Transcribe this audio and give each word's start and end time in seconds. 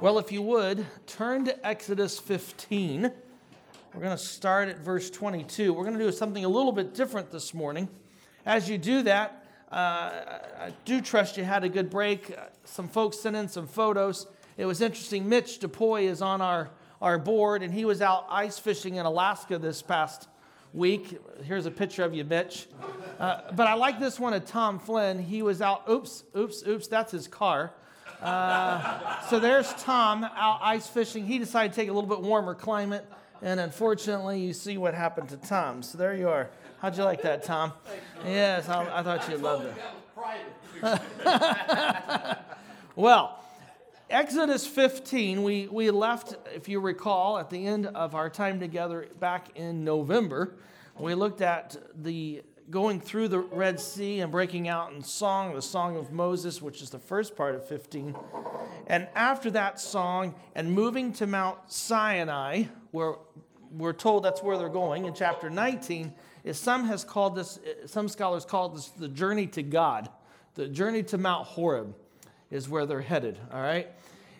Well, 0.00 0.20
if 0.20 0.30
you 0.30 0.42
would, 0.42 0.86
turn 1.08 1.44
to 1.46 1.66
Exodus 1.66 2.20
15. 2.20 3.02
We're 3.02 4.00
going 4.00 4.16
to 4.16 4.22
start 4.22 4.68
at 4.68 4.78
verse 4.78 5.10
22. 5.10 5.74
We're 5.74 5.82
going 5.82 5.98
to 5.98 6.04
do 6.04 6.12
something 6.12 6.44
a 6.44 6.48
little 6.48 6.70
bit 6.70 6.94
different 6.94 7.32
this 7.32 7.52
morning. 7.52 7.88
As 8.46 8.70
you 8.70 8.78
do 8.78 9.02
that, 9.02 9.44
uh, 9.72 9.74
I 9.74 10.72
do 10.84 11.00
trust 11.00 11.36
you 11.36 11.42
had 11.42 11.64
a 11.64 11.68
good 11.68 11.90
break. 11.90 12.32
Some 12.62 12.86
folks 12.86 13.18
sent 13.18 13.34
in 13.34 13.48
some 13.48 13.66
photos. 13.66 14.28
It 14.56 14.66
was 14.66 14.82
interesting. 14.82 15.28
Mitch 15.28 15.58
DePoy 15.58 16.04
is 16.04 16.22
on 16.22 16.40
our, 16.40 16.70
our 17.02 17.18
board, 17.18 17.64
and 17.64 17.74
he 17.74 17.84
was 17.84 18.00
out 18.00 18.24
ice 18.30 18.56
fishing 18.56 18.94
in 18.94 19.04
Alaska 19.04 19.58
this 19.58 19.82
past 19.82 20.28
week. 20.72 21.18
Here's 21.42 21.66
a 21.66 21.72
picture 21.72 22.04
of 22.04 22.14
you, 22.14 22.22
Mitch. 22.22 22.68
Uh, 23.18 23.40
but 23.56 23.66
I 23.66 23.74
like 23.74 23.98
this 23.98 24.20
one 24.20 24.32
of 24.32 24.44
Tom 24.44 24.78
Flynn. 24.78 25.18
He 25.18 25.42
was 25.42 25.60
out, 25.60 25.90
oops, 25.90 26.22
oops, 26.36 26.62
oops, 26.68 26.86
that's 26.86 27.10
his 27.10 27.26
car. 27.26 27.72
Uh, 28.22 29.20
so 29.28 29.38
there's 29.38 29.72
Tom 29.74 30.24
out 30.24 30.60
ice 30.62 30.86
fishing. 30.86 31.26
He 31.26 31.38
decided 31.38 31.72
to 31.72 31.76
take 31.76 31.88
a 31.88 31.92
little 31.92 32.08
bit 32.08 32.20
warmer 32.20 32.54
climate, 32.54 33.06
and 33.42 33.60
unfortunately, 33.60 34.40
you 34.40 34.52
see 34.52 34.76
what 34.76 34.94
happened 34.94 35.28
to 35.30 35.36
Tom. 35.36 35.82
So 35.82 35.98
there 35.98 36.14
you 36.14 36.28
are. 36.28 36.50
How'd 36.80 36.96
you 36.96 37.04
like 37.04 37.22
that, 37.22 37.44
Tom? 37.44 37.72
Yes, 38.24 38.68
I, 38.68 38.98
I 38.98 39.02
thought 39.02 39.28
you'd 39.28 39.40
love 39.40 39.64
it. 39.64 39.74
well, 42.96 43.42
Exodus 44.10 44.66
15, 44.66 45.42
we, 45.42 45.66
we 45.66 45.90
left, 45.90 46.34
if 46.54 46.68
you 46.68 46.80
recall, 46.80 47.38
at 47.38 47.50
the 47.50 47.66
end 47.66 47.86
of 47.86 48.14
our 48.14 48.30
time 48.30 48.58
together 48.58 49.08
back 49.20 49.56
in 49.56 49.84
November. 49.84 50.56
We 50.98 51.14
looked 51.14 51.42
at 51.42 51.76
the 51.94 52.42
going 52.70 53.00
through 53.00 53.28
the 53.28 53.38
Red 53.38 53.80
Sea 53.80 54.20
and 54.20 54.30
breaking 54.30 54.68
out 54.68 54.92
in 54.92 55.02
song, 55.02 55.54
the 55.54 55.62
Song 55.62 55.96
of 55.96 56.12
Moses, 56.12 56.60
which 56.60 56.82
is 56.82 56.90
the 56.90 56.98
first 56.98 57.34
part 57.34 57.54
of 57.54 57.66
15. 57.66 58.14
And 58.86 59.08
after 59.14 59.50
that 59.52 59.80
song, 59.80 60.34
and 60.54 60.72
moving 60.72 61.12
to 61.14 61.26
Mount 61.26 61.58
Sinai, 61.68 62.64
where 62.90 63.14
we're 63.70 63.92
told 63.92 64.24
that's 64.24 64.42
where 64.42 64.58
they're 64.58 64.68
going 64.68 65.06
in 65.06 65.14
chapter 65.14 65.48
19, 65.48 66.12
is 66.44 66.58
some 66.58 66.86
has 66.86 67.04
called 67.04 67.34
this, 67.34 67.58
some 67.86 68.08
scholars 68.08 68.44
call 68.44 68.70
this 68.70 68.88
the 68.88 69.08
journey 69.08 69.46
to 69.48 69.62
God. 69.62 70.08
The 70.54 70.68
journey 70.68 71.02
to 71.04 71.18
Mount 71.18 71.46
Horeb 71.46 71.94
is 72.50 72.68
where 72.68 72.86
they're 72.86 73.00
headed, 73.00 73.38
all 73.52 73.60
right? 73.60 73.88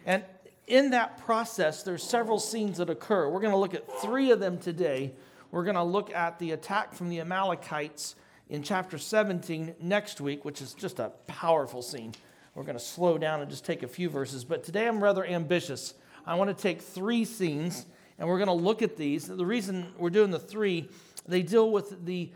And 0.05 0.25
in 0.66 0.91
that 0.91 1.19
process, 1.25 1.83
there's 1.83 2.03
several 2.03 2.38
scenes 2.38 2.78
that 2.78 2.91
occur. 2.91 3.28
We're 3.28 3.41
going 3.41 3.53
to 3.53 3.58
look 3.58 3.75
at 3.75 4.00
three 4.00 4.31
of 4.31 4.41
them 4.41 4.58
today 4.58 5.14
we're 5.50 5.64
going 5.64 5.77
to 5.77 5.82
look 5.82 6.12
at 6.12 6.38
the 6.38 6.52
attack 6.52 6.94
from 6.94 7.08
the 7.08 7.20
Amalekites 7.20 8.16
in 8.48 8.62
chapter 8.62 8.98
17 8.98 9.74
next 9.80 10.20
week, 10.20 10.44
which 10.44 10.60
is 10.60 10.74
just 10.74 10.98
a 10.98 11.10
powerful 11.27 11.82
scene. 11.82 12.12
We're 12.54 12.64
going 12.64 12.77
to 12.77 12.84
slow 12.84 13.18
down 13.18 13.41
and 13.41 13.50
just 13.50 13.64
take 13.64 13.82
a 13.82 13.88
few 13.88 14.08
verses. 14.08 14.44
But 14.44 14.64
today 14.64 14.86
I'm 14.86 15.02
rather 15.02 15.24
ambitious. 15.24 15.94
I 16.26 16.34
want 16.34 16.54
to 16.54 16.62
take 16.62 16.82
three 16.82 17.24
scenes 17.24 17.86
and 18.19 18.28
we're 18.28 18.38
going 18.38 18.48
to 18.48 18.52
look 18.52 18.82
at 18.82 18.96
these. 18.96 19.26
The 19.26 19.46
reason 19.46 19.92
we're 19.96 20.10
doing 20.10 20.30
the 20.30 20.38
three, 20.38 20.88
they 21.26 21.42
deal 21.42 21.70
with 21.70 22.04
the 22.04 22.30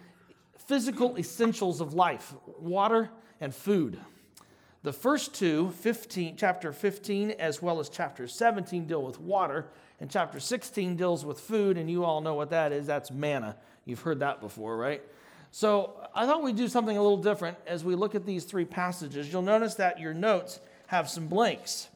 physical 0.67 1.19
essentials 1.19 1.81
of 1.81 1.93
life 1.93 2.33
water 2.59 3.11
and 3.41 3.55
food. 3.55 3.99
The 4.85 4.93
first 4.93 5.33
two, 5.33 5.71
15, 5.71 6.37
chapter 6.37 6.73
15 6.73 7.33
as 7.33 7.63
well 7.63 7.79
as 7.79 7.89
chapter 7.89 8.27
17, 8.27 8.87
deal 8.87 9.03
with 9.03 9.21
water, 9.21 9.67
and 10.01 10.11
chapter 10.11 10.41
16 10.41 10.97
deals 10.97 11.25
with 11.25 11.39
food, 11.39 11.79
and 11.79 11.89
you 11.89 12.05
all 12.05 12.21
know 12.21 12.35
what 12.35 12.51
that 12.51 12.73
is. 12.73 12.85
That's 12.85 13.13
manna. 13.13 13.57
You've 13.85 14.01
heard 14.01 14.19
that 14.21 14.41
before, 14.41 14.77
right? 14.77 15.01
So 15.53 16.09
I 16.17 16.27
thought 16.27 16.43
we'd 16.43 16.57
do 16.57 16.67
something 16.67 16.97
a 16.97 17.03
little 17.03 17.23
different 17.23 17.59
as 17.65 17.85
we 17.85 17.95
look 17.95 18.17
at 18.17 18.27
these 18.27 18.45
three 18.45 18.65
passages. 18.65 19.33
You'll 19.33 19.43
notice 19.43 19.77
that 19.77 20.01
your 20.01 20.15
notes 20.15 20.59
have 20.89 21.09
some 21.09 21.29
blanks. 21.29 21.89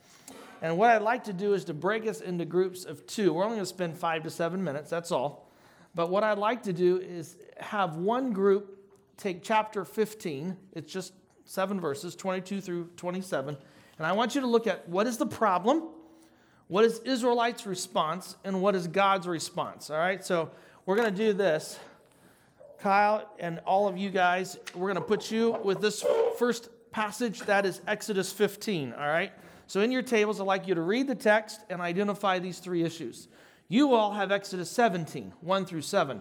And 0.62 0.78
what 0.78 0.90
I'd 0.90 1.02
like 1.02 1.24
to 1.24 1.32
do 1.32 1.54
is 1.54 1.64
to 1.64 1.74
break 1.74 2.06
us 2.06 2.20
into 2.20 2.44
groups 2.44 2.84
of 2.84 3.04
two. 3.08 3.32
We're 3.32 3.42
only 3.42 3.56
going 3.56 3.64
to 3.64 3.68
spend 3.68 3.98
five 3.98 4.22
to 4.22 4.30
seven 4.30 4.62
minutes, 4.62 4.90
that's 4.90 5.10
all. 5.10 5.50
But 5.96 6.10
what 6.10 6.22
I'd 6.22 6.38
like 6.38 6.62
to 6.64 6.72
do 6.72 6.98
is 6.98 7.36
have 7.58 7.96
one 7.96 8.32
group 8.32 8.74
take 9.16 9.42
chapter 9.42 9.84
15, 9.84 10.56
it's 10.72 10.92
just 10.92 11.12
seven 11.46 11.80
verses, 11.80 12.14
22 12.14 12.60
through 12.60 12.90
27. 12.96 13.56
And 13.98 14.06
I 14.06 14.12
want 14.12 14.34
you 14.34 14.42
to 14.42 14.46
look 14.46 14.66
at 14.66 14.86
what 14.88 15.06
is 15.06 15.16
the 15.16 15.26
problem, 15.26 15.84
what 16.68 16.84
is 16.84 16.98
Israelites' 17.00 17.66
response 17.66 18.36
and 18.44 18.60
what 18.60 18.74
is 18.74 18.88
God's 18.88 19.26
response? 19.26 19.88
All 19.88 19.98
right, 19.98 20.22
so 20.22 20.50
we're 20.84 20.96
going 20.96 21.10
to 21.10 21.16
do 21.16 21.32
this. 21.32 21.78
Kyle 22.80 23.30
and 23.38 23.60
all 23.60 23.88
of 23.88 23.96
you 23.96 24.10
guys, 24.10 24.58
we're 24.74 24.92
going 24.92 24.96
to 24.96 25.00
put 25.00 25.30
you 25.30 25.58
with 25.64 25.80
this 25.80 26.04
first 26.38 26.68
passage 26.90 27.40
that 27.42 27.64
is 27.64 27.80
Exodus 27.86 28.32
15. 28.32 28.92
All 28.92 29.06
right, 29.06 29.32
so 29.66 29.80
in 29.80 29.90
your 29.90 30.02
tables, 30.02 30.40
I'd 30.40 30.46
like 30.46 30.68
you 30.68 30.74
to 30.74 30.82
read 30.82 31.06
the 31.06 31.14
text 31.14 31.60
and 31.70 31.80
identify 31.80 32.38
these 32.38 32.58
three 32.58 32.82
issues. 32.82 33.28
You 33.68 33.94
all 33.94 34.12
have 34.12 34.30
Exodus 34.30 34.70
17, 34.70 35.32
1 35.40 35.66
through 35.66 35.82
7. 35.82 36.20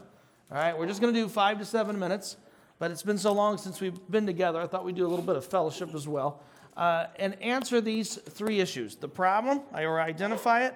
All 0.51 0.57
right, 0.57 0.77
we're 0.77 0.87
just 0.87 1.01
going 1.01 1.13
to 1.13 1.19
do 1.19 1.27
five 1.27 1.57
to 1.59 1.65
seven 1.65 1.97
minutes, 1.97 2.37
but 2.79 2.91
it's 2.91 3.03
been 3.03 3.17
so 3.17 3.31
long 3.31 3.57
since 3.57 3.81
we've 3.81 3.99
been 4.09 4.25
together, 4.25 4.59
I 4.59 4.67
thought 4.67 4.85
we'd 4.85 4.95
do 4.95 5.05
a 5.05 5.07
little 5.07 5.25
bit 5.25 5.35
of 5.35 5.45
fellowship 5.45 5.93
as 5.95 6.07
well 6.07 6.41
uh, 6.77 7.07
and 7.17 7.41
answer 7.41 7.81
these 7.81 8.15
three 8.15 8.59
issues 8.59 8.95
the 8.95 9.07
problem, 9.07 9.61
I 9.73 9.83
or 9.83 9.99
identify 9.99 10.65
it, 10.65 10.75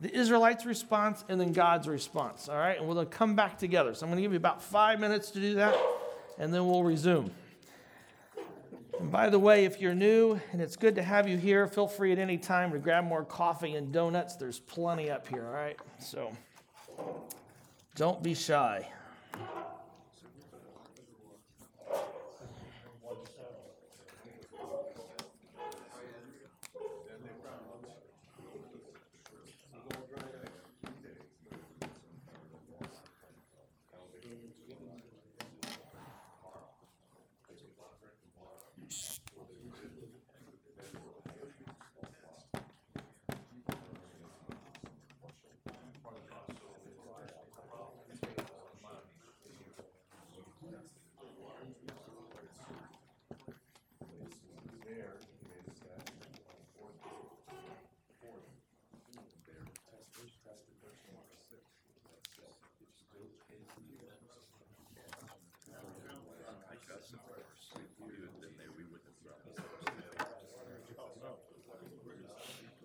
the 0.00 0.14
Israelites' 0.14 0.66
response, 0.66 1.24
and 1.28 1.40
then 1.40 1.52
God's 1.52 1.88
response. 1.88 2.48
All 2.48 2.58
right, 2.58 2.78
and 2.78 2.86
we'll 2.86 3.04
come 3.06 3.34
back 3.34 3.58
together. 3.58 3.94
So 3.94 4.04
I'm 4.04 4.10
going 4.10 4.18
to 4.18 4.22
give 4.22 4.32
you 4.32 4.38
about 4.38 4.62
five 4.62 5.00
minutes 5.00 5.30
to 5.32 5.40
do 5.40 5.54
that, 5.54 5.76
and 6.38 6.52
then 6.52 6.66
we'll 6.66 6.82
resume. 6.82 7.30
And 8.98 9.10
by 9.10 9.30
the 9.30 9.38
way, 9.38 9.64
if 9.66 9.80
you're 9.80 9.94
new 9.94 10.40
and 10.52 10.60
it's 10.60 10.76
good 10.76 10.94
to 10.94 11.02
have 11.02 11.28
you 11.28 11.36
here, 11.36 11.66
feel 11.66 11.86
free 11.86 12.12
at 12.12 12.18
any 12.18 12.38
time 12.38 12.72
to 12.72 12.78
grab 12.78 13.04
more 13.04 13.24
coffee 13.24 13.74
and 13.74 13.92
donuts. 13.92 14.36
There's 14.36 14.58
plenty 14.58 15.10
up 15.10 15.28
here, 15.28 15.46
all 15.46 15.52
right? 15.52 15.76
So 15.98 16.32
don't 17.94 18.22
be 18.22 18.34
shy. 18.34 18.88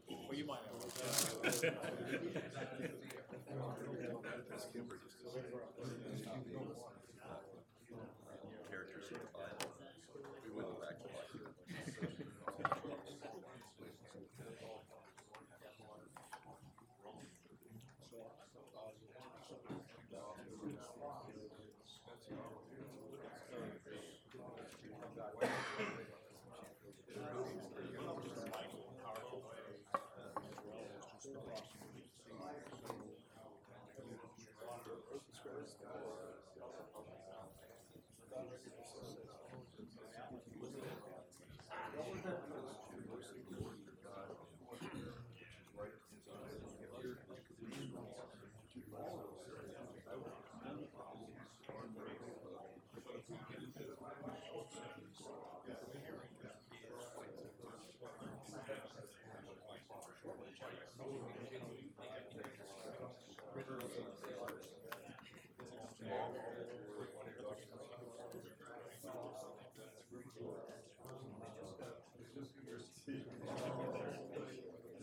Well, 0.10 0.38
you 0.38 0.46
might 0.46 0.60
have. 1.54 1.94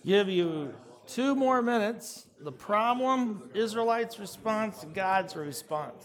Give 0.08 0.30
you 0.30 0.72
two 1.06 1.34
more 1.34 1.60
minutes. 1.60 2.28
The 2.40 2.50
problem, 2.50 3.50
Israelites' 3.52 4.18
response, 4.18 4.86
God's 4.94 5.36
response. 5.36 6.02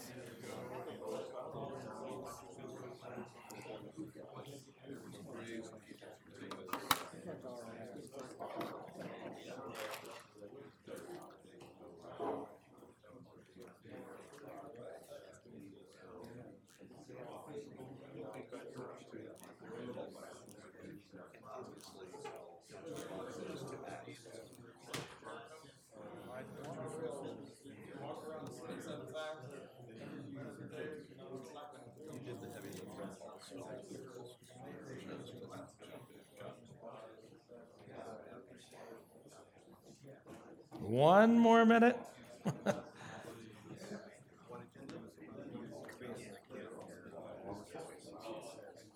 One 40.86 41.38
more 41.38 41.64
minute. 41.64 41.98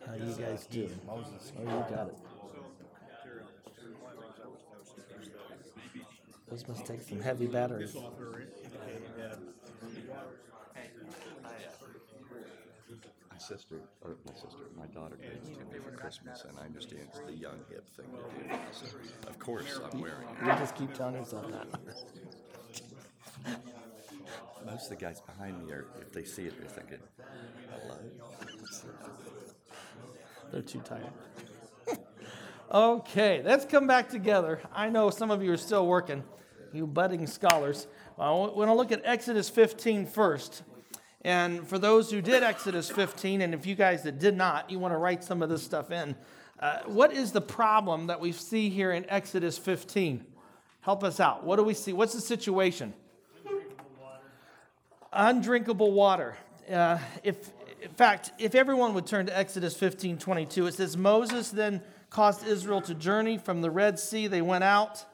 How 0.06 0.14
you 0.14 0.35
guys 0.38 0.67
do? 0.67 0.90
Moses. 1.06 1.52
Oh, 1.58 1.62
you 1.62 1.96
got 1.96 2.08
it. 2.08 2.17
Those 6.50 6.69
must 6.69 6.87
take 6.87 7.02
some 7.02 7.20
heavy 7.20 7.46
batteries. 7.46 7.96
My 13.38 13.44
sister, 13.44 13.76
or 14.02 14.17
my 14.26 14.32
sister, 14.32 14.64
my 14.76 14.87
daughter 14.87 15.17
gave 15.17 15.31
it 15.31 15.44
to 15.44 15.61
me 15.73 15.79
for 15.85 15.93
Christmas, 15.93 16.43
and 16.49 16.58
I 16.58 16.64
understand 16.64 17.02
it's 17.08 17.20
the 17.20 17.37
young 17.37 17.61
hip 17.70 17.88
thing 17.96 18.06
to 18.06 18.49
do. 18.49 18.55
So, 18.73 18.87
of 19.29 19.38
course, 19.38 19.79
I'm 19.93 20.00
wearing 20.00 20.26
it. 20.26 20.44
You 20.44 20.52
just 20.55 20.75
keep 20.75 20.93
telling 20.93 21.14
yourself 21.14 21.46
that. 21.52 21.69
Most 24.67 24.90
of 24.90 24.99
the 24.99 25.05
guys 25.05 25.20
behind 25.20 25.64
me 25.64 25.73
are, 25.73 25.87
if 26.00 26.11
they 26.12 26.25
see 26.25 26.46
it, 26.46 26.58
they're 26.58 26.69
thinking, 26.69 26.99
hello? 27.70 27.96
They're 30.50 30.62
too 30.62 30.81
tired. 30.81 31.12
okay, 32.73 33.41
let's 33.44 33.64
come 33.64 33.87
back 33.87 34.08
together. 34.08 34.61
I 34.75 34.88
know 34.88 35.11
some 35.11 35.31
of 35.31 35.44
you 35.44 35.52
are 35.52 35.56
still 35.56 35.87
working, 35.87 36.25
you 36.73 36.88
budding 36.88 37.25
scholars. 37.29 37.87
I 38.19 38.32
want 38.32 38.69
to 38.69 38.75
look 38.75 38.91
at 38.91 39.02
Exodus 39.05 39.49
15 39.49 40.06
first. 40.06 40.64
And 41.23 41.67
for 41.67 41.79
those 41.79 42.11
who 42.11 42.20
did 42.20 42.43
Exodus 42.43 42.91
15, 42.91 43.43
and 43.43 43.53
if 43.53 43.67
you 43.67 43.75
guys 43.75 44.05
that 44.05 44.19
did 44.19 44.37
not, 44.37 44.70
you 44.70 44.79
want 44.79 44.94
to 44.94 44.99
write 44.99 45.25
some 45.25 45.43
of 45.43 45.49
this 45.49 45.62
stuff 45.62 45.91
in. 45.91 46.15
Uh, 46.61 46.81
what 46.87 47.12
is 47.12 47.32
the 47.32 47.41
problem 47.41 48.06
that 48.06 48.20
we 48.20 48.32
see 48.32 48.69
here 48.69 48.93
in 48.93 49.09
Exodus 49.09 49.59
15? 49.59 50.25
Help 50.81 51.03
us 51.03 51.20
out. 51.20 51.44
What 51.44 51.56
do 51.56 51.65
we 51.65 51.75
see? 51.75 51.93
What's 51.93 52.15
the 52.15 52.20
situation? 52.20 52.94
Undrinkable 55.12 55.93
water. 55.93 56.37
Uh, 56.70 56.99
if, 57.25 57.50
in 57.82 57.91
fact, 57.91 58.32
if 58.38 58.55
everyone 58.55 58.94
would 58.94 59.06
turn 59.06 59.26
to 59.26 59.37
Exodus 59.37 59.76
15 59.76 60.19
22, 60.19 60.67
it 60.67 60.75
says, 60.75 60.97
Moses 60.97 61.50
then 61.50 61.82
caused 62.11 62.47
Israel 62.47 62.81
to 62.82 62.94
journey 62.94 63.38
from 63.38 63.61
the 63.61 63.70
Red 63.70 63.99
Sea. 63.99 64.29
They 64.29 64.43
went 64.43 64.65
out. 64.65 65.05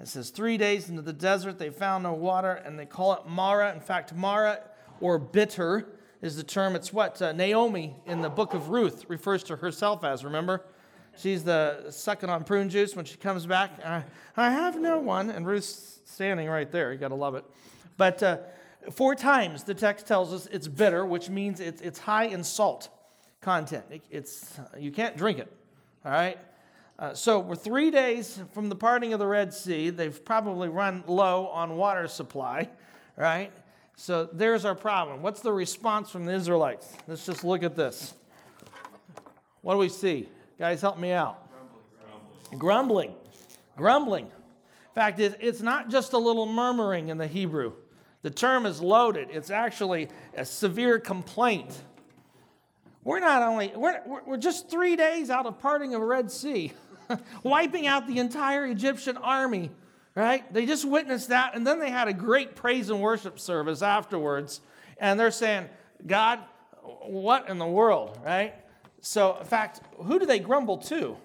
It 0.00 0.08
says, 0.08 0.30
three 0.30 0.56
days 0.56 0.88
into 0.88 1.02
the 1.02 1.12
desert, 1.12 1.58
they 1.58 1.70
found 1.70 2.02
no 2.02 2.14
water, 2.14 2.52
and 2.52 2.78
they 2.78 2.86
call 2.86 3.12
it 3.14 3.26
Marah. 3.26 3.72
In 3.72 3.80
fact, 3.80 4.12
Marah 4.14 4.60
or 5.00 5.18
bitter 5.18 5.86
is 6.22 6.36
the 6.36 6.42
term. 6.42 6.74
It's 6.74 6.92
what 6.92 7.20
uh, 7.20 7.32
Naomi 7.32 7.96
in 8.06 8.22
the 8.22 8.30
book 8.30 8.54
of 8.54 8.70
Ruth 8.70 9.04
refers 9.08 9.42
to 9.44 9.56
herself 9.56 10.04
as, 10.04 10.24
remember? 10.24 10.62
She's 11.16 11.44
the 11.44 11.90
sucking 11.90 12.28
on 12.28 12.44
prune 12.44 12.68
juice 12.68 12.96
when 12.96 13.04
she 13.04 13.16
comes 13.16 13.46
back. 13.46 13.78
I, 13.84 14.04
I 14.36 14.50
have 14.50 14.80
no 14.80 14.98
one. 14.98 15.30
And 15.30 15.46
Ruth's 15.46 16.00
standing 16.04 16.48
right 16.48 16.70
there. 16.70 16.92
You 16.92 16.98
got 16.98 17.08
to 17.08 17.14
love 17.14 17.34
it. 17.34 17.44
But 17.96 18.22
uh, 18.22 18.38
four 18.90 19.14
times 19.14 19.64
the 19.64 19.74
text 19.74 20.06
tells 20.06 20.32
us 20.32 20.48
it's 20.50 20.66
bitter, 20.66 21.04
which 21.04 21.28
means 21.28 21.60
it's, 21.60 21.80
it's 21.80 21.98
high 21.98 22.24
in 22.24 22.42
salt 22.42 22.88
content. 23.40 23.84
It, 23.90 24.02
it's, 24.10 24.58
you 24.78 24.90
can't 24.90 25.16
drink 25.16 25.38
it. 25.38 25.52
All 26.04 26.10
right? 26.10 26.38
Uh, 26.98 27.14
so 27.14 27.40
we're 27.40 27.56
three 27.56 27.90
days 27.90 28.40
from 28.52 28.68
the 28.68 28.76
parting 28.76 29.12
of 29.12 29.18
the 29.18 29.26
Red 29.26 29.52
Sea. 29.52 29.90
They've 29.90 30.24
probably 30.24 30.68
run 30.68 31.04
low 31.06 31.48
on 31.48 31.76
water 31.76 32.08
supply, 32.08 32.70
right? 33.16 33.52
So 33.96 34.28
there's 34.32 34.64
our 34.64 34.74
problem. 34.74 35.22
What's 35.22 35.40
the 35.40 35.52
response 35.52 36.10
from 36.10 36.24
the 36.24 36.32
Israelites? 36.32 36.92
Let's 37.06 37.24
just 37.24 37.44
look 37.44 37.62
at 37.62 37.76
this. 37.76 38.14
What 39.62 39.74
do 39.74 39.78
we 39.78 39.88
see? 39.88 40.28
Guys, 40.58 40.80
help 40.80 40.98
me 40.98 41.12
out. 41.12 41.48
Grumbling. 42.50 42.58
Grumbling. 42.58 43.14
Grumbling. 43.76 44.24
In 44.24 44.94
fact, 44.94 45.18
it's 45.18 45.60
not 45.60 45.90
just 45.90 46.12
a 46.12 46.18
little 46.18 46.46
murmuring 46.46 47.08
in 47.08 47.18
the 47.18 47.26
Hebrew. 47.26 47.72
The 48.22 48.30
term 48.30 48.64
is 48.64 48.80
loaded. 48.80 49.28
It's 49.30 49.50
actually 49.50 50.08
a 50.36 50.44
severe 50.44 50.98
complaint. 50.98 51.76
We're 53.02 53.20
not 53.20 53.42
only, 53.42 53.72
we're, 53.74 54.00
we're 54.26 54.36
just 54.36 54.70
three 54.70 54.96
days 54.96 55.30
out 55.30 55.46
of 55.46 55.58
parting 55.60 55.94
of 55.94 56.00
the 56.00 56.06
Red 56.06 56.30
Sea, 56.30 56.72
wiping 57.42 57.86
out 57.86 58.06
the 58.06 58.18
entire 58.18 58.66
Egyptian 58.66 59.16
army 59.16 59.70
right? 60.14 60.50
They 60.52 60.66
just 60.66 60.84
witnessed 60.84 61.28
that, 61.28 61.54
and 61.54 61.66
then 61.66 61.78
they 61.78 61.90
had 61.90 62.08
a 62.08 62.12
great 62.12 62.54
praise 62.54 62.90
and 62.90 63.00
worship 63.00 63.38
service 63.38 63.82
afterwards, 63.82 64.60
and 64.98 65.18
they're 65.18 65.30
saying, 65.30 65.68
God, 66.06 66.40
what 67.02 67.48
in 67.48 67.58
the 67.58 67.66
world, 67.66 68.18
right? 68.24 68.54
So, 69.00 69.36
in 69.38 69.44
fact, 69.44 69.80
who 69.98 70.18
do 70.18 70.26
they 70.26 70.38
grumble 70.38 70.78
to? 70.78 71.16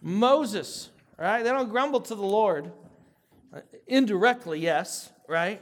Moses, 0.00 0.90
right? 1.18 1.42
They 1.42 1.50
don't 1.50 1.68
grumble 1.68 2.00
to 2.00 2.14
the 2.14 2.22
Lord. 2.22 2.72
Indirectly, 3.86 4.58
yes, 4.58 5.10
right? 5.28 5.60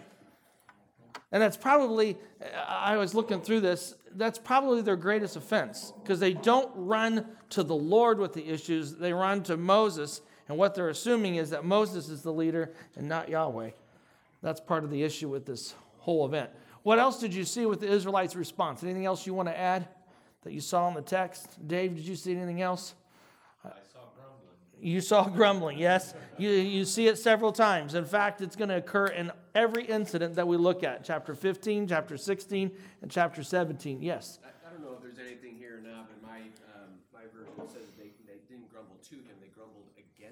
And 1.33 1.43
that's 1.43 1.57
probably, 1.57 2.17
I 2.67 2.97
was 2.97 3.15
looking 3.15 3.41
through 3.41 3.61
this, 3.61 3.95
that's 4.15 4.39
probably 4.39 4.83
their 4.83 4.97
greatest 4.97 5.37
offense 5.37 5.93
because 6.03 6.21
they 6.21 6.33
don't 6.33 6.71
run 6.75 7.27
to 7.51 7.63
the 7.63 7.75
Lord 7.75 8.19
with 8.19 8.33
the 8.33 8.49
issues, 8.49 8.95
they 8.95 9.13
run 9.13 9.43
to 9.45 9.57
Moses 9.57 10.23
and 10.51 10.59
what 10.59 10.75
they're 10.75 10.89
assuming 10.89 11.37
is 11.37 11.51
that 11.51 11.65
Moses 11.65 12.09
is 12.09 12.23
the 12.23 12.33
leader 12.33 12.73
and 12.97 13.09
not 13.09 13.29
Yahweh. 13.29 13.71
That's 14.43 14.61
part 14.61 14.83
of 14.83 14.91
the 14.91 15.05
issue 15.05 15.29
with 15.29 15.47
this 15.47 15.77
whole 15.99 16.27
event. 16.27 16.51
What 16.83 16.99
else 16.99 17.21
did 17.21 17.33
you 17.33 17.45
see 17.45 17.67
with 17.67 17.79
the 17.79 17.87
Israelites' 17.87 18.35
response? 18.35 18.83
Anything 18.83 19.07
else 19.07 19.27
you 19.27 19.33
want 19.33 19.49
to 19.49 19.57
add 19.57 19.87
that 20.43 20.53
you 20.53 20.61
saw 20.61 20.89
in 20.89 20.95
the 20.95 21.03
text? 21.03 21.69
Dave, 21.69 21.95
did 21.95 22.05
you 22.05 22.17
see 22.17 22.35
anything 22.35 22.63
else? 22.63 22.95
I 23.65 23.69
saw 23.93 24.01
grumbling. 24.17 24.57
You 24.81 25.01
saw 25.01 25.29
grumbling, 25.29 25.79
yes. 25.79 26.15
You, 26.37 26.51
you 26.51 26.85
see 26.85 27.07
it 27.07 27.17
several 27.17 27.53
times. 27.53 27.95
In 27.95 28.05
fact, 28.05 28.41
it's 28.41 28.57
going 28.57 28.71
to 28.71 28.77
occur 28.77 29.07
in 29.07 29.31
every 29.55 29.85
incident 29.85 30.35
that 30.35 30.49
we 30.49 30.57
look 30.57 30.83
at 30.83 31.05
chapter 31.05 31.37
15, 31.37 31.87
chapter 31.87 32.17
16, 32.17 32.73
and 33.03 33.11
chapter 33.11 33.45
17. 33.45 34.03
Yes. 34.03 34.41
I, 34.43 34.49
I 34.69 34.73
don't 34.73 34.83
know 34.83 34.97
if 34.97 35.01
there's 35.01 35.25
anything 35.25 35.55
here 35.55 35.79
or 35.79 35.89
not, 35.89 36.09
but 36.09 36.29
my, 36.29 36.41
um, 36.75 36.91
my 37.15 37.23
version 37.33 37.55
says 37.69 37.87
they, 37.97 38.11
they 38.27 38.41
didn't 38.49 38.69
grumble 38.73 38.97
to 39.11 39.15
him, 39.15 39.37
they 39.41 39.49
grumbled 39.55 39.85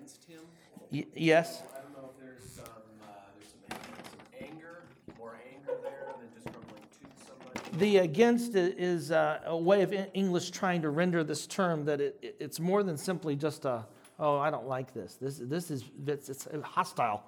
against 0.09 0.25
him. 0.25 0.41
Y- 0.90 1.04
yes. 1.14 1.62
I 1.75 1.80
don't 1.80 1.92
know 1.92 2.11
if 2.11 2.21
there's 2.21 2.50
some, 2.50 2.64
uh, 3.02 3.07
there's 3.38 3.50
some, 3.50 3.78
some 4.11 4.49
anger, 4.49 4.85
more 5.18 5.38
anger 5.54 5.73
there 5.83 6.07
than 6.18 6.28
just 6.35 6.45
grumbling 6.45 6.83
to 6.83 7.26
somebody. 7.26 7.78
The 7.78 7.99
against 7.99 8.54
is 8.54 9.11
uh, 9.11 9.40
a 9.45 9.57
way 9.57 9.83
of 9.83 9.95
English 10.14 10.50
trying 10.50 10.83
to 10.83 10.90
render 10.90 11.23
this 11.23 11.47
term 11.47 11.85
that 11.85 12.00
it, 12.00 12.37
it's 12.40 12.59
more 12.59 12.83
than 12.83 12.97
simply 12.97 13.37
just 13.37 13.66
a, 13.66 13.85
oh, 14.18 14.38
I 14.38 14.50
don't 14.50 14.66
like 14.66 14.95
this. 14.95 15.16
This, 15.21 15.38
this 15.42 15.71
is 15.71 15.85
it's, 16.07 16.30
it's 16.30 16.49
hostile. 16.62 17.23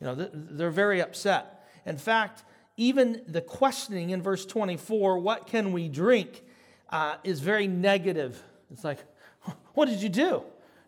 You 0.00 0.08
know, 0.08 0.28
they're 0.32 0.70
very 0.70 1.00
upset. 1.00 1.64
In 1.86 1.98
fact, 1.98 2.42
even 2.76 3.22
the 3.28 3.40
questioning 3.40 4.10
in 4.10 4.20
verse 4.20 4.44
24, 4.44 5.18
what 5.18 5.46
can 5.46 5.72
we 5.72 5.88
drink, 5.88 6.42
uh, 6.90 7.16
is 7.22 7.40
very 7.40 7.68
negative. 7.68 8.42
It's 8.72 8.84
like, 8.84 8.98
what 9.74 9.86
did 9.86 10.02
you 10.02 10.08
do? 10.08 10.22
You 10.22 10.42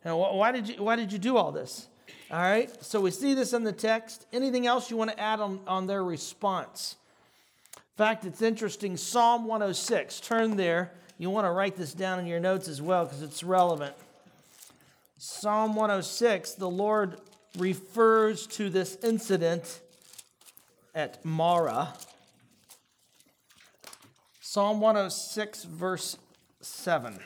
know, 0.05 0.17
why, 0.17 0.53
did 0.53 0.69
you, 0.69 0.83
why 0.83 0.97
did 0.97 1.13
you 1.13 1.19
do 1.19 1.37
all 1.37 1.53
this? 1.53 1.89
All 2.31 2.43
right, 2.43 2.71
so 2.85 3.01
we 3.01 3.11
see 3.11 3.33
this 3.33 3.55
in 3.55 3.65
the 3.65 3.73
text. 3.73 4.27
Anything 4.35 4.67
else 4.67 4.91
you 4.91 4.99
want 4.99 5.11
to 5.11 5.19
add 5.19 5.41
on, 5.41 5.61
on 5.67 5.87
their 5.87 6.05
response? 6.05 6.97
In 7.75 7.81
fact, 7.97 8.27
it's 8.27 8.43
interesting. 8.43 8.99
Psalm 8.99 9.47
106, 9.47 10.21
turn 10.21 10.57
there. 10.57 10.93
You 11.17 11.31
want 11.31 11.47
to 11.47 11.51
write 11.51 11.77
this 11.77 11.95
down 11.95 12.19
in 12.19 12.27
your 12.27 12.39
notes 12.39 12.69
as 12.69 12.83
well 12.83 13.07
because 13.07 13.23
it's 13.23 13.43
relevant. 13.43 13.95
Psalm 15.17 15.75
106, 15.75 16.53
the 16.53 16.69
Lord 16.69 17.19
refers 17.57 18.47
to 18.49 18.69
this 18.69 18.99
incident 19.03 19.81
at 20.95 21.25
Marah. 21.25 21.95
Psalm 24.43 24.81
106, 24.81 25.65
verse 25.65 26.19
7. 26.61 27.19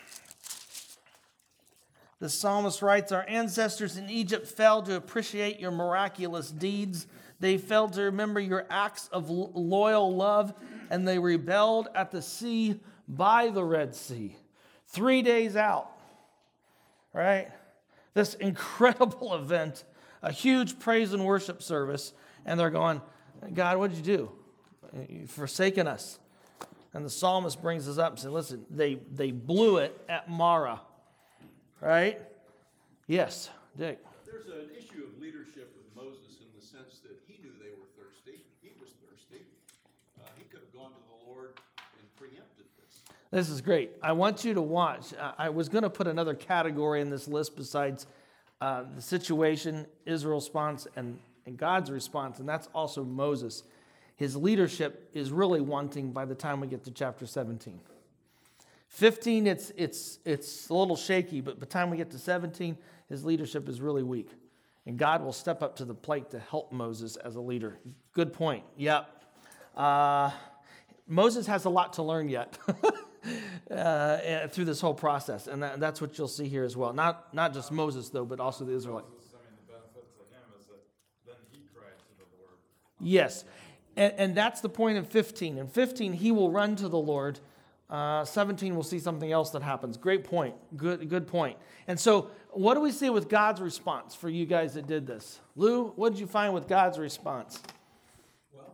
The 2.23 2.29
psalmist 2.29 2.83
writes 2.83 3.11
Our 3.11 3.25
ancestors 3.27 3.97
in 3.97 4.09
Egypt 4.09 4.47
failed 4.47 4.87
to 4.87 4.95
appreciate 4.95 5.59
your 5.59 5.73
miraculous 5.73 6.53
deeds. 6.53 7.09
They 7.41 7.59
failed 7.59 7.95
to 7.95 8.03
remember 8.03 8.39
your 8.39 8.65
acts 8.71 9.09
of 9.09 9.29
loyal 9.29 10.15
love, 10.15 10.55
and 10.89 11.07
they 11.07 11.19
rebelled 11.19 11.89
at 11.97 12.13
the 12.13 12.23
sea 12.23 12.79
by 13.09 13.49
the 13.49 13.65
Red 13.65 13.97
Sea. 13.97 14.37
Three 14.87 15.23
days 15.23 15.57
out, 15.57 15.91
right? 17.13 17.49
This 18.15 18.35
incredible 18.35 19.35
event, 19.43 19.83
a 20.23 20.31
huge 20.31 20.79
praise 20.79 21.13
and 21.13 21.25
worship 21.25 21.61
service, 21.61 22.13
and 22.47 22.61
they're 22.61 22.71
going, 22.71 23.01
God, 23.53 23.79
what 23.79 23.91
did 23.91 24.07
you 24.07 24.17
do? 24.17 24.31
You've 25.09 25.31
forsaken 25.33 25.89
us. 25.89 26.21
And 26.95 27.05
the 27.05 27.11
psalmist 27.11 27.61
brings 27.61 27.89
us 27.89 27.99
up 27.99 28.13
and 28.13 28.21
says, 28.21 28.31
Listen, 28.31 28.65
they, 28.71 29.01
they 29.13 29.33
blew 29.33 29.79
it 29.79 30.01
at 30.09 30.31
Marah 30.31 30.83
right? 31.83 32.21
Yes, 33.09 33.51
Dick. 33.77 33.99
There's 34.25 34.47
an 34.47 34.71
issue 34.79 35.05
of 35.05 35.21
leadership 35.21 35.75
with 35.77 36.05
Moses 36.05 36.39
in 36.41 36.47
the 36.59 36.65
sense 36.65 37.01
that 37.01 37.19
he 37.27 37.43
knew 37.43 37.51
they 37.59 37.71
were 37.71 37.89
thirsty. 37.99 38.41
He 38.63 38.71
was 38.81 38.91
thirsty. 39.05 39.45
Uh, 40.21 40.29
he 40.37 40.45
could 40.45 40.61
have 40.61 40.73
gone 40.73 40.93
to 40.93 41.01
the 41.09 41.31
Lord 41.31 41.59
and 41.99 42.17
preempted 42.17 42.67
this. 42.79 43.03
This 43.31 43.51
is 43.51 43.61
great. 43.61 43.91
I 44.03 44.13
want 44.13 44.45
you 44.45 44.55
to 44.55 44.63
watch. 44.63 45.13
I 45.37 45.49
was 45.49 45.69
going 45.69 45.83
to 45.83 45.91
put 45.91 46.07
another 46.07 46.35
category 46.35 47.01
in 47.01 47.11
this 47.11 47.27
list 47.27 47.57
besides 47.57 48.07
uh, 48.61 48.85
the 48.95 49.03
situation, 49.03 49.87
Israel's 50.07 50.45
response, 50.45 50.87
and, 50.95 51.19
and 51.47 51.59
God's 51.59 51.91
response, 51.91 52.39
and 52.39 52.49
that's 52.49 52.69
also 52.73 53.03
Moses. 53.05 53.65
His 54.15 54.37
leadership 54.37 55.11
is 55.15 55.33
really 55.33 55.61
wanting 55.61 56.13
by 56.13 56.27
the 56.27 56.35
time 56.37 56.61
we 56.61 56.69
get 56.69 56.85
to 56.85 56.93
chapter 56.93 57.27
17. 57.27 57.81
15, 58.93 59.47
it's, 59.47 59.73
it's, 59.75 60.19
it's 60.27 60.69
a 60.69 60.75
little 60.75 60.97
shaky, 60.97 61.41
but 61.41 61.57
by 61.57 61.61
the 61.61 61.67
time 61.67 61.89
we 61.89 61.97
get 61.97 62.11
to 62.11 62.19
17, 62.19 62.77
his 63.09 63.25
leadership 63.25 63.67
is 63.67 63.81
really 63.81 64.03
weak. 64.03 64.29
And 64.85 64.99
God 64.99 65.25
will 65.25 65.33
step 65.33 65.63
up 65.63 65.77
to 65.77 65.87
the 65.87 65.95
plate 65.95 66.31
to 66.33 66.39
help 66.39 66.73
Moses 66.73 67.17
as 67.17 67.37
a 67.37 67.41
leader. 67.41 67.79
Good 68.13 68.35
point. 68.35 68.65
Yep. 68.77 69.25
Uh, 69.75 70.31
Moses 71.07 71.47
has 71.47 71.65
a 71.65 71.71
lot 71.71 71.95
to 71.95 72.03
learn 72.03 72.29
yet 72.29 72.59
uh, 73.71 74.49
through 74.49 74.67
this 74.67 74.83
whole 74.83 74.93
process. 74.93 75.47
And 75.47 75.63
that, 75.63 75.81
that's 75.81 76.03
what 76.03 76.19
you'll 76.19 76.29
see 76.29 76.47
here 76.47 76.65
as 76.65 76.77
well. 76.77 76.93
Not, 76.93 77.33
not 77.33 77.55
just 77.55 77.73
Moses, 77.73 78.11
though, 78.11 78.27
but 78.27 78.41
also 78.41 78.67
the 78.67 78.75
Israelites. 78.75 79.09
Yes. 83.01 83.45
And, 83.97 84.13
and 84.19 84.35
that's 84.35 84.61
the 84.61 84.69
point 84.69 84.99
of 84.99 85.09
15. 85.09 85.57
In 85.57 85.67
15, 85.67 86.13
he 86.13 86.31
will 86.31 86.51
run 86.51 86.77
to 86.77 86.89
the 86.89 86.99
Lord 86.99 87.41
uh, 87.93 88.25
17, 88.25 88.73
we'll 88.73 88.83
see 88.83 88.99
something 88.99 89.31
else 89.31 89.51
that 89.51 89.63
happens. 89.63 89.99
Great 89.99 90.25
point. 90.25 90.55
Good, 90.79 91.11
good 91.11 91.27
point. 91.27 91.59
And 91.87 92.01
so, 92.01 92.31
what 92.49 92.73
do 92.73 92.81
we 92.81 92.91
see 92.91 93.11
with 93.11 93.29
God's 93.29 93.61
response 93.61 94.15
for 94.15 94.31
you 94.31 94.47
guys 94.47 94.73
that 94.75 94.87
did 94.87 95.07
this? 95.07 95.41
Lou, 95.57 95.89
what 95.89 96.15
did 96.15 96.19
you 96.19 96.27
find 96.27 96.55
with 96.55 96.67
God's 96.67 96.99
response? 96.99 97.63
Well, 98.55 98.73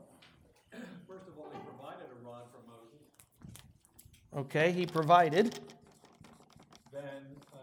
first 1.08 1.26
of 1.26 1.36
all, 1.36 1.50
he 1.52 1.58
provided 1.66 2.06
a 2.12 2.28
rod 2.28 2.42
for 2.52 2.60
Moses. 2.70 4.46
Okay, 4.46 4.70
he 4.70 4.86
provided. 4.86 5.58
Then 6.92 7.02
uh, 7.52 7.58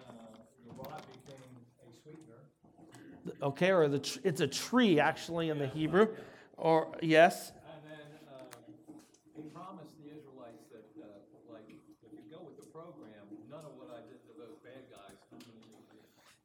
the 0.68 0.74
rod 0.78 1.04
became 1.26 1.40
a 1.88 2.02
sweetener. 2.04 3.40
Okay, 3.42 3.72
or 3.72 3.88
the 3.88 4.00
tr- 4.00 4.20
it's 4.26 4.42
a 4.42 4.48
tree 4.48 5.00
actually 5.00 5.50
in 5.50 5.58
the 5.58 5.68
Hebrew. 5.68 6.10
Or, 6.58 6.98
yes. 7.02 7.54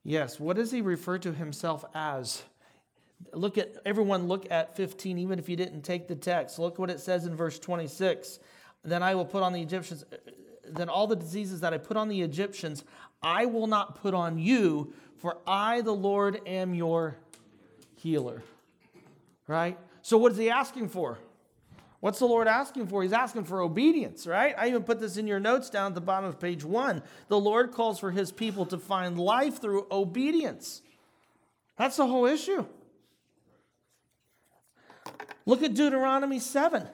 Yes, 0.02 0.40
what 0.40 0.56
does 0.56 0.70
he 0.70 0.80
refer 0.80 1.18
to 1.18 1.32
himself 1.32 1.84
as? 1.94 2.42
Look 3.32 3.58
at 3.58 3.76
everyone 3.84 4.28
look 4.28 4.50
at 4.50 4.76
15 4.76 5.18
even 5.18 5.38
if 5.38 5.48
you 5.48 5.56
didn't 5.56 5.82
take 5.82 6.08
the 6.08 6.16
text. 6.16 6.58
Look 6.58 6.78
what 6.78 6.90
it 6.90 7.00
says 7.00 7.26
in 7.26 7.36
verse 7.36 7.58
26. 7.58 8.38
Then 8.82 9.02
I 9.02 9.14
will 9.14 9.26
put 9.26 9.42
on 9.42 9.52
the 9.52 9.60
Egyptians 9.60 10.04
then 10.72 10.88
all 10.88 11.06
the 11.06 11.16
diseases 11.16 11.60
that 11.60 11.74
I 11.74 11.78
put 11.78 11.96
on 11.96 12.08
the 12.08 12.22
Egyptians 12.22 12.84
I 13.22 13.44
will 13.46 13.66
not 13.66 14.00
put 14.00 14.14
on 14.14 14.38
you 14.38 14.94
for 15.18 15.36
I 15.46 15.82
the 15.82 15.92
Lord 15.92 16.40
am 16.46 16.74
your 16.74 17.16
healer. 17.96 18.42
Right? 19.46 19.78
So 20.00 20.16
what 20.16 20.32
is 20.32 20.38
he 20.38 20.48
asking 20.48 20.88
for? 20.88 21.18
What's 22.00 22.18
the 22.18 22.26
Lord 22.26 22.48
asking 22.48 22.86
for? 22.86 23.02
He's 23.02 23.12
asking 23.12 23.44
for 23.44 23.60
obedience, 23.60 24.26
right? 24.26 24.54
I 24.56 24.68
even 24.68 24.82
put 24.82 25.00
this 25.00 25.18
in 25.18 25.26
your 25.26 25.38
notes 25.38 25.68
down 25.68 25.92
at 25.92 25.94
the 25.94 26.00
bottom 26.00 26.28
of 26.28 26.40
page 26.40 26.64
one. 26.64 27.02
The 27.28 27.38
Lord 27.38 27.72
calls 27.72 28.00
for 28.00 28.10
his 28.10 28.32
people 28.32 28.64
to 28.66 28.78
find 28.78 29.18
life 29.18 29.60
through 29.60 29.86
obedience. 29.90 30.80
That's 31.76 31.96
the 31.96 32.06
whole 32.06 32.24
issue. 32.24 32.64
Look 35.44 35.62
at 35.62 35.74
Deuteronomy 35.74 36.38
7. 36.38 36.86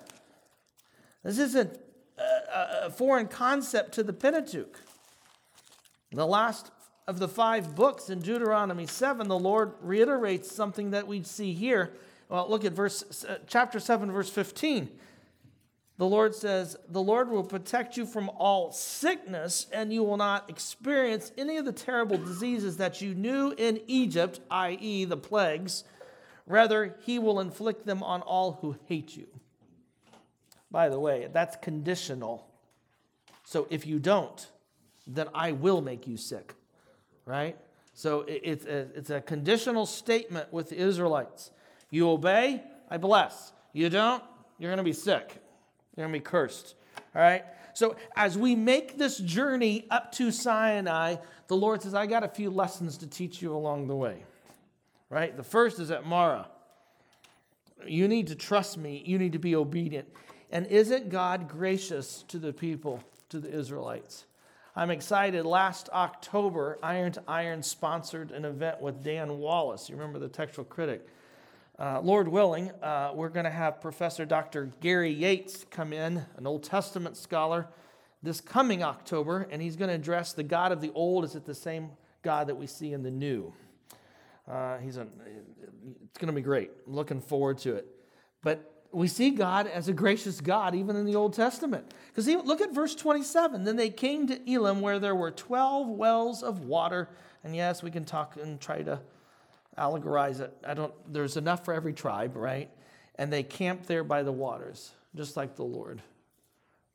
This 1.22 1.38
isn't 1.38 1.78
a, 2.18 2.90
foreign 2.90 3.26
concept 3.28 3.92
to 3.94 4.02
the 4.02 4.12
Pentateuch. 4.12 4.80
The 6.12 6.26
last 6.26 6.70
of 7.06 7.18
the 7.18 7.28
five 7.28 7.74
books 7.74 8.10
in 8.10 8.20
Deuteronomy 8.20 8.86
7, 8.86 9.28
the 9.28 9.38
Lord 9.38 9.72
reiterates 9.80 10.50
something 10.50 10.90
that 10.90 11.06
we 11.06 11.22
see 11.22 11.52
here 11.52 11.92
well, 12.28 12.48
look 12.48 12.64
at 12.64 12.72
verse 12.72 13.24
uh, 13.24 13.38
chapter 13.46 13.80
7 13.80 14.10
verse 14.10 14.30
15. 14.30 14.88
The 15.98 16.06
Lord 16.06 16.34
says, 16.34 16.76
"The 16.88 17.02
Lord 17.02 17.30
will 17.30 17.44
protect 17.44 17.96
you 17.96 18.04
from 18.04 18.28
all 18.30 18.72
sickness 18.72 19.66
and 19.72 19.92
you 19.92 20.02
will 20.02 20.18
not 20.18 20.50
experience 20.50 21.32
any 21.38 21.56
of 21.56 21.64
the 21.64 21.72
terrible 21.72 22.18
diseases 22.18 22.76
that 22.76 23.00
you 23.00 23.14
knew 23.14 23.54
in 23.56 23.80
Egypt, 23.86 24.40
i.e. 24.50 25.04
the 25.04 25.16
plagues. 25.16 25.84
Rather, 26.46 26.96
he 27.04 27.18
will 27.18 27.40
inflict 27.40 27.86
them 27.86 28.02
on 28.02 28.22
all 28.22 28.58
who 28.60 28.76
hate 28.86 29.16
you." 29.16 29.26
By 30.70 30.88
the 30.88 31.00
way, 31.00 31.28
that's 31.32 31.56
conditional. 31.56 32.46
So 33.44 33.66
if 33.70 33.86
you 33.86 33.98
don't, 33.98 34.46
then 35.06 35.28
I 35.32 35.52
will 35.52 35.80
make 35.80 36.06
you 36.06 36.16
sick. 36.16 36.54
Right? 37.24 37.56
So 37.94 38.24
it's 38.28 38.66
it's 38.66 39.08
a 39.08 39.22
conditional 39.22 39.86
statement 39.86 40.52
with 40.52 40.68
the 40.68 40.76
Israelites. 40.76 41.50
You 41.90 42.10
obey, 42.10 42.62
I 42.90 42.96
bless. 42.96 43.52
You 43.72 43.90
don't, 43.90 44.22
you're 44.58 44.70
going 44.70 44.78
to 44.78 44.84
be 44.84 44.92
sick. 44.92 45.42
You're 45.96 46.06
going 46.06 46.12
to 46.12 46.18
be 46.18 46.24
cursed. 46.24 46.74
All 47.14 47.22
right? 47.22 47.44
So 47.74 47.96
as 48.16 48.38
we 48.38 48.54
make 48.54 48.96
this 48.96 49.18
journey 49.18 49.86
up 49.90 50.12
to 50.12 50.30
Sinai, 50.30 51.16
the 51.48 51.56
Lord 51.56 51.82
says, 51.82 51.94
I 51.94 52.06
got 52.06 52.24
a 52.24 52.28
few 52.28 52.50
lessons 52.50 52.96
to 52.98 53.06
teach 53.06 53.42
you 53.42 53.54
along 53.54 53.88
the 53.88 53.96
way. 53.96 54.24
Right? 55.10 55.36
The 55.36 55.42
first 55.42 55.78
is 55.78 55.90
at 55.90 56.06
Marah. 56.06 56.48
You 57.86 58.08
need 58.08 58.28
to 58.28 58.34
trust 58.34 58.78
me. 58.78 59.02
You 59.04 59.18
need 59.18 59.32
to 59.32 59.38
be 59.38 59.54
obedient. 59.54 60.08
And 60.50 60.66
isn't 60.66 61.10
God 61.10 61.48
gracious 61.48 62.24
to 62.28 62.38
the 62.38 62.52
people, 62.52 63.02
to 63.28 63.38
the 63.38 63.52
Israelites? 63.52 64.24
I'm 64.74 64.90
excited. 64.90 65.44
Last 65.44 65.88
October, 65.92 66.78
Iron 66.82 67.12
to 67.12 67.22
Iron 67.26 67.62
sponsored 67.62 68.30
an 68.30 68.44
event 68.44 68.80
with 68.80 69.02
Dan 69.02 69.38
Wallace. 69.38 69.88
You 69.88 69.96
remember 69.96 70.18
the 70.18 70.28
textual 70.28 70.64
critic? 70.64 71.06
Uh, 71.78 72.00
Lord 72.00 72.26
willing, 72.28 72.70
uh, 72.82 73.10
we're 73.14 73.28
going 73.28 73.44
to 73.44 73.50
have 73.50 73.82
Professor 73.82 74.24
Dr. 74.24 74.70
Gary 74.80 75.12
Yates 75.12 75.66
come 75.70 75.92
in, 75.92 76.24
an 76.38 76.46
Old 76.46 76.62
Testament 76.62 77.18
scholar, 77.18 77.68
this 78.22 78.40
coming 78.40 78.82
October, 78.82 79.46
and 79.50 79.60
he's 79.60 79.76
going 79.76 79.90
to 79.90 79.94
address 79.94 80.32
the 80.32 80.42
God 80.42 80.72
of 80.72 80.80
the 80.80 80.90
Old. 80.94 81.22
Is 81.26 81.34
it 81.34 81.44
the 81.44 81.54
same 81.54 81.90
God 82.22 82.46
that 82.46 82.54
we 82.54 82.66
see 82.66 82.94
in 82.94 83.02
the 83.02 83.10
New? 83.10 83.52
Uh, 84.50 84.78
he's 84.78 84.96
a, 84.96 85.02
it's 85.02 86.18
going 86.18 86.28
to 86.28 86.32
be 86.32 86.40
great. 86.40 86.70
I'm 86.86 86.94
looking 86.94 87.20
forward 87.20 87.58
to 87.58 87.74
it. 87.74 87.86
But 88.42 88.84
we 88.90 89.06
see 89.06 89.28
God 89.28 89.66
as 89.66 89.88
a 89.88 89.92
gracious 89.92 90.40
God 90.40 90.74
even 90.74 90.96
in 90.96 91.04
the 91.04 91.16
Old 91.16 91.34
Testament. 91.34 91.92
Because 92.08 92.26
look 92.26 92.62
at 92.62 92.72
verse 92.72 92.94
27. 92.94 93.64
Then 93.64 93.76
they 93.76 93.90
came 93.90 94.26
to 94.28 94.50
Elim 94.50 94.80
where 94.80 94.98
there 94.98 95.14
were 95.14 95.30
12 95.30 95.88
wells 95.88 96.42
of 96.42 96.60
water. 96.60 97.10
And 97.44 97.54
yes, 97.54 97.82
we 97.82 97.90
can 97.90 98.06
talk 98.06 98.38
and 98.40 98.58
try 98.58 98.80
to 98.80 99.00
allegorize 99.78 100.40
it. 100.40 100.56
I 100.66 100.74
don't, 100.74 100.92
there's 101.12 101.36
enough 101.36 101.64
for 101.64 101.74
every 101.74 101.92
tribe, 101.92 102.36
right? 102.36 102.70
And 103.16 103.32
they 103.32 103.42
camp 103.42 103.86
there 103.86 104.04
by 104.04 104.22
the 104.22 104.32
waters, 104.32 104.92
just 105.14 105.36
like 105.36 105.56
the 105.56 105.64
Lord. 105.64 106.02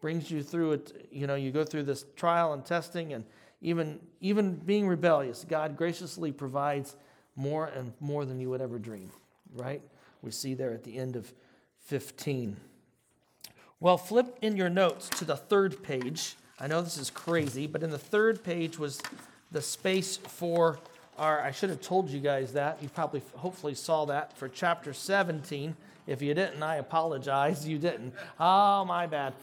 Brings 0.01 0.31
you 0.31 0.41
through 0.41 0.73
it, 0.73 1.07
you 1.11 1.27
know, 1.27 1.35
you 1.35 1.51
go 1.51 1.63
through 1.63 1.83
this 1.83 2.05
trial 2.15 2.53
and 2.53 2.65
testing 2.65 3.13
and 3.13 3.23
even, 3.61 4.00
even 4.19 4.55
being 4.55 4.88
rebellious, 4.88 5.45
God 5.47 5.77
graciously 5.77 6.31
provides 6.31 6.95
more 7.35 7.67
and 7.67 7.93
more 8.00 8.25
than 8.25 8.39
you 8.39 8.50
would 8.50 8.61
ever 8.61 8.79
dream, 8.79 9.11
right? 9.53 9.81
We 10.21 10.31
see 10.31 10.55
there 10.55 10.73
at 10.73 10.83
the 10.83 10.97
end 10.97 11.15
of 11.15 11.31
15. 11.85 12.57
Well, 13.79 13.97
flip 13.97 14.38
in 14.41 14.57
your 14.57 14.69
notes 14.69 15.09
to 15.09 15.25
the 15.25 15.35
third 15.35 15.83
page. 15.83 16.35
I 16.59 16.67
know 16.67 16.81
this 16.81 16.97
is 16.97 17.09
crazy, 17.09 17.67
but 17.67 17.83
in 17.83 17.89
the 17.91 17.97
third 17.97 18.43
page 18.43 18.77
was 18.77 19.01
the 19.51 19.61
space 19.61 20.17
for 20.17 20.79
I 21.21 21.51
should 21.51 21.69
have 21.69 21.81
told 21.81 22.09
you 22.09 22.19
guys 22.19 22.53
that. 22.53 22.81
You 22.81 22.89
probably, 22.89 23.21
hopefully, 23.35 23.75
saw 23.75 24.05
that 24.05 24.35
for 24.37 24.49
chapter 24.49 24.93
17. 24.93 25.75
If 26.07 26.21
you 26.21 26.33
didn't, 26.33 26.63
I 26.63 26.77
apologize. 26.77 27.67
You 27.67 27.77
didn't. 27.77 28.13
Oh, 28.39 28.85
my 28.85 29.05
bad. 29.05 29.33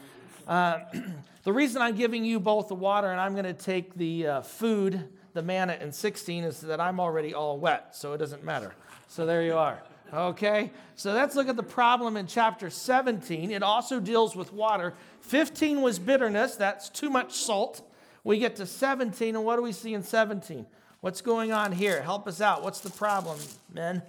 Uh, 0.47 0.81
the 1.45 1.53
reason 1.53 1.81
I'm 1.81 1.95
giving 1.95 2.25
you 2.25 2.41
both 2.41 2.69
the 2.69 2.75
water 2.75 3.11
and 3.11 3.21
I'm 3.21 3.33
going 3.33 3.45
to 3.45 3.53
take 3.53 3.95
the 3.95 4.27
uh, 4.27 4.41
food 4.43 5.09
the 5.35 5.43
manna 5.43 5.79
in 5.81 5.93
16 5.93 6.45
is 6.45 6.61
that 6.63 6.81
I'm 6.81 6.99
already 6.99 7.33
all 7.33 7.59
wet, 7.59 7.95
so 7.95 8.13
it 8.13 8.19
doesn't 8.19 8.43
matter. 8.43 8.73
So 9.07 9.25
there 9.25 9.45
you 9.45 9.55
are. 9.55 9.81
Okay? 10.13 10.73
So 10.97 11.13
let's 11.13 11.37
look 11.37 11.49
at 11.49 11.57
the 11.57 11.63
problem 11.63 12.17
in 12.17 12.27
chapter 12.27 12.71
17. 12.71 13.53
It 13.53 13.63
also 13.63 14.01
deals 14.01 14.35
with 14.35 14.53
water. 14.53 14.95
15 15.21 15.81
was 15.81 16.01
bitterness, 16.01 16.57
that's 16.57 16.89
too 16.89 17.09
much 17.09 17.35
salt. 17.35 17.83
We 18.25 18.39
get 18.39 18.57
to 18.57 18.67
17, 18.67 19.37
and 19.37 19.45
what 19.45 19.57
do 19.57 19.63
we 19.63 19.71
see 19.71 19.95
in 19.95 20.03
17? 20.03 20.67
What's 21.01 21.21
going 21.21 21.53
on 21.53 21.71
here? 21.71 22.03
Help 22.03 22.27
us 22.27 22.41
out. 22.41 22.65
What's 22.65 22.81
the 22.81 22.91
problem, 22.91 23.39
men? 23.73 24.03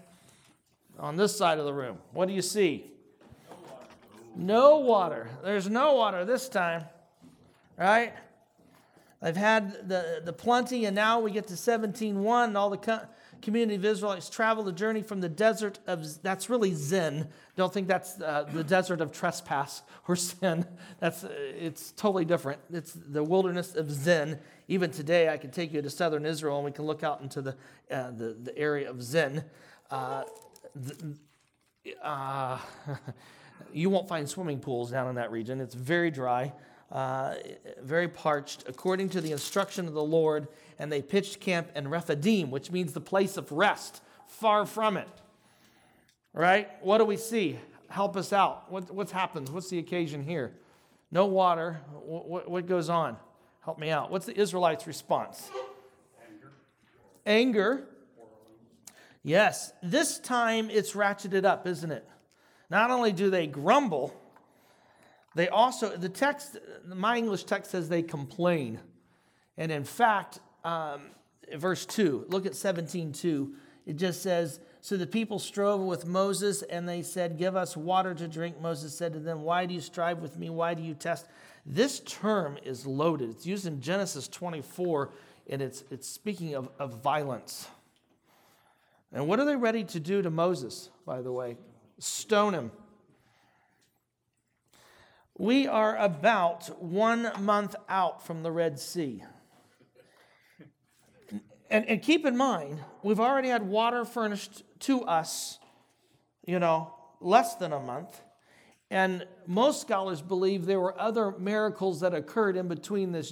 On 0.98 1.16
this 1.16 1.38
side 1.38 1.60
of 1.60 1.66
the 1.66 1.74
room. 1.74 2.00
What 2.14 2.28
do 2.28 2.34
you 2.34 2.42
see? 2.42 2.84
No 4.36 4.80
water. 4.80 5.30
There's 5.44 5.70
no 5.70 5.94
water 5.94 6.26
this 6.26 6.50
time, 6.50 6.86
right? 7.78 8.14
I've 9.22 9.38
had 9.38 9.88
the, 9.88 10.22
the 10.26 10.34
plenty, 10.34 10.86
and 10.86 10.96
now 10.96 11.20
we 11.20 11.30
get 11.30 11.48
to 11.48 11.54
17.1, 11.54 12.46
and 12.46 12.58
all 12.58 12.72
the 12.72 12.78
community 13.42 13.76
of 13.76 13.86
Israelites 13.86 14.30
travel 14.30 14.64
the 14.64 14.72
journey 14.72 15.02
from 15.02 15.22
the 15.22 15.30
desert 15.30 15.80
of, 15.88 16.22
that's 16.22 16.50
really 16.50 16.74
Zin. 16.74 17.28
Don't 17.56 17.74
think 17.74 17.88
that's 17.88 18.20
uh, 18.22 18.50
the 18.52 18.64
desert 18.64 19.02
of 19.02 19.12
trespass 19.12 19.82
or 20.08 20.16
sin. 20.16 20.66
That's, 21.00 21.24
uh, 21.24 21.30
it's 21.32 21.92
totally 21.92 22.26
different. 22.26 22.60
It's 22.72 22.94
the 22.94 23.24
wilderness 23.24 23.76
of 23.76 23.92
Zin. 23.92 24.40
Even 24.68 24.92
today, 24.92 25.30
I 25.30 25.38
can 25.38 25.52
take 25.52 25.74
you 25.74 25.82
to 25.82 25.90
southern 25.90 26.26
Israel, 26.26 26.58
and 26.58 26.66
we 26.66 26.72
can 26.72 26.86
look 26.86 27.04
out 27.04 27.22
into 27.22 27.42
the, 27.42 27.56
uh, 27.92 28.12
the, 28.12 28.38
the 28.42 28.58
area 28.58 28.90
of 28.90 29.02
Zin. 29.02 29.44
Uh, 29.92 30.24
the, 30.76 31.16
uh, 32.02 32.60
you 33.74 33.90
won't 33.90 34.08
find 34.08 34.30
swimming 34.30 34.60
pools 34.60 34.92
down 34.92 35.10
in 35.10 35.16
that 35.16 35.32
region. 35.32 35.60
It's 35.62 35.76
very 35.76 36.12
dry, 36.12 36.54
uh, 36.92 37.36
very 37.82 38.08
parched, 38.08 38.66
according 38.68 39.10
to 39.10 39.22
the 39.22 39.32
instruction 39.32 39.88
of 39.88 39.94
the 39.94 40.04
Lord. 40.04 40.48
And 40.80 40.92
they 40.92 41.02
pitched 41.02 41.42
camp 41.42 41.70
in 41.76 41.90
Rephidim, 41.90 42.50
which 42.50 42.72
means 42.72 42.94
the 42.94 43.02
place 43.02 43.38
of 43.38 43.52
rest, 43.52 44.02
far 44.28 44.66
from 44.66 44.98
it. 44.98 45.10
Right? 46.34 46.70
What 46.82 47.00
do 47.00 47.06
we 47.06 47.18
see? 47.18 47.60
Help 47.90 48.16
us 48.16 48.32
out. 48.32 48.72
What, 48.72 48.90
what's 48.92 49.12
happened? 49.12 49.50
What's 49.50 49.70
the 49.70 49.80
occasion 49.80 50.24
here? 50.24 50.54
No 51.12 51.26
water. 51.26 51.82
What, 52.06 52.50
what 52.50 52.66
goes 52.66 52.90
on? 52.90 53.18
Help 53.62 53.78
me 53.78 53.90
out. 53.90 54.10
What's 54.10 54.26
the 54.26 54.40
Israelites' 54.40 54.88
response? 54.88 55.50
Anger. 56.26 56.52
Anger. 57.26 57.84
Yes, 59.24 59.74
this 59.84 60.18
time 60.18 60.70
it's 60.70 60.94
ratcheted 60.94 61.44
up, 61.44 61.68
isn't 61.68 61.92
it? 61.92 62.08
Not 62.70 62.90
only 62.90 63.12
do 63.12 63.30
they 63.30 63.48
grumble, 63.48 64.14
they 65.36 65.50
also, 65.50 65.96
the 65.96 66.10
text, 66.10 66.58
my 66.86 67.18
English 67.18 67.44
text 67.44 67.72
says 67.72 67.90
they 67.90 68.02
complain. 68.02 68.80
And 69.58 69.72
in 69.72 69.84
fact, 69.84 70.40
um, 70.64 71.02
verse 71.56 71.86
2, 71.86 72.26
look 72.30 72.46
at 72.46 72.56
17 72.56 73.14
2. 73.14 73.54
It 73.86 73.96
just 73.96 74.22
says, 74.22 74.60
So 74.82 74.98
the 74.98 75.08
people 75.08 75.40
strove 75.40 75.82
with 75.82 76.06
Moses, 76.06 76.62
and 76.62 76.88
they 76.88 77.02
said, 77.02 77.38
Give 77.38 77.56
us 77.56 77.76
water 77.76 78.14
to 78.14 78.28
drink. 78.28 78.62
Moses 78.62 78.96
said 78.96 79.14
to 79.14 79.20
them, 79.20 79.42
Why 79.42 79.66
do 79.66 79.74
you 79.74 79.82
strive 79.82 80.20
with 80.20 80.38
me? 80.38 80.50
Why 80.50 80.74
do 80.74 80.84
you 80.84 80.94
test? 80.94 81.26
This 81.66 82.00
term 82.02 82.58
is 82.64 82.86
loaded. 82.86 83.30
It's 83.32 83.46
used 83.46 83.66
in 83.66 83.82
Genesis 83.82 84.28
24, 84.28 85.12
and 85.50 85.62
it's, 85.62 85.84
it's 85.90 86.08
speaking 86.08 86.56
of, 86.56 86.70
of 86.80 87.02
violence. 87.02 87.68
And 89.12 89.28
what 89.28 89.40
are 89.40 89.46
they 89.46 89.56
ready 89.56 89.84
to 89.86 90.00
do 90.00 90.22
to 90.22 90.30
Moses, 90.30 90.90
by 91.06 91.22
the 91.22 91.32
way? 91.32 91.58
Stone 91.98 92.54
him. 92.54 92.72
We 95.38 95.68
are 95.68 95.98
about 95.98 96.84
one 96.84 97.32
month 97.40 97.76
out 97.88 98.26
from 98.26 98.44
the 98.44 98.52
Red 98.52 98.80
Sea. 98.80 99.24
And, 101.70 101.86
and 101.88 102.02
keep 102.02 102.26
in 102.26 102.36
mind, 102.36 102.80
we've 103.04 103.20
already 103.20 103.50
had 103.50 103.64
water 103.64 104.04
furnished 104.04 104.64
to 104.82 105.04
us, 105.04 105.60
you 106.46 106.60
know, 106.60 106.94
less 107.22 107.56
than 107.56 107.74
a 107.74 107.80
month. 107.80 108.22
And 108.92 109.28
most 109.46 109.82
scholars 109.82 110.22
believe 110.22 110.66
there 110.66 110.80
were 110.80 111.00
other 111.00 111.32
miracles 111.38 112.00
that 112.00 112.16
occurred 112.16 112.58
in 112.58 112.68
between 112.68 113.12
this, 113.12 113.32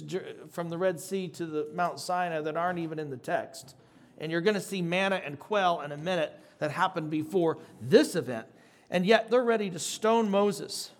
from 0.50 0.68
the 0.68 0.78
Red 0.78 1.00
Sea 1.00 1.26
to 1.28 1.46
the 1.46 1.68
Mount 1.74 1.98
Sinai 1.98 2.40
that 2.42 2.56
aren't 2.56 2.78
even 2.78 3.00
in 3.00 3.10
the 3.10 3.16
text. 3.16 3.74
And 4.18 4.30
you're 4.30 4.40
going 4.40 4.54
to 4.54 4.60
see 4.60 4.82
manna 4.82 5.20
and 5.24 5.38
quail 5.38 5.80
in 5.84 5.90
a 5.90 5.96
minute 5.96 6.32
that 6.60 6.70
happened 6.70 7.10
before 7.10 7.58
this 7.80 8.14
event. 8.14 8.46
And 8.88 9.04
yet 9.04 9.30
they're 9.30 9.42
ready 9.44 9.68
to 9.70 9.80
stone 9.80 10.30
Moses. 10.30 10.92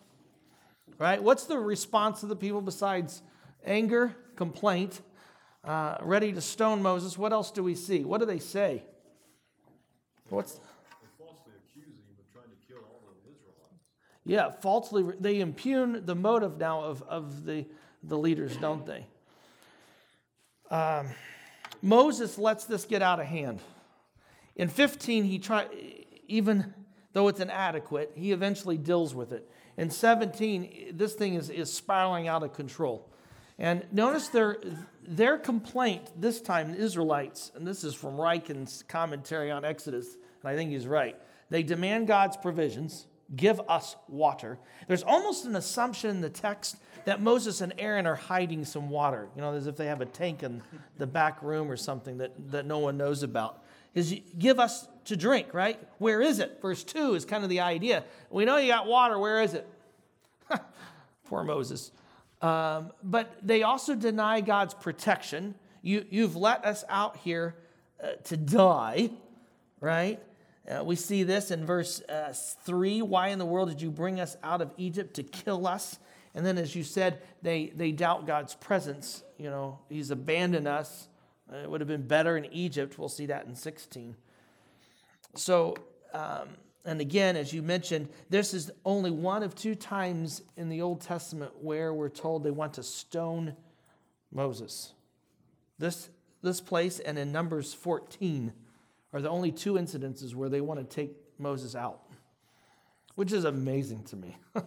Right? 0.99 1.23
What's 1.23 1.45
the 1.45 1.59
response 1.59 2.25
of 2.25 2.29
the 2.29 2.37
people 2.37 2.61
besides 2.61 3.23
anger, 3.65 4.17
complaint, 4.35 5.01
uh, 5.65 5.99
ready 6.03 6.33
to 6.33 6.41
stone 6.41 6.83
Moses? 6.83 7.19
What 7.19 7.33
else 7.33 7.51
do 7.51 7.63
we 7.63 7.75
see? 7.75 8.05
What 8.05 8.19
do 8.19 8.27
they 8.27 8.39
say? 8.39 8.83
What's 10.29 10.61
falsely 11.19 11.53
accuse 11.57 11.87
him 11.87 12.17
trying 12.33 12.45
to 12.45 12.67
kill 12.67 12.79
all 12.79 13.01
the 13.05 13.31
Israelites. 13.31 13.83
Yeah, 14.25 14.51
falsely 14.51 15.05
they 15.19 15.41
impugn 15.41 16.05
the 16.05 16.15
motive 16.15 16.59
now 16.59 16.83
of, 16.83 17.03
of 17.03 17.45
the, 17.45 17.67
the 18.03 18.19
leaders, 18.19 18.57
don't 18.57 18.87
they? 18.87 19.07
Um, 20.71 21.09
Moses 21.81 22.37
lets 22.39 22.65
this 22.65 22.85
get 22.85 23.03
out 23.03 23.21
of 23.21 23.27
hand. 23.27 23.61
In 24.57 24.69
15, 24.69 25.25
he 25.25 25.39
try 25.39 25.67
even 26.27 26.75
though 27.15 27.29
it's 27.29 27.41
inadequate, 27.41 28.13
he 28.15 28.33
eventually 28.33 28.77
deals 28.77 29.15
with 29.15 29.33
it. 29.33 29.51
In 29.77 29.91
17, 29.91 30.93
this 30.93 31.15
thing 31.15 31.35
is, 31.35 31.51
is 31.51 31.73
spiraling 31.73 32.29
out 32.29 32.43
of 32.43 32.53
control. 32.53 33.11
And 33.59 33.85
notice 33.91 34.29
their, 34.29 34.59
their 35.07 35.37
complaint 35.37 36.11
this 36.17 36.41
time, 36.41 36.73
the 36.73 36.79
Israelites, 36.79 37.51
and 37.55 37.67
this 37.67 37.83
is 37.83 37.95
from 37.95 38.17
Ryken's 38.17 38.85
commentary 38.87 39.51
on 39.51 39.65
Exodus, 39.65 40.17
and 40.43 40.51
I 40.51 40.55
think 40.55 40.71
he's 40.71 40.87
right. 40.87 41.17
They 41.51 41.63
demand 41.63 42.07
God's 42.07 42.37
provisions, 42.37 43.07
give 43.35 43.61
us 43.69 43.97
water. 44.09 44.59
There's 44.87 45.03
almost 45.03 45.45
an 45.45 45.57
assumption 45.57 46.11
in 46.11 46.21
the 46.21 46.31
text 46.31 46.77
that 47.05 47.21
Moses 47.21 47.61
and 47.61 47.73
Aaron 47.79 48.07
are 48.07 48.15
hiding 48.15 48.65
some 48.65 48.91
water, 48.91 49.29
you 49.35 49.41
know, 49.41 49.55
as 49.55 49.67
if 49.67 49.77
they 49.77 49.87
have 49.87 50.01
a 50.01 50.07
tank 50.07 50.43
in 50.43 50.63
the 50.99 51.07
back 51.07 51.43
room 51.43 51.71
or 51.71 51.77
something 51.77 52.19
that, 52.19 52.33
that 52.51 52.67
no 52.67 52.79
one 52.79 52.97
knows 52.97 53.23
about. 53.23 53.65
Is 53.95 54.21
give 54.39 54.61
us 54.61 54.87
to 55.07 55.17
drink, 55.17 55.55
right? 55.55 55.81
Where 55.99 56.21
is 56.21 56.39
it? 56.39 56.59
Verse 56.61 56.85
2 56.85 57.15
is 57.15 57.25
kind 57.25 57.43
of 57.43 57.51
the 57.51 57.61
idea. 57.61 58.05
We 58.31 58.45
know 58.45 58.59
you 58.59 58.69
got 58.69 58.87
water. 58.87 59.19
Where 59.19 59.43
is 59.43 59.55
it? 59.55 59.67
Poor 61.25 61.43
Moses. 61.43 61.91
Um, 62.41 62.93
but 63.03 63.37
they 63.43 63.63
also 63.63 63.95
deny 63.95 64.41
God's 64.41 64.75
protection. 64.75 65.55
You, 65.83 66.05
you've 66.11 66.37
let 66.37 66.65
us 66.65 66.85
out 66.89 67.17
here 67.19 67.57
uh, 68.03 68.13
to 68.25 68.37
die, 68.37 69.11
right? 69.81 70.23
Uh, 70.69 70.85
we 70.85 70.97
see 70.97 71.23
this 71.23 71.51
in 71.51 71.65
verse 71.65 72.03
uh, 72.03 72.33
3. 72.65 73.03
Why 73.03 73.29
in 73.29 73.39
the 73.39 73.47
world 73.47 73.71
did 73.71 73.83
you 73.83 73.91
bring 73.91 74.21
us 74.21 74.37
out 74.43 74.61
of 74.61 74.71
Egypt 74.77 75.15
to 75.15 75.23
kill 75.23 75.67
us? 75.67 75.99
And 76.35 76.45
then, 76.45 76.59
as 76.59 76.77
you 76.77 76.85
said, 76.85 77.23
they, 77.43 77.73
they 77.75 77.91
doubt 77.91 78.27
God's 78.27 78.55
presence. 78.55 79.25
You 79.39 79.51
know, 79.51 79.79
He's 79.89 80.11
abandoned 80.11 80.69
us. 80.69 81.09
It 81.53 81.69
would 81.69 81.81
have 81.81 81.89
been 81.89 82.07
better 82.07 82.37
in 82.37 82.45
Egypt. 82.53 82.99
We'll 82.99 83.09
see 83.09 83.27
that 83.27 83.47
in 83.47 83.55
16. 83.55 84.15
So, 85.35 85.75
um, 86.13 86.49
and 86.89 87.03
again, 87.03 87.37
as 87.37 87.53
you 87.53 87.61
mentioned, 87.61 88.09
this 88.31 88.55
is 88.55 88.71
only 88.85 89.11
one 89.11 89.43
of 89.43 89.55
two 89.55 89.75
times 89.75 90.41
in 90.57 90.71
the 90.71 90.81
Old 90.81 91.03
Testament 91.03 91.53
where 91.61 91.93
we're 91.93 92.09
told 92.09 92.43
they 92.43 92.51
want 92.51 92.75
to 92.75 92.83
stone 92.83 93.55
Moses. 94.33 94.95
This, 95.79 96.09
this 96.43 96.63
place 96.63 96.99
and 96.99 97.19
in 97.19 97.31
Numbers 97.31 97.75
14 97.75 98.55
are 99.13 99.21
the 99.21 99.29
only 99.29 99.53
two 99.53 99.75
incidences 99.75 100.35
where 100.35 100.49
they 100.49 100.63
want 100.63 100.81
to 100.81 100.97
take 100.97 101.15
Moses 101.39 101.75
out, 101.75 102.01
which 103.17 103.33
is 103.33 103.45
amazing 103.45 104.05
to 104.05 104.17
me. 104.17 104.39
you 104.57 104.63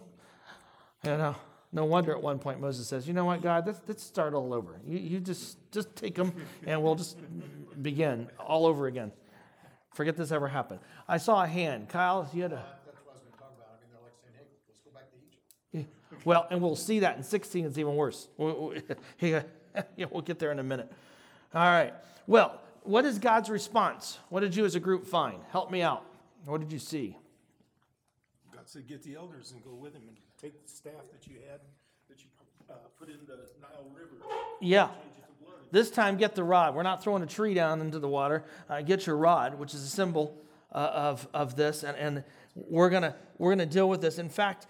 know, 1.04 1.34
no 1.72 1.84
wonder 1.86 2.12
at 2.12 2.22
one 2.22 2.38
point 2.38 2.60
Moses 2.60 2.86
says, 2.86 3.08
"You 3.08 3.14
know 3.14 3.24
what, 3.24 3.42
God? 3.42 3.66
Let's, 3.66 3.80
let's 3.88 4.02
start 4.02 4.34
all 4.34 4.54
over. 4.54 4.80
You, 4.86 4.98
you 4.98 5.20
just 5.20 5.58
just 5.72 5.96
take 5.96 6.14
them, 6.14 6.34
and 6.66 6.82
we'll 6.82 6.94
just 6.94 7.16
begin 7.80 8.28
all 8.38 8.66
over 8.66 8.86
again." 8.86 9.10
Forget 9.94 10.16
this 10.16 10.32
ever 10.32 10.48
happened. 10.48 10.80
I 11.06 11.18
saw 11.18 11.42
a 11.42 11.46
hand. 11.46 11.88
Kyle, 11.88 12.28
you 12.32 12.42
had 12.42 12.52
a. 12.52 12.56
That's 12.86 13.04
what 13.04 13.12
I 13.12 13.14
was 13.14 13.22
going 13.22 13.32
to 13.32 13.38
talk 13.38 13.52
about. 13.56 13.68
I 13.70 13.80
mean, 13.80 13.90
they're 13.92 14.02
like 14.02 14.14
saying, 14.22 14.34
hey, 14.38 14.46
let's 14.68 14.80
go 14.80 14.90
back 14.90 15.10
to 15.10 15.78
Egypt. 15.78 16.24
Well, 16.24 16.46
and 16.50 16.62
we'll 16.62 16.76
see 16.76 17.00
that 17.00 17.16
in 17.16 17.22
16. 17.22 17.66
It's 17.66 17.78
even 17.78 17.94
worse. 17.94 18.28
We'll, 18.36 18.74
we'll 20.10 20.22
get 20.22 20.38
there 20.38 20.52
in 20.52 20.58
a 20.58 20.62
minute. 20.62 20.90
All 21.54 21.62
right. 21.62 21.92
Well, 22.26 22.60
what 22.84 23.04
is 23.04 23.18
God's 23.18 23.50
response? 23.50 24.18
What 24.28 24.40
did 24.40 24.56
you 24.56 24.64
as 24.64 24.74
a 24.74 24.80
group 24.80 25.06
find? 25.06 25.40
Help 25.50 25.70
me 25.70 25.82
out. 25.82 26.04
What 26.46 26.60
did 26.60 26.72
you 26.72 26.78
see? 26.78 27.16
God 28.52 28.62
said, 28.66 28.86
get 28.86 29.02
the 29.02 29.14
elders 29.16 29.52
and 29.52 29.62
go 29.62 29.74
with 29.74 29.94
him 29.94 30.02
and 30.08 30.16
take 30.40 30.62
the 30.62 30.68
staff 30.68 30.92
that 31.12 31.26
you 31.26 31.36
had, 31.48 31.60
that 32.08 32.18
you 32.18 32.30
uh, 32.70 32.74
put 32.98 33.08
in 33.08 33.18
the 33.26 33.36
Nile 33.60 33.90
River. 33.94 34.16
Yeah. 34.60 34.88
This 35.72 35.90
time, 35.90 36.16
get 36.16 36.34
the 36.34 36.44
rod. 36.44 36.74
We're 36.74 36.82
not 36.84 37.02
throwing 37.02 37.22
a 37.22 37.26
tree 37.26 37.54
down 37.54 37.80
into 37.80 37.98
the 37.98 38.08
water. 38.08 38.44
Uh, 38.68 38.82
get 38.82 39.06
your 39.06 39.16
rod, 39.16 39.58
which 39.58 39.74
is 39.74 39.82
a 39.82 39.88
symbol 39.88 40.38
uh, 40.70 40.90
of, 40.92 41.28
of 41.34 41.56
this, 41.56 41.82
and, 41.82 41.96
and 41.96 42.24
we're 42.54 42.90
gonna 42.90 43.16
we're 43.38 43.50
gonna 43.50 43.66
deal 43.66 43.88
with 43.88 44.00
this. 44.00 44.18
In 44.18 44.28
fact, 44.28 44.66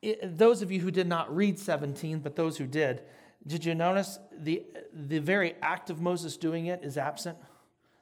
it, 0.00 0.38
those 0.38 0.62
of 0.62 0.70
you 0.70 0.80
who 0.80 0.90
did 0.90 1.08
not 1.08 1.34
read 1.34 1.58
17, 1.58 2.20
but 2.20 2.36
those 2.36 2.56
who 2.56 2.66
did, 2.66 3.02
Did 3.46 3.64
you 3.64 3.74
notice 3.74 4.18
the, 4.36 4.62
the 4.92 5.18
very 5.18 5.54
act 5.60 5.90
of 5.90 6.00
Moses 6.00 6.36
doing 6.36 6.66
it 6.66 6.82
is 6.82 6.96
absent? 6.96 7.36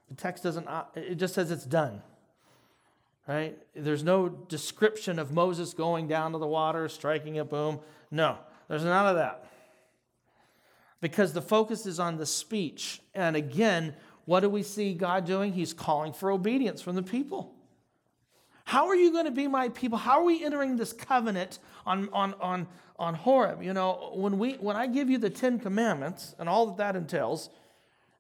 The 0.09 0.15
text 0.15 0.43
doesn't, 0.43 0.69
uh, 0.69 0.85
it 0.95 1.17
just 1.17 1.35
says 1.35 1.51
it's 1.51 1.65
done. 1.65 2.03
Right? 3.27 3.57
There's 3.75 4.03
no 4.03 4.29
description 4.29 5.19
of 5.19 5.33
Moses 5.33 5.75
going 5.75 6.09
down 6.09 6.33
to 6.33 6.39
the 6.39 6.47
water, 6.47 6.89
striking 6.89 7.39
a 7.39 7.45
boom. 7.45 7.81
No, 8.11 8.37
there's 8.69 8.85
none 8.85 9.07
of 9.07 9.17
that. 9.17 9.47
Because 11.03 11.35
the 11.35 11.43
focus 11.43 11.85
is 11.85 12.01
on 12.01 12.17
the 12.17 12.25
speech. 12.25 13.03
And 13.15 13.37
again, 13.37 13.95
what 14.25 14.41
do 14.41 14.49
we 14.49 14.63
see 14.63 14.95
God 14.95 15.27
doing? 15.27 15.53
He's 15.53 15.75
calling 15.75 16.15
for 16.15 16.31
obedience 16.31 16.81
from 16.81 16.97
the 16.97 17.03
people. 17.03 17.55
How 18.65 18.87
are 18.87 18.95
you 18.95 19.13
going 19.13 19.25
to 19.27 19.33
be 19.33 19.49
my 19.49 19.69
people? 19.69 19.99
How 19.99 20.21
are 20.21 20.25
we 20.25 20.43
entering 20.43 20.77
this 20.77 20.95
covenant 20.95 21.59
on, 21.85 22.09
on, 22.13 22.35
on, 22.41 22.67
on 22.99 23.15
Horeb? 23.15 23.63
You 23.63 23.75
know, 23.75 24.13
when, 24.15 24.39
we, 24.39 24.55
when 24.55 24.77
I 24.77 24.87
give 24.87 25.11
you 25.11 25.19
the 25.19 25.29
Ten 25.29 25.59
Commandments 25.59 26.35
and 26.39 26.49
all 26.49 26.67
that 26.67 26.77
that 26.79 26.97
entails, 26.97 27.51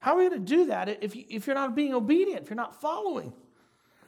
how 0.00 0.16
are 0.16 0.22
you 0.22 0.30
going 0.30 0.44
to 0.44 0.56
do 0.56 0.66
that 0.66 0.88
if, 1.02 1.14
if 1.14 1.46
you're 1.46 1.54
not 1.54 1.76
being 1.76 1.94
obedient, 1.94 2.42
if 2.42 2.50
you're 2.50 2.56
not 2.56 2.80
following? 2.80 3.32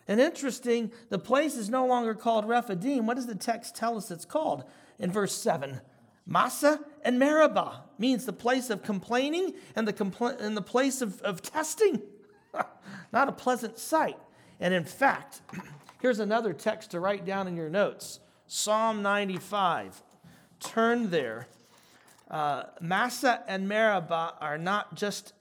And 0.08 0.20
interesting, 0.20 0.90
the 1.08 1.18
place 1.18 1.56
is 1.56 1.70
no 1.70 1.86
longer 1.86 2.14
called 2.14 2.46
Rephidim. 2.46 3.06
What 3.06 3.14
does 3.14 3.26
the 3.26 3.36
text 3.36 3.76
tell 3.76 3.96
us 3.96 4.10
it's 4.10 4.24
called? 4.24 4.64
In 4.98 5.10
verse 5.10 5.34
7, 5.34 5.80
Massah 6.26 6.80
and 7.02 7.18
Meribah 7.18 7.84
means 7.98 8.24
the 8.24 8.32
place 8.32 8.70
of 8.70 8.82
complaining 8.82 9.54
and 9.76 9.86
the, 9.86 9.92
compl- 9.92 10.40
and 10.40 10.56
the 10.56 10.62
place 10.62 11.02
of, 11.02 11.20
of 11.22 11.42
testing. 11.42 12.02
not 13.12 13.28
a 13.28 13.32
pleasant 13.32 13.78
sight. 13.78 14.18
And 14.60 14.72
in 14.72 14.84
fact, 14.84 15.42
Here's 16.04 16.20
another 16.20 16.52
text 16.52 16.90
to 16.90 17.00
write 17.00 17.24
down 17.24 17.48
in 17.48 17.56
your 17.56 17.70
notes 17.70 18.20
Psalm 18.46 19.00
95. 19.00 20.02
Turn 20.60 21.08
there. 21.08 21.46
Uh, 22.30 22.64
Massah 22.78 23.42
and 23.48 23.66
Meribah 23.66 24.34
are 24.38 24.58
not 24.58 24.96
just 24.96 25.32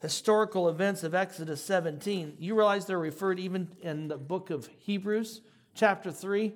historical 0.00 0.68
events 0.68 1.02
of 1.02 1.16
Exodus 1.16 1.64
17. 1.64 2.36
You 2.38 2.54
realize 2.54 2.86
they're 2.86 2.96
referred 2.96 3.40
even 3.40 3.72
in 3.82 4.06
the 4.06 4.16
book 4.16 4.50
of 4.50 4.68
Hebrews, 4.78 5.40
chapter 5.74 6.12
3. 6.12 6.54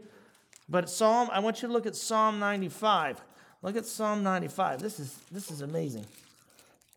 But 0.69 0.89
Psalm, 0.89 1.29
I 1.33 1.41
want 1.41 1.63
you 1.63 1.69
to 1.69 1.75
look 1.75 1.87
at 1.87 1.97
Psalm 1.97 2.39
95. 2.39 3.21
Look 3.63 3.77
at 3.77 3.87
Psalm 3.87 4.23
95. 4.23 4.81
This 4.81 4.99
is, 5.01 5.17
this 5.31 5.51
is 5.51 5.61
amazing. 5.61 6.07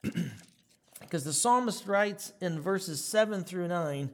because 1.00 1.24
the 1.24 1.34
psalmist 1.34 1.88
writes 1.88 2.34
in 2.42 2.60
verses 2.60 3.04
7 3.04 3.44
through 3.44 3.68
9 3.68 4.10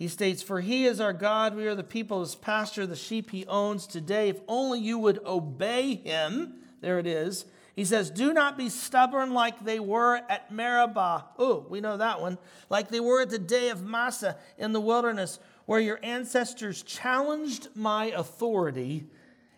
he 0.00 0.08
states, 0.08 0.42
For 0.42 0.62
he 0.62 0.86
is 0.86 0.98
our 0.98 1.12
God, 1.12 1.54
we 1.54 1.66
are 1.66 1.74
the 1.74 1.84
people 1.84 2.20
his 2.20 2.34
pasture, 2.34 2.86
the 2.86 2.96
sheep 2.96 3.30
he 3.32 3.44
owns 3.44 3.86
today. 3.86 4.30
If 4.30 4.40
only 4.48 4.80
you 4.80 4.98
would 4.98 5.22
obey 5.26 5.96
him. 5.96 6.54
There 6.80 6.98
it 6.98 7.06
is. 7.06 7.44
He 7.76 7.84
says, 7.84 8.10
Do 8.10 8.32
not 8.32 8.56
be 8.56 8.70
stubborn 8.70 9.34
like 9.34 9.62
they 9.62 9.78
were 9.78 10.22
at 10.30 10.50
Meribah. 10.50 11.26
Oh, 11.38 11.66
we 11.68 11.82
know 11.82 11.98
that 11.98 12.22
one. 12.22 12.38
Like 12.70 12.88
they 12.88 12.98
were 12.98 13.20
at 13.20 13.28
the 13.28 13.38
day 13.38 13.68
of 13.68 13.84
Massah 13.84 14.38
in 14.56 14.72
the 14.72 14.80
wilderness, 14.80 15.38
where 15.70 15.78
your 15.78 16.00
ancestors 16.02 16.82
challenged 16.82 17.68
my 17.76 18.06
authority 18.06 19.06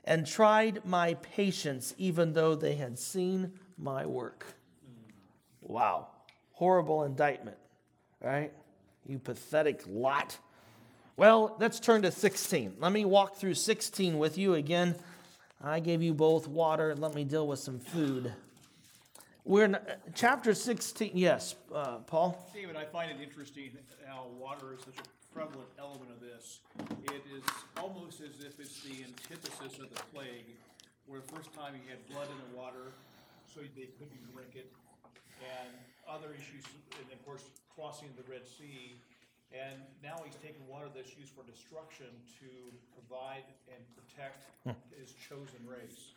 and 0.04 0.26
tried 0.26 0.84
my 0.84 1.14
patience, 1.14 1.94
even 1.96 2.34
though 2.34 2.54
they 2.54 2.74
had 2.74 2.98
seen 2.98 3.50
my 3.78 4.04
work. 4.04 4.44
Wow. 5.62 6.08
Horrible 6.50 7.04
indictment, 7.04 7.56
right? 8.20 8.52
You 9.06 9.18
pathetic 9.18 9.84
lot. 9.86 10.36
Well, 11.16 11.56
let's 11.58 11.80
turn 11.80 12.02
to 12.02 12.10
16. 12.10 12.74
Let 12.78 12.92
me 12.92 13.06
walk 13.06 13.36
through 13.36 13.54
16 13.54 14.18
with 14.18 14.36
you 14.36 14.52
again. 14.52 14.94
I 15.64 15.80
gave 15.80 16.02
you 16.02 16.12
both 16.12 16.46
water. 16.46 16.94
Let 16.94 17.14
me 17.14 17.24
deal 17.24 17.46
with 17.46 17.60
some 17.60 17.78
food. 17.78 18.30
We're 19.46 19.64
in 19.64 19.78
chapter 20.14 20.52
16. 20.52 21.12
Yes, 21.14 21.54
uh, 21.74 22.00
Paul? 22.00 22.50
David, 22.52 22.76
I 22.76 22.84
find 22.84 23.10
it 23.10 23.16
interesting 23.22 23.70
how 24.06 24.26
water 24.38 24.74
is 24.74 24.80
such 24.80 24.98
a 24.98 25.21
prevalent 25.34 25.68
element 25.78 26.10
of 26.12 26.20
this. 26.20 26.60
It 27.08 27.24
is 27.32 27.44
almost 27.80 28.20
as 28.20 28.44
if 28.44 28.60
it's 28.60 28.80
the 28.84 29.04
antithesis 29.04 29.80
of 29.80 29.88
the 29.88 30.02
plague, 30.12 30.46
where 31.06 31.20
the 31.20 31.32
first 31.32 31.52
time 31.52 31.74
you 31.74 31.84
had 31.88 31.98
blood 32.12 32.28
in 32.28 32.38
the 32.38 32.56
water, 32.56 32.92
so 33.48 33.60
they 33.74 33.88
couldn't 33.98 34.22
drink 34.32 34.54
it, 34.54 34.70
and 35.40 35.72
other 36.08 36.32
issues, 36.36 36.64
and 37.00 37.12
of 37.12 37.24
course, 37.24 37.44
crossing 37.74 38.08
the 38.16 38.30
Red 38.30 38.46
Sea. 38.46 38.94
And 39.52 39.80
now 40.02 40.16
he's 40.24 40.36
taking 40.36 40.66
water 40.68 40.86
that's 40.94 41.16
used 41.16 41.32
for 41.32 41.44
destruction 41.44 42.06
to 42.40 42.48
provide 42.96 43.44
and 43.68 43.84
protect 43.96 44.44
hmm. 44.64 44.72
his 44.98 45.12
chosen 45.28 45.60
race. 45.66 46.12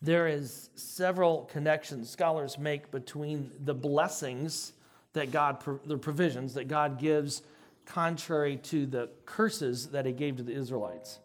There 0.00 0.28
is 0.28 0.70
several 0.76 1.48
connections 1.50 2.08
scholars 2.08 2.56
make 2.58 2.90
between 2.90 3.50
the 3.64 3.74
blessings 3.74 4.72
that 5.12 5.32
God, 5.32 5.62
the 5.84 5.98
provisions 5.98 6.54
that 6.54 6.68
God 6.68 6.98
gives, 6.98 7.42
contrary 7.88 8.56
to 8.56 8.86
the 8.86 9.08
curses 9.24 9.88
that 9.88 10.06
He 10.06 10.12
gave 10.12 10.36
to 10.36 10.42
the 10.42 10.52
Israelites. 10.52 11.18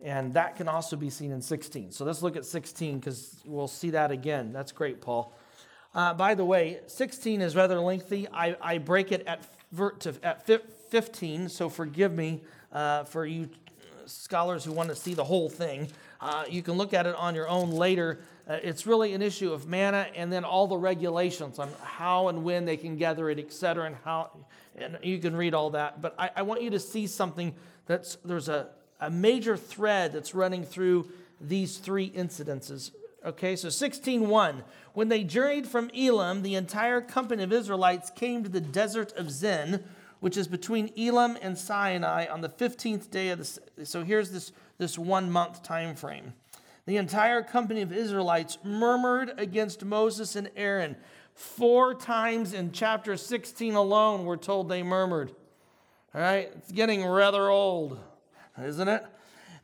And 0.00 0.34
that 0.34 0.56
can 0.56 0.68
also 0.68 0.96
be 0.96 1.10
seen 1.10 1.32
in 1.32 1.42
16. 1.42 1.90
So 1.90 2.04
let's 2.04 2.22
look 2.22 2.36
at 2.36 2.44
16 2.44 2.98
because 2.98 3.36
we'll 3.44 3.68
see 3.68 3.90
that 3.90 4.10
again. 4.10 4.52
That's 4.52 4.70
great, 4.70 5.00
Paul. 5.00 5.34
Uh, 5.94 6.14
by 6.14 6.34
the 6.34 6.44
way, 6.44 6.80
16 6.86 7.40
is 7.40 7.56
rather 7.56 7.80
lengthy. 7.80 8.28
I, 8.28 8.56
I 8.60 8.78
break 8.78 9.12
it 9.12 9.26
at, 9.26 9.44
at 10.22 10.46
15, 10.90 11.48
so 11.48 11.68
forgive 11.68 12.12
me 12.12 12.42
uh, 12.72 13.04
for 13.04 13.24
you 13.24 13.48
scholars 14.06 14.64
who 14.64 14.72
want 14.72 14.90
to 14.90 14.96
see 14.96 15.14
the 15.14 15.24
whole 15.24 15.48
thing. 15.48 15.88
Uh, 16.20 16.44
you 16.48 16.62
can 16.62 16.74
look 16.74 16.92
at 16.92 17.06
it 17.06 17.14
on 17.14 17.34
your 17.34 17.48
own 17.48 17.70
later. 17.70 18.20
Uh, 18.48 18.58
it's 18.62 18.86
really 18.86 19.14
an 19.14 19.22
issue 19.22 19.52
of 19.52 19.66
manna 19.66 20.06
and 20.14 20.32
then 20.32 20.44
all 20.44 20.66
the 20.66 20.76
regulations 20.76 21.58
on 21.58 21.70
how 21.82 22.28
and 22.28 22.44
when 22.44 22.64
they 22.64 22.76
can 22.76 22.96
gather 22.96 23.30
it, 23.30 23.38
et 23.38 23.52
cetera, 23.52 23.86
And 23.86 23.96
how, 24.04 24.30
and 24.76 24.98
you 25.02 25.18
can 25.18 25.34
read 25.34 25.54
all 25.54 25.70
that. 25.70 26.02
But 26.02 26.14
I, 26.18 26.30
I 26.36 26.42
want 26.42 26.62
you 26.62 26.70
to 26.70 26.80
see 26.80 27.06
something 27.06 27.54
that's 27.86 28.16
there's 28.24 28.48
a, 28.48 28.68
a 29.00 29.10
major 29.10 29.56
thread 29.56 30.12
that's 30.12 30.34
running 30.34 30.64
through 30.64 31.08
these 31.40 31.78
three 31.78 32.10
incidences 32.10 32.90
Okay, 33.24 33.56
so 33.56 33.68
16:1. 33.68 34.62
When 34.92 35.08
they 35.08 35.24
journeyed 35.24 35.66
from 35.66 35.90
Elim, 35.94 36.42
the 36.42 36.56
entire 36.56 37.00
company 37.00 37.42
of 37.42 37.52
Israelites 37.52 38.10
came 38.10 38.42
to 38.42 38.50
the 38.50 38.60
desert 38.60 39.14
of 39.14 39.30
Zin, 39.30 39.82
which 40.20 40.36
is 40.36 40.46
between 40.46 40.92
Elim 40.94 41.38
and 41.40 41.56
Sinai 41.56 42.26
on 42.26 42.42
the 42.42 42.50
15th 42.50 43.10
day 43.10 43.30
of 43.30 43.38
the 43.38 43.86
so 43.86 44.04
here's 44.04 44.30
this 44.30 44.52
this 44.76 44.98
1 44.98 45.30
month 45.30 45.62
time 45.62 45.96
frame. 45.96 46.34
The 46.86 46.96
entire 46.98 47.42
company 47.42 47.80
of 47.80 47.92
Israelites 47.92 48.58
murmured 48.62 49.32
against 49.38 49.84
Moses 49.84 50.36
and 50.36 50.50
Aaron. 50.54 50.96
Four 51.34 51.94
times 51.94 52.52
in 52.52 52.72
chapter 52.72 53.16
16 53.16 53.74
alone 53.74 54.24
we're 54.24 54.36
told 54.36 54.68
they 54.68 54.82
murmured. 54.82 55.32
All 56.14 56.20
right, 56.20 56.50
it's 56.56 56.70
getting 56.70 57.04
rather 57.04 57.48
old, 57.48 57.98
isn't 58.62 58.88
it? 58.88 59.04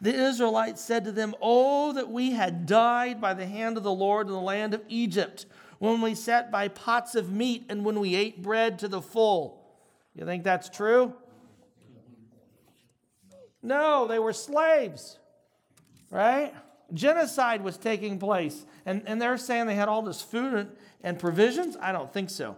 The 0.00 0.14
Israelites 0.14 0.82
said 0.82 1.04
to 1.04 1.12
them, 1.12 1.34
Oh, 1.42 1.92
that 1.92 2.10
we 2.10 2.32
had 2.32 2.64
died 2.66 3.20
by 3.20 3.34
the 3.34 3.46
hand 3.46 3.76
of 3.76 3.82
the 3.82 3.92
Lord 3.92 4.26
in 4.26 4.32
the 4.32 4.40
land 4.40 4.72
of 4.72 4.82
Egypt, 4.88 5.44
when 5.78 6.00
we 6.00 6.14
sat 6.14 6.50
by 6.50 6.68
pots 6.68 7.14
of 7.14 7.30
meat 7.30 7.66
and 7.68 7.84
when 7.84 8.00
we 8.00 8.14
ate 8.14 8.42
bread 8.42 8.78
to 8.78 8.88
the 8.88 9.02
full. 9.02 9.62
You 10.14 10.24
think 10.24 10.42
that's 10.42 10.68
true? 10.68 11.14
No, 13.62 14.06
they 14.06 14.18
were 14.18 14.32
slaves, 14.32 15.18
right? 16.10 16.54
Genocide 16.92 17.62
was 17.62 17.76
taking 17.76 18.18
place. 18.18 18.64
And, 18.86 19.02
and 19.06 19.20
they're 19.20 19.38
saying 19.38 19.66
they 19.66 19.74
had 19.74 19.88
all 19.88 20.02
this 20.02 20.22
food 20.22 20.68
and, 21.02 21.18
provisions? 21.18 21.76
I 21.80 21.92
don't 21.92 22.12
think 22.12 22.30
so. 22.30 22.56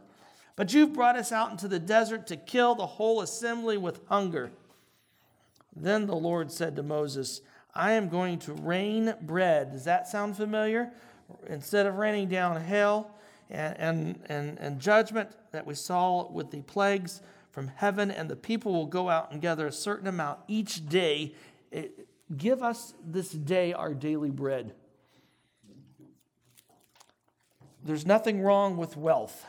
But 0.57 0.73
you've 0.73 0.92
brought 0.92 1.16
us 1.16 1.33
out 1.33 1.51
into 1.51 1.68
the 1.68 1.79
desert 1.79 2.27
to 2.29 2.37
kill 2.37 2.75
the 2.75 2.87
whole 2.87 3.21
assembly 3.21 3.77
with 3.77 4.01
hunger. 4.09 4.53
Then 5.75 6.07
the 6.07 6.14
Lord 6.14 6.51
said 6.53 6.77
to 6.77 6.83
Moses, 6.83 7.40
I 7.75 7.92
am 7.92 8.09
going 8.09 8.38
to 8.40 8.53
rain 8.53 9.14
bread. 9.23 9.73
Does 9.73 9.85
that 9.85 10.07
sound 10.09 10.37
familiar? 10.37 10.90
Instead 11.47 11.87
of 11.87 11.97
raining 11.97 12.29
down 12.29 12.61
hail 12.61 13.11
and, 13.49 13.77
and, 13.79 14.23
and, 14.29 14.59
and 14.59 14.81
judgment 14.81 15.31
that 15.53 15.66
we 15.66 15.75
saw 15.75 16.31
with 16.31 16.51
the 16.51 16.61
plagues 16.62 17.23
from 17.51 17.68
heaven, 17.68 18.11
and 18.11 18.29
the 18.29 18.37
people 18.37 18.73
will 18.73 18.87
go 18.87 19.09
out 19.09 19.31
and 19.31 19.40
gather 19.40 19.66
a 19.66 19.73
certain 19.73 20.07
amount 20.07 20.40
each 20.49 20.88
day. 20.88 21.35
It, 21.71 22.07
give 22.37 22.62
us 22.62 22.95
this 23.05 23.31
day 23.31 23.73
our 23.73 23.95
daily 23.95 24.31
bread. 24.31 24.75
There's 27.85 28.07
nothing 28.07 28.42
wrong 28.42 28.77
with 28.77 28.97
wealth, 28.97 29.45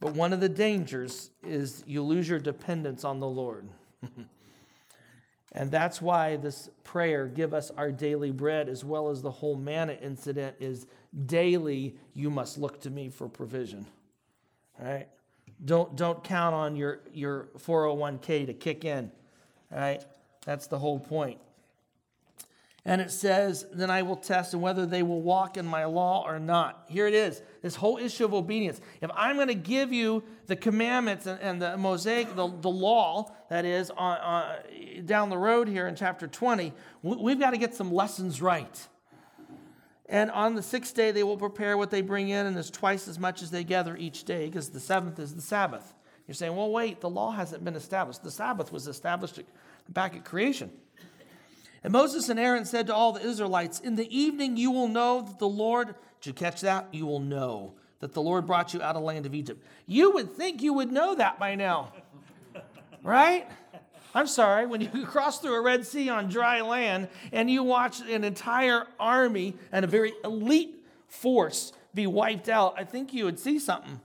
but 0.00 0.14
one 0.14 0.32
of 0.32 0.40
the 0.40 0.48
dangers 0.48 1.30
is 1.42 1.82
you 1.86 2.02
lose 2.02 2.28
your 2.28 2.38
dependence 2.38 3.04
on 3.04 3.18
the 3.18 3.28
Lord. 3.28 3.68
And 5.54 5.70
that's 5.70 6.00
why 6.00 6.36
this 6.36 6.70
prayer, 6.82 7.26
give 7.26 7.52
us 7.52 7.70
our 7.76 7.92
daily 7.92 8.30
bread, 8.30 8.70
as 8.70 8.84
well 8.84 9.10
as 9.10 9.20
the 9.20 9.30
whole 9.30 9.54
manna 9.54 9.92
incident, 9.92 10.56
is 10.58 10.86
daily 11.26 11.96
you 12.14 12.30
must 12.30 12.56
look 12.56 12.80
to 12.80 12.90
me 12.90 13.10
for 13.10 13.28
provision. 13.28 13.86
All 14.80 14.86
right? 14.86 15.08
Don't, 15.62 15.94
don't 15.94 16.24
count 16.24 16.54
on 16.54 16.74
your, 16.74 17.00
your 17.12 17.48
401k 17.58 18.46
to 18.46 18.54
kick 18.54 18.86
in. 18.86 19.12
All 19.70 19.78
right? 19.78 20.02
That's 20.44 20.66
the 20.66 20.78
whole 20.78 20.98
point. 20.98 21.38
And 22.84 23.00
it 23.00 23.12
says, 23.12 23.64
Then 23.72 23.90
I 23.90 24.02
will 24.02 24.16
test 24.16 24.54
and 24.54 24.62
whether 24.62 24.86
they 24.86 25.04
will 25.04 25.22
walk 25.22 25.56
in 25.56 25.64
my 25.64 25.84
law 25.84 26.24
or 26.26 26.40
not. 26.40 26.84
Here 26.88 27.06
it 27.06 27.14
is 27.14 27.40
this 27.62 27.76
whole 27.76 27.96
issue 27.96 28.24
of 28.24 28.34
obedience. 28.34 28.80
If 29.00 29.10
I'm 29.14 29.36
going 29.36 29.48
to 29.48 29.54
give 29.54 29.92
you 29.92 30.24
the 30.46 30.56
commandments 30.56 31.26
and, 31.26 31.40
and 31.40 31.62
the 31.62 31.76
Mosaic, 31.76 32.34
the, 32.34 32.48
the 32.60 32.70
law 32.70 33.32
that 33.50 33.64
is 33.64 33.90
on, 33.90 34.18
on, 34.18 35.06
down 35.06 35.30
the 35.30 35.38
road 35.38 35.68
here 35.68 35.86
in 35.86 35.94
chapter 35.94 36.26
20, 36.26 36.72
we've 37.02 37.38
got 37.38 37.50
to 37.50 37.58
get 37.58 37.74
some 37.74 37.92
lessons 37.92 38.42
right. 38.42 38.88
And 40.06 40.30
on 40.32 40.56
the 40.56 40.62
sixth 40.62 40.94
day, 40.94 41.12
they 41.12 41.22
will 41.22 41.38
prepare 41.38 41.78
what 41.78 41.90
they 41.90 42.02
bring 42.02 42.28
in, 42.28 42.46
and 42.46 42.54
there's 42.54 42.70
twice 42.70 43.08
as 43.08 43.18
much 43.18 43.42
as 43.42 43.50
they 43.50 43.64
gather 43.64 43.96
each 43.96 44.24
day, 44.24 44.46
because 44.46 44.68
the 44.68 44.80
seventh 44.80 45.18
is 45.18 45.34
the 45.34 45.40
Sabbath. 45.40 45.94
You're 46.26 46.34
saying, 46.34 46.54
well, 46.54 46.70
wait, 46.70 47.00
the 47.00 47.08
law 47.08 47.30
hasn't 47.30 47.64
been 47.64 47.74
established. 47.74 48.22
The 48.22 48.30
Sabbath 48.30 48.72
was 48.72 48.88
established 48.88 49.40
back 49.88 50.14
at 50.16 50.24
creation. 50.24 50.70
And 51.84 51.92
Moses 51.92 52.28
and 52.28 52.38
Aaron 52.38 52.64
said 52.64 52.86
to 52.86 52.94
all 52.94 53.12
the 53.12 53.26
Israelites, 53.26 53.80
In 53.80 53.96
the 53.96 54.16
evening 54.16 54.56
you 54.56 54.70
will 54.70 54.88
know 54.88 55.22
that 55.22 55.38
the 55.38 55.48
Lord, 55.48 55.88
did 56.20 56.26
you 56.26 56.32
catch 56.32 56.60
that? 56.60 56.88
You 56.92 57.06
will 57.06 57.20
know 57.20 57.74
that 58.00 58.12
the 58.12 58.22
Lord 58.22 58.46
brought 58.46 58.74
you 58.74 58.82
out 58.82 58.96
of 58.96 59.02
the 59.02 59.06
land 59.06 59.26
of 59.26 59.34
Egypt. 59.34 59.64
You 59.86 60.12
would 60.12 60.32
think 60.32 60.62
you 60.62 60.72
would 60.74 60.92
know 60.92 61.14
that 61.14 61.38
by 61.38 61.54
now, 61.54 61.92
right? 63.02 63.48
I'm 64.14 64.26
sorry, 64.26 64.66
when 64.66 64.80
you 64.80 64.88
cross 65.06 65.40
through 65.40 65.54
a 65.54 65.60
Red 65.60 65.86
Sea 65.86 66.08
on 66.08 66.28
dry 66.28 66.60
land 66.60 67.08
and 67.32 67.50
you 67.50 67.62
watch 67.62 68.00
an 68.00 68.24
entire 68.24 68.86
army 69.00 69.54
and 69.72 69.84
a 69.84 69.88
very 69.88 70.12
elite 70.24 70.84
force 71.08 71.72
be 71.94 72.06
wiped 72.06 72.48
out, 72.48 72.74
I 72.76 72.84
think 72.84 73.12
you 73.12 73.24
would 73.24 73.38
see 73.38 73.58
something. 73.58 74.00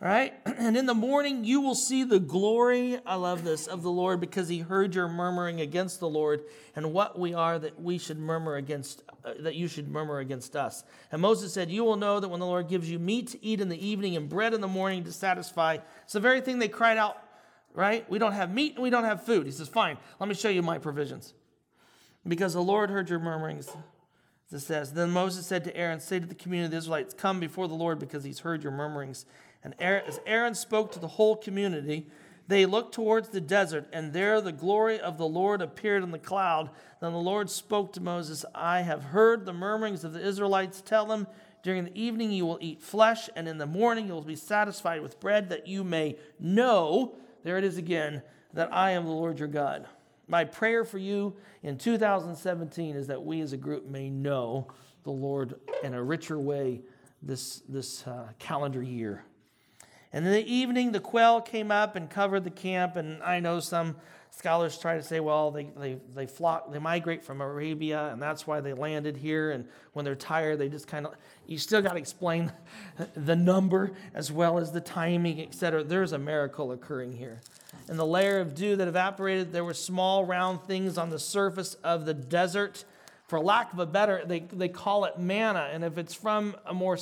Right? 0.00 0.34
And 0.58 0.76
in 0.76 0.86
the 0.86 0.94
morning 0.94 1.44
you 1.44 1.60
will 1.60 1.74
see 1.74 2.04
the 2.04 2.18
glory, 2.18 2.98
I 3.06 3.14
love 3.14 3.44
this, 3.44 3.66
of 3.66 3.82
the 3.82 3.90
Lord 3.90 4.20
because 4.20 4.48
he 4.48 4.58
heard 4.58 4.94
your 4.94 5.08
murmuring 5.08 5.60
against 5.60 6.00
the 6.00 6.08
Lord 6.08 6.42
and 6.74 6.92
what 6.92 7.18
we 7.18 7.32
are 7.32 7.58
that 7.58 7.80
we 7.80 7.96
should 7.98 8.18
murmur 8.18 8.56
against, 8.56 9.02
uh, 9.24 9.34
that 9.40 9.54
you 9.54 9.68
should 9.68 9.88
murmur 9.88 10.18
against 10.18 10.56
us. 10.56 10.84
And 11.12 11.22
Moses 11.22 11.52
said, 11.52 11.70
You 11.70 11.84
will 11.84 11.96
know 11.96 12.18
that 12.20 12.28
when 12.28 12.40
the 12.40 12.46
Lord 12.46 12.68
gives 12.68 12.90
you 12.90 12.98
meat 12.98 13.28
to 13.28 13.44
eat 13.44 13.60
in 13.60 13.68
the 13.68 13.86
evening 13.86 14.16
and 14.16 14.28
bread 14.28 14.52
in 14.52 14.60
the 14.60 14.68
morning 14.68 15.04
to 15.04 15.12
satisfy. 15.12 15.78
It's 16.02 16.12
the 16.12 16.20
very 16.20 16.40
thing 16.40 16.58
they 16.58 16.68
cried 16.68 16.98
out, 16.98 17.16
right? 17.72 18.08
We 18.10 18.18
don't 18.18 18.32
have 18.32 18.52
meat 18.52 18.74
and 18.74 18.82
we 18.82 18.90
don't 18.90 19.04
have 19.04 19.22
food. 19.24 19.46
He 19.46 19.52
says, 19.52 19.68
Fine, 19.68 19.96
let 20.18 20.28
me 20.28 20.34
show 20.34 20.48
you 20.48 20.62
my 20.62 20.78
provisions. 20.78 21.34
Because 22.26 22.52
the 22.52 22.62
Lord 22.62 22.90
heard 22.90 23.08
your 23.08 23.20
murmurings. 23.20 23.70
It 24.50 24.60
says, 24.60 24.92
Then 24.92 25.10
Moses 25.10 25.46
said 25.46 25.64
to 25.64 25.76
Aaron, 25.76 26.00
Say 26.00 26.20
to 26.20 26.26
the 26.26 26.34
community 26.34 26.66
of 26.66 26.70
the 26.72 26.76
Israelites, 26.78 27.14
Come 27.14 27.38
before 27.38 27.68
the 27.68 27.74
Lord 27.74 27.98
because 27.98 28.24
he's 28.24 28.40
heard 28.40 28.62
your 28.62 28.72
murmurings. 28.72 29.26
And 29.78 30.06
as 30.06 30.20
Aaron 30.26 30.54
spoke 30.54 30.92
to 30.92 30.98
the 30.98 31.08
whole 31.08 31.36
community, 31.36 32.06
they 32.46 32.64
looked 32.64 32.94
towards 32.94 33.28
the 33.28 33.40
desert, 33.40 33.86
and 33.92 34.12
there 34.12 34.40
the 34.40 34.52
glory 34.52 34.98
of 34.98 35.18
the 35.18 35.26
Lord 35.26 35.60
appeared 35.60 36.02
in 36.02 36.10
the 36.10 36.18
cloud. 36.18 36.70
Then 37.00 37.12
the 37.12 37.18
Lord 37.18 37.50
spoke 37.50 37.92
to 37.92 38.00
Moses 38.00 38.44
I 38.54 38.80
have 38.80 39.04
heard 39.04 39.44
the 39.44 39.52
murmurings 39.52 40.04
of 40.04 40.14
the 40.14 40.26
Israelites. 40.26 40.80
Tell 40.80 41.04
them, 41.04 41.26
during 41.62 41.84
the 41.84 42.00
evening 42.00 42.32
you 42.32 42.46
will 42.46 42.58
eat 42.62 42.80
flesh, 42.80 43.28
and 43.36 43.46
in 43.46 43.58
the 43.58 43.66
morning 43.66 44.06
you 44.06 44.14
will 44.14 44.22
be 44.22 44.36
satisfied 44.36 45.02
with 45.02 45.20
bread, 45.20 45.50
that 45.50 45.66
you 45.66 45.84
may 45.84 46.16
know, 46.40 47.16
there 47.44 47.58
it 47.58 47.64
is 47.64 47.76
again, 47.76 48.22
that 48.54 48.72
I 48.72 48.92
am 48.92 49.04
the 49.04 49.10
Lord 49.10 49.38
your 49.38 49.48
God. 49.48 49.86
My 50.26 50.44
prayer 50.44 50.84
for 50.84 50.98
you 50.98 51.36
in 51.62 51.76
2017 51.76 52.96
is 52.96 53.08
that 53.08 53.22
we 53.22 53.42
as 53.42 53.52
a 53.52 53.58
group 53.58 53.86
may 53.86 54.08
know 54.08 54.68
the 55.02 55.10
Lord 55.10 55.54
in 55.82 55.92
a 55.92 56.02
richer 56.02 56.38
way 56.38 56.80
this, 57.22 57.62
this 57.68 58.06
uh, 58.06 58.28
calendar 58.38 58.82
year. 58.82 59.24
And 60.12 60.26
in 60.26 60.32
the 60.32 60.46
evening, 60.46 60.92
the 60.92 61.00
quail 61.00 61.40
came 61.40 61.70
up 61.70 61.96
and 61.96 62.08
covered 62.08 62.44
the 62.44 62.50
camp. 62.50 62.96
And 62.96 63.22
I 63.22 63.40
know 63.40 63.60
some 63.60 63.96
scholars 64.30 64.78
try 64.78 64.96
to 64.96 65.02
say, 65.02 65.20
well, 65.20 65.50
they, 65.50 65.64
they, 65.76 65.98
they 66.14 66.26
flock, 66.26 66.72
they 66.72 66.78
migrate 66.78 67.22
from 67.22 67.40
Arabia, 67.40 68.08
and 68.12 68.22
that's 68.22 68.46
why 68.46 68.60
they 68.60 68.72
landed 68.72 69.16
here. 69.16 69.50
And 69.50 69.66
when 69.92 70.04
they're 70.04 70.14
tired, 70.14 70.58
they 70.58 70.68
just 70.68 70.86
kind 70.86 71.06
of, 71.06 71.14
you 71.46 71.58
still 71.58 71.82
got 71.82 71.92
to 71.92 71.98
explain 71.98 72.52
the 73.14 73.36
number 73.36 73.92
as 74.14 74.32
well 74.32 74.58
as 74.58 74.72
the 74.72 74.80
timing, 74.80 75.40
etc. 75.40 75.84
There's 75.84 76.12
a 76.12 76.18
miracle 76.18 76.72
occurring 76.72 77.12
here. 77.12 77.40
In 77.88 77.96
the 77.96 78.06
layer 78.06 78.38
of 78.40 78.54
dew 78.54 78.76
that 78.76 78.88
evaporated, 78.88 79.52
there 79.52 79.64
were 79.64 79.74
small 79.74 80.24
round 80.24 80.62
things 80.62 80.96
on 80.98 81.10
the 81.10 81.18
surface 81.18 81.74
of 81.84 82.06
the 82.06 82.14
desert. 82.14 82.84
For 83.26 83.40
lack 83.40 83.72
of 83.74 83.78
a 83.78 83.86
better, 83.86 84.22
they, 84.24 84.40
they 84.40 84.68
call 84.68 85.04
it 85.04 85.18
manna. 85.18 85.68
And 85.70 85.84
if 85.84 85.98
it's 85.98 86.14
from 86.14 86.56
a 86.64 86.72
more 86.72 86.98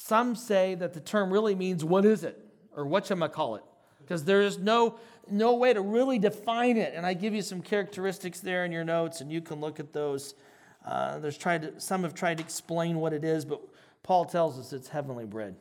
some 0.00 0.36
say 0.36 0.76
that 0.76 0.94
the 0.94 1.00
term 1.00 1.32
really 1.32 1.56
means 1.56 1.84
what 1.84 2.04
is 2.04 2.22
it 2.22 2.38
or 2.76 2.86
what 2.86 3.10
I 3.10 3.26
call 3.26 3.56
it, 3.56 3.64
because 4.00 4.24
there 4.24 4.42
is 4.42 4.56
no 4.56 5.00
no 5.28 5.54
way 5.56 5.72
to 5.72 5.80
really 5.80 6.20
define 6.20 6.76
it. 6.76 6.94
And 6.94 7.04
I 7.04 7.14
give 7.14 7.34
you 7.34 7.42
some 7.42 7.60
characteristics 7.60 8.38
there 8.38 8.64
in 8.64 8.70
your 8.70 8.84
notes, 8.84 9.20
and 9.20 9.30
you 9.30 9.40
can 9.40 9.60
look 9.60 9.80
at 9.80 9.92
those. 9.92 10.36
Uh, 10.86 11.18
there's 11.18 11.36
tried 11.36 11.62
to, 11.62 11.80
some 11.80 12.04
have 12.04 12.14
tried 12.14 12.38
to 12.38 12.44
explain 12.44 13.00
what 13.00 13.12
it 13.12 13.24
is, 13.24 13.44
but 13.44 13.60
Paul 14.04 14.24
tells 14.24 14.56
us 14.56 14.72
it's 14.72 14.86
heavenly 14.88 15.26
bread. 15.26 15.56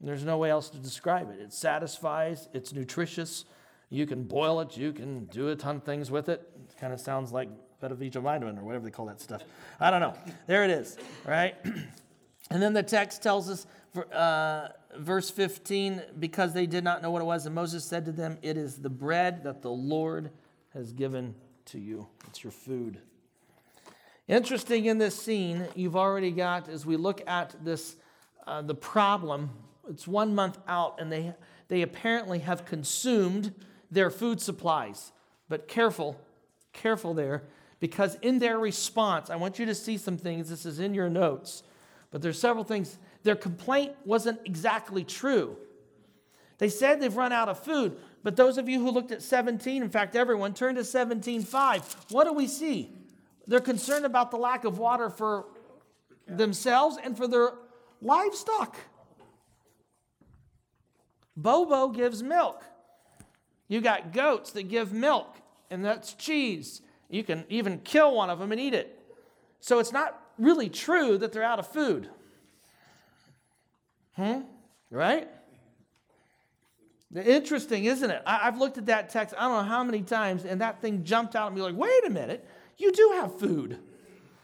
There's 0.00 0.24
no 0.24 0.38
way 0.38 0.48
else 0.48 0.70
to 0.70 0.78
describe 0.78 1.30
it. 1.30 1.40
It 1.40 1.52
satisfies. 1.52 2.48
It's 2.54 2.72
nutritious. 2.72 3.44
You 3.90 4.06
can 4.06 4.22
boil 4.22 4.60
it. 4.60 4.76
You 4.76 4.92
can 4.92 5.24
do 5.24 5.48
a 5.48 5.56
ton 5.56 5.76
of 5.76 5.82
things 5.82 6.08
with 6.08 6.28
it. 6.28 6.48
It 6.70 6.76
kind 6.78 6.92
of 6.92 7.00
sounds 7.00 7.32
like 7.32 7.48
vitamin 7.80 8.58
or 8.58 8.62
whatever 8.62 8.84
they 8.84 8.92
call 8.92 9.06
that 9.06 9.20
stuff. 9.20 9.42
I 9.80 9.90
don't 9.90 10.00
know. 10.00 10.14
There 10.46 10.64
it 10.64 10.70
is, 10.70 10.96
right? 11.26 11.56
And 12.50 12.60
then 12.60 12.72
the 12.72 12.82
text 12.82 13.22
tells 13.22 13.48
us, 13.48 13.66
uh, 14.12 14.68
verse 14.96 15.30
15, 15.30 16.02
because 16.18 16.52
they 16.52 16.66
did 16.66 16.82
not 16.82 17.00
know 17.00 17.10
what 17.10 17.22
it 17.22 17.26
was, 17.26 17.46
and 17.46 17.54
Moses 17.54 17.84
said 17.84 18.04
to 18.06 18.12
them, 18.12 18.38
It 18.42 18.56
is 18.56 18.76
the 18.76 18.90
bread 18.90 19.44
that 19.44 19.62
the 19.62 19.70
Lord 19.70 20.30
has 20.74 20.92
given 20.92 21.34
to 21.66 21.78
you. 21.78 22.08
It's 22.26 22.42
your 22.42 22.50
food. 22.50 22.98
Interesting 24.26 24.86
in 24.86 24.98
this 24.98 25.20
scene, 25.20 25.66
you've 25.74 25.96
already 25.96 26.30
got, 26.30 26.68
as 26.68 26.86
we 26.86 26.96
look 26.96 27.22
at 27.26 27.54
this, 27.64 27.96
uh, 28.46 28.62
the 28.62 28.74
problem, 28.74 29.50
it's 29.88 30.06
one 30.06 30.34
month 30.34 30.58
out, 30.68 31.00
and 31.00 31.10
they, 31.10 31.34
they 31.68 31.82
apparently 31.82 32.40
have 32.40 32.64
consumed 32.64 33.54
their 33.90 34.10
food 34.10 34.40
supplies. 34.40 35.12
But 35.48 35.66
careful, 35.66 36.20
careful 36.72 37.14
there, 37.14 37.42
because 37.80 38.16
in 38.22 38.38
their 38.38 38.58
response, 38.58 39.30
I 39.30 39.36
want 39.36 39.58
you 39.58 39.66
to 39.66 39.74
see 39.74 39.96
some 39.96 40.16
things. 40.16 40.48
This 40.48 40.64
is 40.64 40.78
in 40.78 40.94
your 40.94 41.10
notes. 41.10 41.64
But 42.10 42.22
there's 42.22 42.38
several 42.38 42.64
things. 42.64 42.98
Their 43.22 43.36
complaint 43.36 43.92
wasn't 44.04 44.40
exactly 44.44 45.04
true. 45.04 45.56
They 46.58 46.68
said 46.68 47.00
they've 47.00 47.16
run 47.16 47.32
out 47.32 47.48
of 47.48 47.58
food, 47.62 47.96
but 48.22 48.36
those 48.36 48.58
of 48.58 48.68
you 48.68 48.80
who 48.80 48.90
looked 48.90 49.12
at 49.12 49.22
17, 49.22 49.82
in 49.82 49.88
fact, 49.88 50.14
everyone, 50.14 50.52
turn 50.52 50.74
to 50.74 50.82
17.5. 50.82 52.12
What 52.12 52.24
do 52.24 52.32
we 52.32 52.46
see? 52.46 52.92
They're 53.46 53.60
concerned 53.60 54.04
about 54.04 54.30
the 54.30 54.36
lack 54.36 54.64
of 54.64 54.78
water 54.78 55.08
for 55.08 55.46
themselves 56.26 56.98
and 57.02 57.16
for 57.16 57.26
their 57.26 57.52
livestock. 58.02 58.76
Bobo 61.36 61.88
gives 61.88 62.22
milk. 62.22 62.62
You 63.68 63.80
got 63.80 64.12
goats 64.12 64.50
that 64.52 64.64
give 64.64 64.92
milk, 64.92 65.36
and 65.70 65.84
that's 65.84 66.12
cheese. 66.12 66.82
You 67.08 67.24
can 67.24 67.44
even 67.48 67.78
kill 67.78 68.14
one 68.14 68.28
of 68.28 68.38
them 68.38 68.52
and 68.52 68.60
eat 68.60 68.74
it. 68.74 68.98
So 69.60 69.78
it's 69.78 69.92
not 69.92 70.20
really 70.40 70.68
true 70.68 71.18
that 71.18 71.32
they're 71.32 71.42
out 71.42 71.58
of 71.58 71.66
food. 71.66 72.08
Hmm? 74.16 74.40
Right? 74.90 75.28
Interesting, 77.14 77.84
isn't 77.84 78.10
it? 78.10 78.22
I, 78.24 78.38
have 78.38 78.58
looked 78.58 78.78
at 78.78 78.86
that 78.86 79.10
text, 79.10 79.34
I 79.36 79.42
don't 79.42 79.64
know 79.64 79.68
how 79.68 79.82
many 79.82 80.02
times, 80.02 80.44
and 80.44 80.60
that 80.60 80.80
thing 80.80 81.04
jumped 81.04 81.34
out 81.34 81.48
at 81.48 81.54
me 81.54 81.60
like, 81.60 81.76
wait 81.76 82.06
a 82.06 82.10
minute, 82.10 82.46
you 82.76 82.92
do 82.92 83.12
have 83.16 83.38
food. 83.38 83.78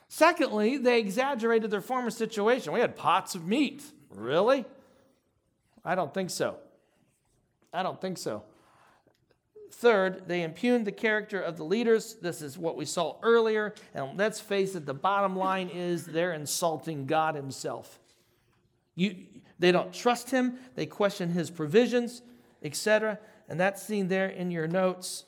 Secondly, 0.09 0.77
they 0.77 0.99
exaggerated 0.99 1.71
their 1.71 1.81
former 1.81 2.11
situation. 2.11 2.73
We 2.73 2.81
had 2.81 2.97
pots 2.97 3.35
of 3.35 3.47
meat. 3.47 3.83
Really? 4.11 4.65
I 5.85 5.95
don't 5.95 6.13
think 6.13 6.31
so. 6.31 6.57
I 7.73 7.83
don't 7.83 8.01
think 8.01 8.19
so. 8.19 8.43
Third, 9.73 10.27
they 10.27 10.43
impugned 10.43 10.87
the 10.87 10.93
character 10.93 11.41
of 11.41 11.57
the 11.57 11.65
leaders. 11.65 12.15
This 12.15 12.41
is 12.41 12.57
what 12.57 12.77
we 12.77 12.85
saw 12.85 13.17
earlier. 13.23 13.75
And 13.95 14.17
let's 14.17 14.41
face 14.41 14.75
it, 14.75 14.87
the 14.87 14.95
bottom 14.95 15.37
line 15.37 15.69
is 15.69 16.07
they're 16.07 16.33
insulting 16.33 17.07
God 17.07 17.35
Himself. 17.35 17.99
You, 18.95 19.17
they 19.59 19.73
don't 19.73 19.93
trust 19.93 20.31
Him, 20.31 20.59
they 20.75 20.87
question 20.87 21.31
His 21.31 21.51
provisions, 21.51 22.23
etc. 22.63 23.19
And 23.49 23.61
that's 23.61 23.83
seen 23.83 24.09
there 24.09 24.29
in 24.29 24.51
your 24.51 24.67
notes, 24.67 25.25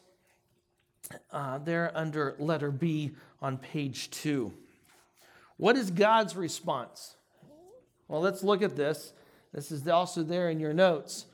uh, 1.30 1.58
there 1.58 1.92
under 1.94 2.34
letter 2.38 2.70
B 2.70 3.12
on 3.40 3.58
page 3.58 4.10
two. 4.10 4.52
What 5.56 5.76
is 5.76 5.90
God's 5.90 6.36
response? 6.36 7.16
Well, 8.06 8.20
let's 8.20 8.42
look 8.42 8.62
at 8.62 8.76
this. 8.76 9.12
This 9.52 9.70
is 9.70 9.86
also 9.88 10.22
there 10.22 10.50
in 10.50 10.60
your 10.60 10.72
notes. 10.72 11.26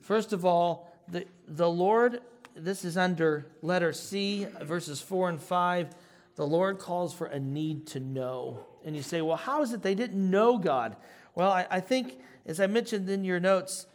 First 0.00 0.32
of 0.32 0.44
all, 0.44 0.92
the, 1.08 1.24
the 1.48 1.68
Lord 1.68 2.20
this 2.64 2.84
is 2.84 2.96
under 2.96 3.46
letter 3.62 3.92
C, 3.92 4.46
verses 4.62 5.00
4 5.00 5.30
and 5.30 5.40
5. 5.40 5.88
The 6.36 6.46
Lord 6.46 6.78
calls 6.78 7.12
for 7.12 7.26
a 7.26 7.38
need 7.38 7.86
to 7.88 8.00
know. 8.00 8.66
And 8.84 8.96
you 8.96 9.02
say, 9.02 9.20
well, 9.20 9.36
how 9.36 9.62
is 9.62 9.72
it 9.72 9.82
they 9.82 9.94
didn't 9.94 10.30
know 10.30 10.58
God? 10.58 10.96
Well, 11.34 11.50
I, 11.50 11.66
I 11.70 11.80
think, 11.80 12.18
as 12.46 12.60
I 12.60 12.66
mentioned 12.66 13.08
in 13.08 13.24
your 13.24 13.40
notes, 13.40 13.86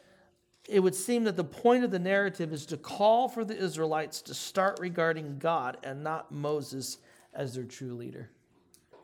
it 0.67 0.79
would 0.79 0.95
seem 0.95 1.23
that 1.25 1.37
the 1.37 1.43
point 1.43 1.83
of 1.83 1.91
the 1.91 1.99
narrative 1.99 2.51
is 2.51 2.65
to 2.67 2.77
call 2.77 3.29
for 3.29 3.45
the 3.45 3.57
Israelites 3.57 4.21
to 4.23 4.33
start 4.33 4.79
regarding 4.79 5.37
God 5.37 5.77
and 5.83 6.03
not 6.03 6.31
Moses 6.31 6.97
as 7.33 7.55
their 7.55 7.63
true 7.63 7.93
leader. 7.93 8.29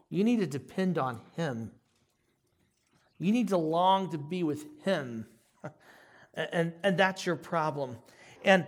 You 0.10 0.24
need 0.24 0.40
to 0.40 0.48
depend 0.48 0.98
on 0.98 1.22
Him. 1.36 1.72
You 3.20 3.32
need 3.32 3.50
to 3.50 3.58
long 3.58 4.12
to 4.12 4.18
be 4.18 4.44
with 4.44 4.66
Him. 4.84 5.28
and, 6.34 6.74
and 6.84 6.98
that's 6.98 7.26
your 7.26 7.36
problem. 7.36 7.98
And 8.44 8.66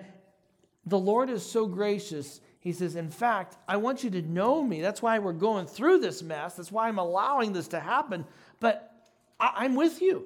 the 0.86 1.00
Lord 1.00 1.30
is 1.30 1.46
so 1.46 1.66
gracious. 1.66 2.42
He 2.60 2.74
says, 2.74 2.96
In 2.96 3.10
fact, 3.10 3.58
I 3.68 3.78
want 3.78 4.04
you 4.04 4.10
to 4.12 4.22
know 4.22 4.64
me. 4.64 4.82
That's 4.82 5.02
why 5.02 5.20
we're 5.20 5.34
going 5.34 5.66
through 5.66 6.00
this 6.00 6.22
mess. 6.22 6.56
That's 6.56 6.72
why 6.72 6.88
I'm 6.88 7.00
allowing 7.00 7.54
this 7.54 7.70
to 7.70 7.80
happen. 7.80 8.26
But 8.60 8.92
I, 9.40 9.66
am 9.66 9.76
with 9.76 10.02
you. 10.02 10.26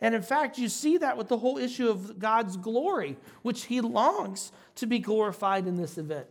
And 0.00 0.14
in 0.14 0.22
fact, 0.22 0.58
you 0.58 0.68
see 0.68 0.98
that 0.98 1.16
with 1.16 1.28
the 1.28 1.38
whole 1.38 1.58
issue 1.58 1.88
of 1.88 2.18
God's 2.18 2.56
glory, 2.56 3.16
which 3.42 3.64
He 3.64 3.80
longs 3.80 4.52
to 4.76 4.86
be 4.86 4.98
glorified 4.98 5.66
in 5.66 5.76
this 5.76 5.98
event 5.98 6.26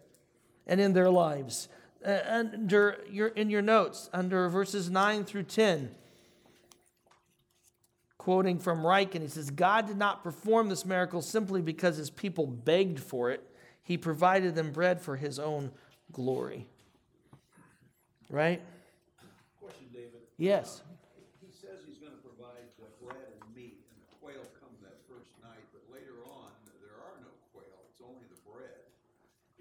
and 0.67 0.79
in 0.79 0.93
their 0.93 1.09
lives. 1.09 1.67
Uh, 2.05 2.19
under 2.27 2.99
your, 3.09 3.29
in 3.29 3.49
your 3.49 3.61
notes, 3.61 4.09
under 4.13 4.47
verses 4.49 4.89
9 4.89 5.25
through 5.25 5.43
10, 5.43 5.95
quoting 8.25 8.57
from 8.57 8.81
Ryken, 8.81 9.21
he 9.21 9.27
says, 9.27 9.51
God 9.51 9.85
did 9.85 9.97
not 9.97 10.23
perform 10.23 10.67
this 10.67 10.83
miracle 10.83 11.21
simply 11.21 11.61
because 11.61 11.95
his 11.95 12.09
people 12.09 12.47
begged 12.47 12.99
for 12.99 13.29
it. 13.29 13.45
He 13.83 13.99
provided 13.99 14.55
them 14.55 14.71
bread 14.71 14.99
for 14.99 15.15
his 15.15 15.37
own 15.37 15.69
glory. 16.11 16.65
Right? 18.31 18.63
Question, 19.61 19.85
David. 19.93 20.25
Yes. 20.39 20.81
Um, 20.81 20.97
he 21.45 21.53
says 21.53 21.85
he's 21.85 22.01
gonna 22.01 22.17
provide 22.25 22.65
the 22.81 22.89
bread 23.05 23.29
and 23.29 23.45
meat, 23.53 23.77
and 23.93 24.01
the 24.01 24.09
quail 24.17 24.41
comes 24.57 24.81
that 24.81 24.97
first 25.05 25.29
night, 25.45 25.61
but 25.69 25.85
later 25.93 26.17
on, 26.25 26.49
there 26.81 26.97
are 26.97 27.21
no 27.21 27.29
quail, 27.53 27.77
it's 27.93 28.01
only 28.01 28.25
the 28.33 28.41
bread. 28.41 28.89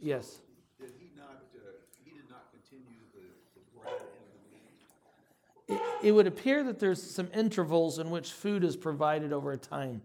Yes. 0.01 0.41
Did 0.81 0.97
he 0.97 1.13
not, 1.21 1.53
uh, 1.53 1.85
he 2.01 2.17
did 2.17 2.33
not 2.33 2.49
continue 2.49 2.97
the, 3.13 3.29
the 3.29 3.63
bread 3.77 4.01
and 4.01 4.25
the 4.33 4.57
meat? 4.57 5.85
It, 6.05 6.13
would 6.13 6.27
appear 6.27 6.63
that 6.65 6.79
there's 6.79 7.03
some 7.03 7.29
intervals 7.35 7.99
in 7.99 8.11
which 8.11 8.33
food 8.33 8.63
is 8.63 8.77
provided 8.77 9.33
over 9.33 9.53
a 9.53 9.57
time. 9.57 10.03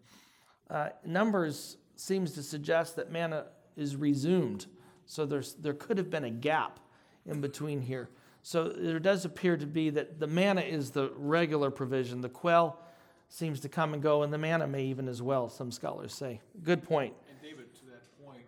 Uh, 0.69 0.89
Numbers 1.05 1.77
seems 1.95 2.31
to 2.33 2.43
suggest 2.43 2.95
that 2.95 3.11
manna 3.11 3.47
is 3.75 3.95
resumed. 3.95 4.67
So 5.05 5.25
there's, 5.25 5.55
there 5.55 5.73
could 5.73 5.97
have 5.97 6.09
been 6.09 6.23
a 6.23 6.29
gap 6.29 6.79
in 7.25 7.41
between 7.41 7.81
here. 7.81 8.09
So 8.43 8.69
there 8.69 8.99
does 8.99 9.25
appear 9.25 9.57
to 9.57 9.65
be 9.65 9.89
that 9.89 10.19
the 10.19 10.27
manna 10.27 10.61
is 10.61 10.91
the 10.91 11.11
regular 11.17 11.71
provision. 11.71 12.21
The 12.21 12.29
quail 12.29 12.79
seems 13.27 13.59
to 13.61 13.69
come 13.69 13.93
and 13.93 14.01
go, 14.01 14.23
and 14.23 14.31
the 14.31 14.37
manna 14.37 14.67
may 14.67 14.85
even 14.85 15.07
as 15.07 15.21
well, 15.21 15.49
some 15.49 15.71
scholars 15.71 16.13
say. 16.13 16.39
Good 16.63 16.83
point. 16.83 17.13
And 17.29 17.41
David, 17.41 17.73
to 17.75 17.85
that 17.87 18.03
point, 18.23 18.45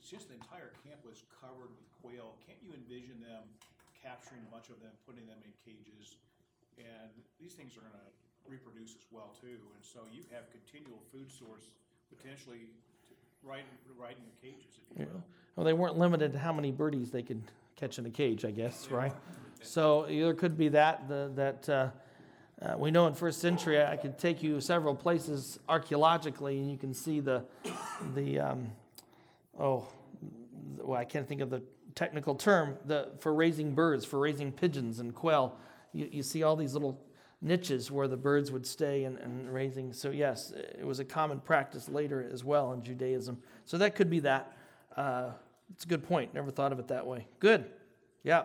just 0.00 0.28
the 0.28 0.34
entire 0.34 0.72
camp 0.84 1.00
was 1.06 1.22
covered 1.40 1.70
with 1.70 1.88
quail. 2.02 2.34
Can't 2.46 2.58
you 2.62 2.74
envision 2.74 3.20
them 3.20 3.42
capturing 4.02 4.42
a 4.46 4.50
bunch 4.52 4.68
of 4.68 4.78
them, 4.80 4.92
putting 5.06 5.26
them 5.26 5.38
in 5.44 5.50
cages? 5.64 6.16
And 6.78 7.10
these 7.40 7.52
things 7.52 7.76
are 7.76 7.80
gonna 7.80 8.06
reproduce 8.46 8.94
as 8.96 9.06
well 9.10 9.34
too, 9.40 9.58
and 9.74 9.84
so 9.84 10.00
you 10.12 10.22
have 10.32 10.50
continual 10.50 10.98
food 11.12 11.30
source 11.30 11.64
potentially 12.14 12.68
to- 13.08 13.14
right, 13.42 13.64
right 13.98 14.16
in 14.16 14.24
the 14.24 14.48
cages, 14.48 14.78
if 14.90 14.98
you 14.98 15.06
will. 15.06 15.22
Well, 15.56 15.64
they 15.64 15.72
weren't 15.72 15.98
limited 15.98 16.32
to 16.32 16.38
how 16.38 16.52
many 16.52 16.70
birdies 16.72 17.10
they 17.10 17.22
could 17.22 17.42
catch 17.76 17.98
in 17.98 18.06
a 18.06 18.10
cage, 18.10 18.44
I 18.44 18.50
guess, 18.50 18.90
right? 18.90 19.12
So 19.62 20.06
there 20.08 20.34
could 20.34 20.56
be 20.56 20.68
that. 20.70 21.08
The, 21.08 21.30
that 21.34 21.68
uh, 21.68 21.90
uh, 22.60 22.76
we 22.78 22.90
know 22.90 23.06
in 23.06 23.14
first 23.14 23.40
century, 23.40 23.82
I 23.82 23.96
could 23.96 24.18
take 24.18 24.42
you 24.42 24.60
several 24.60 24.94
places 24.94 25.58
archaeologically, 25.68 26.58
and 26.58 26.70
you 26.70 26.78
can 26.78 26.94
see 26.94 27.20
the 27.20 27.44
the 28.14 28.40
um, 28.40 28.72
oh, 29.58 29.86
well, 30.78 30.98
I 30.98 31.04
can't 31.04 31.28
think 31.28 31.40
of 31.40 31.50
the 31.50 31.62
technical 31.94 32.34
term 32.34 32.76
the 32.86 33.10
for 33.18 33.34
raising 33.34 33.74
birds, 33.74 34.04
for 34.04 34.18
raising 34.18 34.52
pigeons 34.52 34.98
and 34.98 35.14
quail. 35.14 35.56
You, 35.92 36.08
you 36.10 36.22
see 36.22 36.42
all 36.42 36.56
these 36.56 36.74
little 36.74 37.00
niches 37.40 37.90
where 37.90 38.08
the 38.08 38.16
birds 38.16 38.50
would 38.52 38.66
stay 38.66 39.04
and, 39.04 39.18
and 39.18 39.52
raising. 39.52 39.92
So 39.92 40.10
yes, 40.10 40.52
it 40.52 40.86
was 40.86 41.00
a 41.00 41.04
common 41.04 41.40
practice 41.40 41.88
later 41.88 42.26
as 42.32 42.44
well 42.44 42.72
in 42.72 42.82
Judaism. 42.82 43.42
So 43.64 43.78
that 43.78 43.94
could 43.94 44.08
be 44.08 44.20
that. 44.20 44.56
Uh, 44.96 45.30
it's 45.72 45.84
a 45.84 45.88
good 45.88 46.04
point. 46.06 46.34
Never 46.34 46.50
thought 46.50 46.72
of 46.72 46.78
it 46.78 46.88
that 46.88 47.06
way. 47.06 47.26
Good. 47.40 47.66
Yeah. 48.22 48.44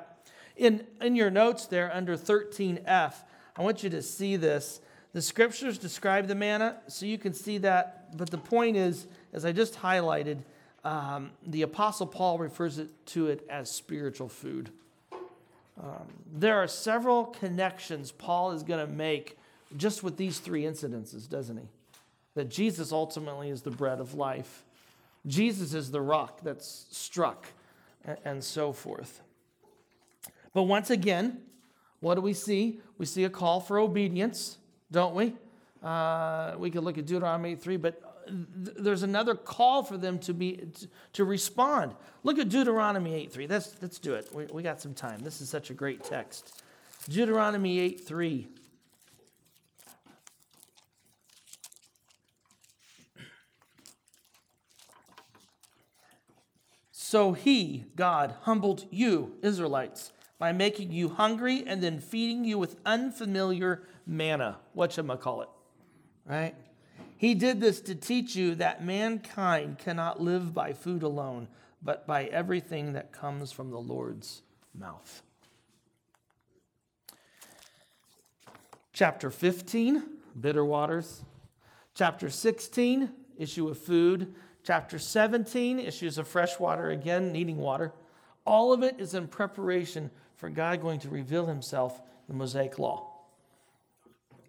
In, 0.56 0.86
in 1.02 1.16
your 1.16 1.30
notes 1.30 1.68
there 1.68 1.94
under 1.94 2.18
13F, 2.18 3.14
I 3.56 3.62
want 3.62 3.84
you 3.84 3.90
to 3.92 4.02
see 4.02 4.36
this. 4.36 4.82
The 5.14 5.22
scriptures 5.22 5.78
describe 5.78 6.28
the 6.28 6.36
manna, 6.36 6.78
so 6.88 7.06
you 7.06 7.18
can 7.18 7.34
see 7.34 7.58
that. 7.60 8.18
But 8.18 8.30
the 8.30 8.38
point 8.38 8.78
is, 8.78 9.08
as 9.34 9.46
I 9.46 9.52
just 9.52 9.76
highlighted, 9.76 10.40
um, 10.84 11.32
the 11.46 11.64
Apostle 11.64 12.08
Paul 12.08 12.38
refers 12.40 12.78
it, 12.78 13.06
to 13.08 13.28
it 13.28 13.46
as 13.50 13.70
spiritual 13.70 14.30
food. 14.30 14.72
Um, 15.82 16.08
there 16.34 16.58
are 16.58 16.68
several 16.68 17.26
connections 17.26 18.12
Paul 18.12 18.52
is 18.52 18.64
going 18.64 18.86
to 18.86 18.92
make 18.92 19.38
just 19.76 20.04
with 20.04 20.18
these 20.18 20.40
three 20.40 20.64
incidences, 20.64 21.30
doesn't 21.30 21.58
he? 21.58 21.68
That 22.36 22.50
Jesus 22.50 22.92
ultimately 22.92 23.50
is 23.50 23.62
the 23.62 23.72
bread 23.72 24.00
of 24.00 24.14
life, 24.14 24.64
Jesus 25.26 25.74
is 25.74 25.92
the 25.92 26.02
rock 26.02 26.40
that's 26.42 26.86
struck, 26.92 27.48
and, 28.24 28.42
so 28.42 28.72
forth. 28.72 29.22
But 30.54 30.64
once 30.64 30.90
again, 30.90 31.42
what 32.00 32.16
do 32.16 32.22
we 32.22 32.34
see? 32.34 32.80
We 32.98 33.06
see 33.06 33.26
a 33.26 33.30
call 33.30 33.60
for 33.60 33.80
obedience, 33.80 34.58
don't 34.90 35.14
we? 35.14 35.34
Uh, 35.84 36.56
we 36.58 36.72
could 36.72 36.84
look 36.84 36.98
at 36.98 37.06
Deuteronomy 37.06 37.56
3, 37.56 37.78
but 37.78 38.02
th- 38.28 38.78
there's 38.78 39.04
another 39.04 39.36
call 39.36 39.84
for 39.84 39.98
them 39.98 40.20
to 40.20 40.34
be 40.34 40.58
to, 40.58 40.88
to 41.14 41.26
respond. 41.26 41.96
Look 42.24 42.40
at 42.40 42.50
Deuteronomy 42.50 43.14
8 43.16 43.32
3. 43.32 43.48
Let's, 43.48 43.76
let's 43.82 44.00
do 44.00 44.14
it. 44.14 44.30
We, 44.34 44.46
we 44.46 44.64
got 44.64 44.82
some 44.82 44.94
time. 44.94 45.22
This 45.22 45.42
is 45.42 45.50
such 45.50 45.70
a 45.70 45.74
great 45.74 46.04
text. 46.04 46.62
Deuteronomy 47.10 47.80
8 47.80 48.06
3. 48.06 48.48
So 56.92 57.32
he, 57.32 57.86
God, 57.96 58.36
humbled 58.42 58.86
you, 58.92 59.38
Israelites, 59.42 60.12
by 60.40 60.52
making 60.52 60.92
you 60.92 61.08
hungry 61.08 61.64
and 61.66 61.82
then 61.82 62.00
feeding 62.00 62.44
you 62.44 62.58
with 62.58 62.76
unfamiliar 62.86 63.84
manna. 64.06 64.58
Whatchamacallit, 64.76 65.48
right? 66.26 66.54
He 67.18 67.34
did 67.34 67.60
this 67.60 67.82
to 67.82 67.96
teach 67.96 68.36
you 68.36 68.56
that 68.56 68.86
mankind 68.86 69.80
cannot 69.80 70.22
live 70.22 70.54
by 70.54 70.74
food 70.74 71.02
alone, 71.02 71.48
but 71.82 72.06
by 72.06 72.26
everything 72.26 72.94
that 72.94 73.12
comes 73.12 73.52
from 73.52 73.72
the 73.72 73.80
Lord's 73.80 74.44
mouth. 74.78 75.24
Chapter 78.94 79.32
15, 79.32 80.04
bitter 80.40 80.64
waters. 80.64 81.24
Chapter 81.96 82.30
16, 82.30 83.12
issue 83.38 83.68
of 83.68 83.80
food. 83.80 84.36
Chapter 84.64 85.00
17, 85.00 85.80
issues 85.80 86.20
of 86.20 86.28
fresh 86.28 86.60
water, 86.60 86.92
again, 86.92 87.32
needing 87.32 87.58
water. 87.58 87.94
All 88.46 88.74
of 88.74 88.84
it 88.84 89.00
is 89.00 89.16
in 89.16 89.28
preparation 89.28 90.12
for 90.36 90.50
God 90.50 90.82
going 90.82 91.00
to 91.00 91.10
reveal 91.10 91.48
himself 91.48 92.00
in 92.28 92.34
the 92.34 92.34
Mosaic 92.36 92.78
Law. 92.78 93.12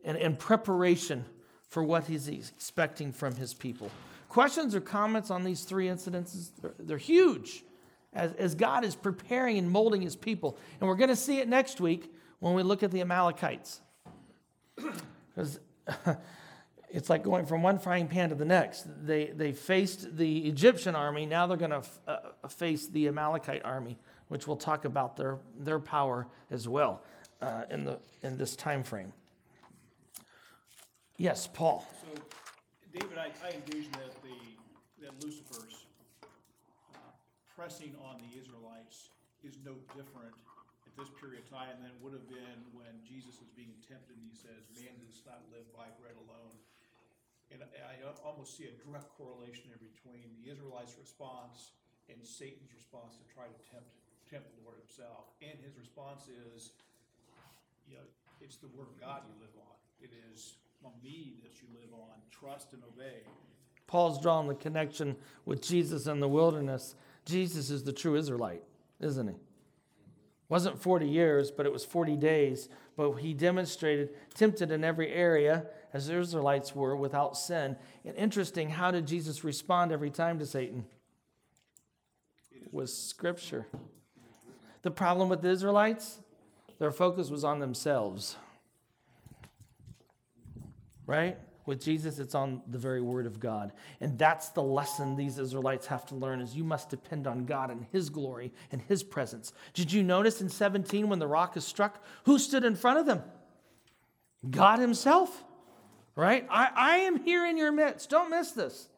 And 0.04 0.18
in 0.18 0.36
preparation 0.36 1.24
for 1.68 1.82
what 1.84 2.06
he's 2.06 2.28
expecting 2.28 3.12
from 3.12 3.34
his 3.34 3.54
people. 3.54 3.90
Questions 4.28 4.74
or 4.74 4.80
comments 4.80 5.30
on 5.30 5.44
these 5.44 5.64
three 5.64 5.86
incidences? 5.86 6.50
They're, 6.78 6.98
huge 6.98 7.62
as, 8.12 8.32
as 8.34 8.54
God 8.54 8.84
is 8.84 8.94
preparing 8.94 9.58
and 9.58 9.70
molding 9.70 10.02
his 10.02 10.16
people. 10.16 10.58
And 10.80 10.88
we're 10.88 10.96
going 10.96 11.08
to 11.08 11.16
see 11.16 11.38
it 11.38 11.48
next 11.48 11.80
week 11.80 12.12
when 12.40 12.54
we 12.54 12.62
look 12.62 12.82
at 12.82 12.90
the 12.90 13.00
Amalekites. 13.00 13.80
Because 15.34 15.60
it's 16.90 17.08
like 17.08 17.22
going 17.22 17.46
from 17.46 17.62
one 17.62 17.78
frying 17.78 18.08
pan 18.08 18.30
to 18.30 18.34
the 18.34 18.44
next. 18.44 18.86
They, 19.06 19.26
they 19.26 19.52
faced 19.52 20.16
the 20.16 20.48
Egyptian 20.48 20.96
army, 20.96 21.26
now 21.26 21.46
they're 21.46 21.56
going 21.56 21.70
to 21.70 21.82
uh, 22.08 22.48
face 22.48 22.88
the 22.88 23.06
Amalekite 23.06 23.64
army, 23.64 23.98
which 24.26 24.48
we'll 24.48 24.56
talk 24.56 24.84
about 24.84 25.16
their, 25.16 25.38
their 25.56 25.78
power 25.78 26.26
as 26.50 26.66
well 26.66 27.04
uh, 27.40 27.62
in, 27.70 27.84
the, 27.84 28.00
in 28.24 28.36
this 28.36 28.56
time 28.56 28.82
frame. 28.82 29.12
Yes, 31.18 31.50
Paul. 31.50 31.82
So, 31.98 32.14
David, 32.94 33.18
I, 33.18 33.34
I 33.42 33.58
envision 33.58 33.90
that 33.98 34.14
the, 34.22 34.38
that 35.02 35.18
Lucifer's 35.18 35.82
uh, 36.22 37.10
pressing 37.58 37.98
on 38.06 38.22
the 38.22 38.38
Israelites 38.38 39.10
is 39.42 39.58
no 39.66 39.74
different 39.98 40.38
at 40.86 40.94
this 40.94 41.10
period 41.18 41.42
of 41.42 41.50
time 41.50 41.74
than 41.82 41.90
it 41.90 41.98
would 41.98 42.14
have 42.14 42.30
been 42.30 42.62
when 42.70 43.02
Jesus 43.02 43.34
was 43.42 43.50
being 43.58 43.74
tempted 43.82 44.14
and 44.14 44.30
he 44.30 44.38
says, 44.38 44.70
man 44.78 44.94
does 45.02 45.18
not 45.26 45.42
live 45.50 45.66
by 45.74 45.90
bread 45.98 46.14
alone. 46.22 46.54
And 47.50 47.66
I 47.66 47.98
I 47.98 48.14
almost 48.22 48.54
see 48.54 48.70
a 48.70 48.74
direct 48.86 49.10
correlation 49.18 49.74
there 49.74 49.82
between 49.82 50.30
the 50.38 50.54
Israelites' 50.54 50.94
response 51.02 51.74
and 52.06 52.22
Satan's 52.22 52.70
response 52.70 53.18
to 53.18 53.26
try 53.26 53.50
to 53.50 53.58
tempt, 53.66 53.90
tempt 54.30 54.54
the 54.54 54.62
Lord 54.62 54.78
himself. 54.78 55.34
And 55.42 55.58
his 55.66 55.74
response 55.74 56.30
is, 56.30 56.78
you 57.90 57.98
know, 57.98 58.06
it's 58.38 58.62
the 58.62 58.70
word 58.70 58.86
of 58.86 58.96
God 59.02 59.26
you 59.26 59.34
live 59.42 59.56
on. 59.58 59.74
It 59.98 60.14
is 60.30 60.62
on 60.84 60.92
me 61.02 61.34
that 61.42 61.60
you 61.60 61.68
live 61.74 61.92
on. 61.92 62.16
Trust 62.30 62.72
and 62.72 62.82
obey. 62.84 63.22
Paul's 63.86 64.20
drawing 64.20 64.48
the 64.48 64.54
connection 64.54 65.16
with 65.44 65.62
Jesus 65.62 66.06
in 66.06 66.20
the 66.20 66.28
wilderness. 66.28 66.94
Jesus 67.24 67.70
is 67.70 67.84
the 67.84 67.92
true 67.92 68.16
Israelite, 68.16 68.62
isn't 69.00 69.28
he? 69.28 69.34
wasn't 70.48 70.80
40 70.80 71.06
years, 71.06 71.50
but 71.50 71.66
it 71.66 71.72
was 71.72 71.84
40 71.84 72.16
days. 72.16 72.68
But 72.96 73.12
he 73.12 73.34
demonstrated, 73.34 74.10
tempted 74.34 74.70
in 74.70 74.82
every 74.82 75.12
area, 75.12 75.66
as 75.92 76.06
the 76.06 76.18
Israelites 76.18 76.74
were, 76.74 76.96
without 76.96 77.36
sin. 77.36 77.76
And 78.04 78.16
interesting, 78.16 78.70
how 78.70 78.90
did 78.90 79.06
Jesus 79.06 79.44
respond 79.44 79.92
every 79.92 80.10
time 80.10 80.38
to 80.38 80.46
Satan? 80.46 80.86
Was 82.72 82.96
scripture. 82.96 83.66
The 84.82 84.90
problem 84.90 85.28
with 85.28 85.42
the 85.42 85.50
Israelites, 85.50 86.18
their 86.78 86.92
focus 86.92 87.30
was 87.30 87.44
on 87.44 87.58
themselves. 87.60 88.36
Right? 91.08 91.36
With 91.66 91.82
Jesus, 91.82 92.20
it's 92.20 92.36
on 92.36 92.62
the 92.68 92.78
very 92.78 93.00
word 93.00 93.26
of 93.26 93.40
God. 93.40 93.72
And 94.00 94.16
that's 94.16 94.50
the 94.50 94.62
lesson 94.62 95.16
these 95.16 95.38
Israelites 95.38 95.88
have 95.88 96.06
to 96.06 96.14
learn 96.14 96.40
is 96.40 96.54
you 96.54 96.64
must 96.64 96.90
depend 96.90 97.26
on 97.26 97.46
God 97.46 97.70
and 97.70 97.84
his 97.90 98.10
glory 98.10 98.52
and 98.70 98.80
his 98.82 99.02
presence. 99.02 99.52
Did 99.74 99.92
you 99.92 100.04
notice 100.04 100.40
in 100.40 100.48
17 100.48 101.08
when 101.08 101.18
the 101.18 101.26
rock 101.26 101.56
is 101.56 101.64
struck, 101.64 102.04
who 102.24 102.38
stood 102.38 102.64
in 102.64 102.76
front 102.76 103.00
of 103.00 103.06
them? 103.06 103.22
God 104.48 104.78
himself. 104.78 105.44
Right? 106.14 106.46
I, 106.50 106.68
I 106.74 106.96
am 106.98 107.22
here 107.24 107.46
in 107.46 107.56
your 107.56 107.72
midst. 107.72 108.10
Don't 108.10 108.30
miss 108.30 108.52
this. 108.52 108.88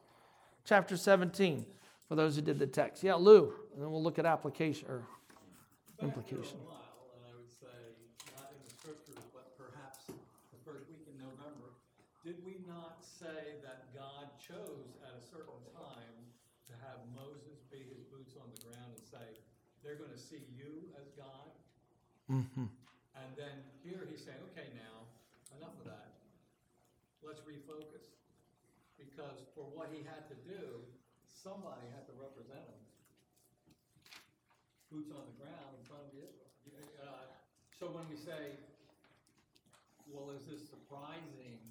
Chapter 0.65 0.97
17, 0.97 1.65
for 2.07 2.15
those 2.15 2.35
who 2.35 2.41
did 2.41 2.59
the 2.59 2.67
text. 2.67 3.03
Yeah, 3.03 3.15
Lou, 3.15 3.53
and 3.73 3.81
then 3.81 3.91
we'll 3.91 4.03
look 4.03 4.19
at 4.19 4.25
application 4.25 4.87
or 4.87 5.03
implication. 6.01 6.57
a 6.61 6.69
while, 6.69 6.85
and 7.15 7.23
I 7.25 7.33
would 7.37 7.49
say, 7.49 7.77
not 8.35 8.49
in 8.53 8.61
the 8.63 8.73
scriptures, 8.73 9.23
but 9.33 9.57
perhaps 9.57 10.05
the 10.07 10.59
first 10.65 10.89
week 10.89 11.05
in 11.09 11.17
November, 11.17 11.73
did 12.25 12.37
we 12.45 12.57
not 12.67 13.01
say 13.21 13.61
that 13.61 13.93
God 13.93 14.33
chose 14.41 14.97
at 15.05 15.13
a 15.13 15.21
certain 15.21 15.61
time 15.77 16.17
to 16.65 16.73
have 16.81 17.05
Moses 17.13 17.61
be 17.69 17.85
his 17.93 18.01
boots 18.09 18.33
on 18.33 18.49
the 18.49 18.61
ground 18.65 18.97
and 18.97 19.05
say, 19.05 19.37
they're 19.85 20.01
gonna 20.01 20.17
see 20.17 20.41
you 20.57 20.89
as 20.97 21.13
God? 21.13 21.53
And 23.13 23.29
then 23.37 23.61
here 23.85 24.09
he's 24.09 24.25
saying, 24.25 24.41
okay, 24.49 24.73
now, 24.73 25.05
enough 25.53 25.77
of 25.77 25.85
that. 25.85 26.17
Let's 27.21 27.45
refocus. 27.45 28.09
Because 28.97 29.45
for 29.53 29.69
what 29.69 29.93
he 29.93 30.01
had 30.01 30.25
to 30.33 30.37
do, 30.41 30.81
somebody 31.29 31.85
had 31.93 32.09
to 32.09 32.15
represent 32.17 32.65
him 32.65 32.81
boots 34.89 35.13
on 35.13 35.23
the 35.29 35.37
ground 35.37 35.71
in 35.77 35.83
front 35.85 36.03
of 36.03 36.11
the 36.11 36.25
Israel. 36.25 36.49
Uh, 36.99 37.29
So 37.77 37.87
when 37.93 38.05
we 38.09 38.17
say, 38.17 38.57
well, 40.09 40.33
is 40.35 40.43
this 40.49 40.67
surprising? 40.67 41.70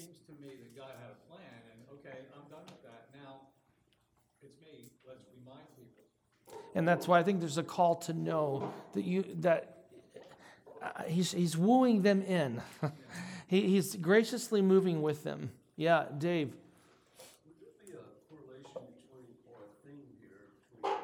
Seems 0.00 0.24
to 0.28 0.32
me 0.40 0.56
that 0.56 0.72
God 0.74 0.92
had 0.96 1.12
a 1.12 1.20
plan 1.28 1.60
and, 1.72 1.78
okay, 1.98 2.24
I'm 2.32 2.48
done 2.48 2.64
with 2.64 2.82
that. 2.88 3.08
Now, 3.12 3.52
it's 4.40 4.56
me. 4.62 4.88
Let's 5.06 5.24
remind 5.36 5.66
people. 5.76 6.04
And 6.74 6.88
that's 6.88 7.06
why 7.06 7.18
I 7.18 7.22
think 7.22 7.40
there's 7.40 7.58
a 7.58 7.62
call 7.62 7.96
to 7.96 8.14
know 8.14 8.72
that 8.94 9.04
you 9.04 9.24
that 9.40 9.84
uh, 10.80 11.02
he's 11.04 11.32
he's 11.32 11.56
wooing 11.56 12.00
them 12.00 12.22
in. 12.22 12.62
he, 13.46 13.68
he's 13.68 13.96
graciously 13.96 14.62
moving 14.62 15.02
with 15.02 15.22
them. 15.22 15.50
Yeah, 15.76 16.06
Dave. 16.16 16.56
Would 17.44 17.60
there 17.60 17.76
be 17.84 17.92
a 17.92 18.00
correlation 18.24 18.80
between, 18.88 19.36
or 19.52 19.68
a 19.68 19.72
theme 19.84 20.08
here, 20.16 20.48
between 20.72 20.96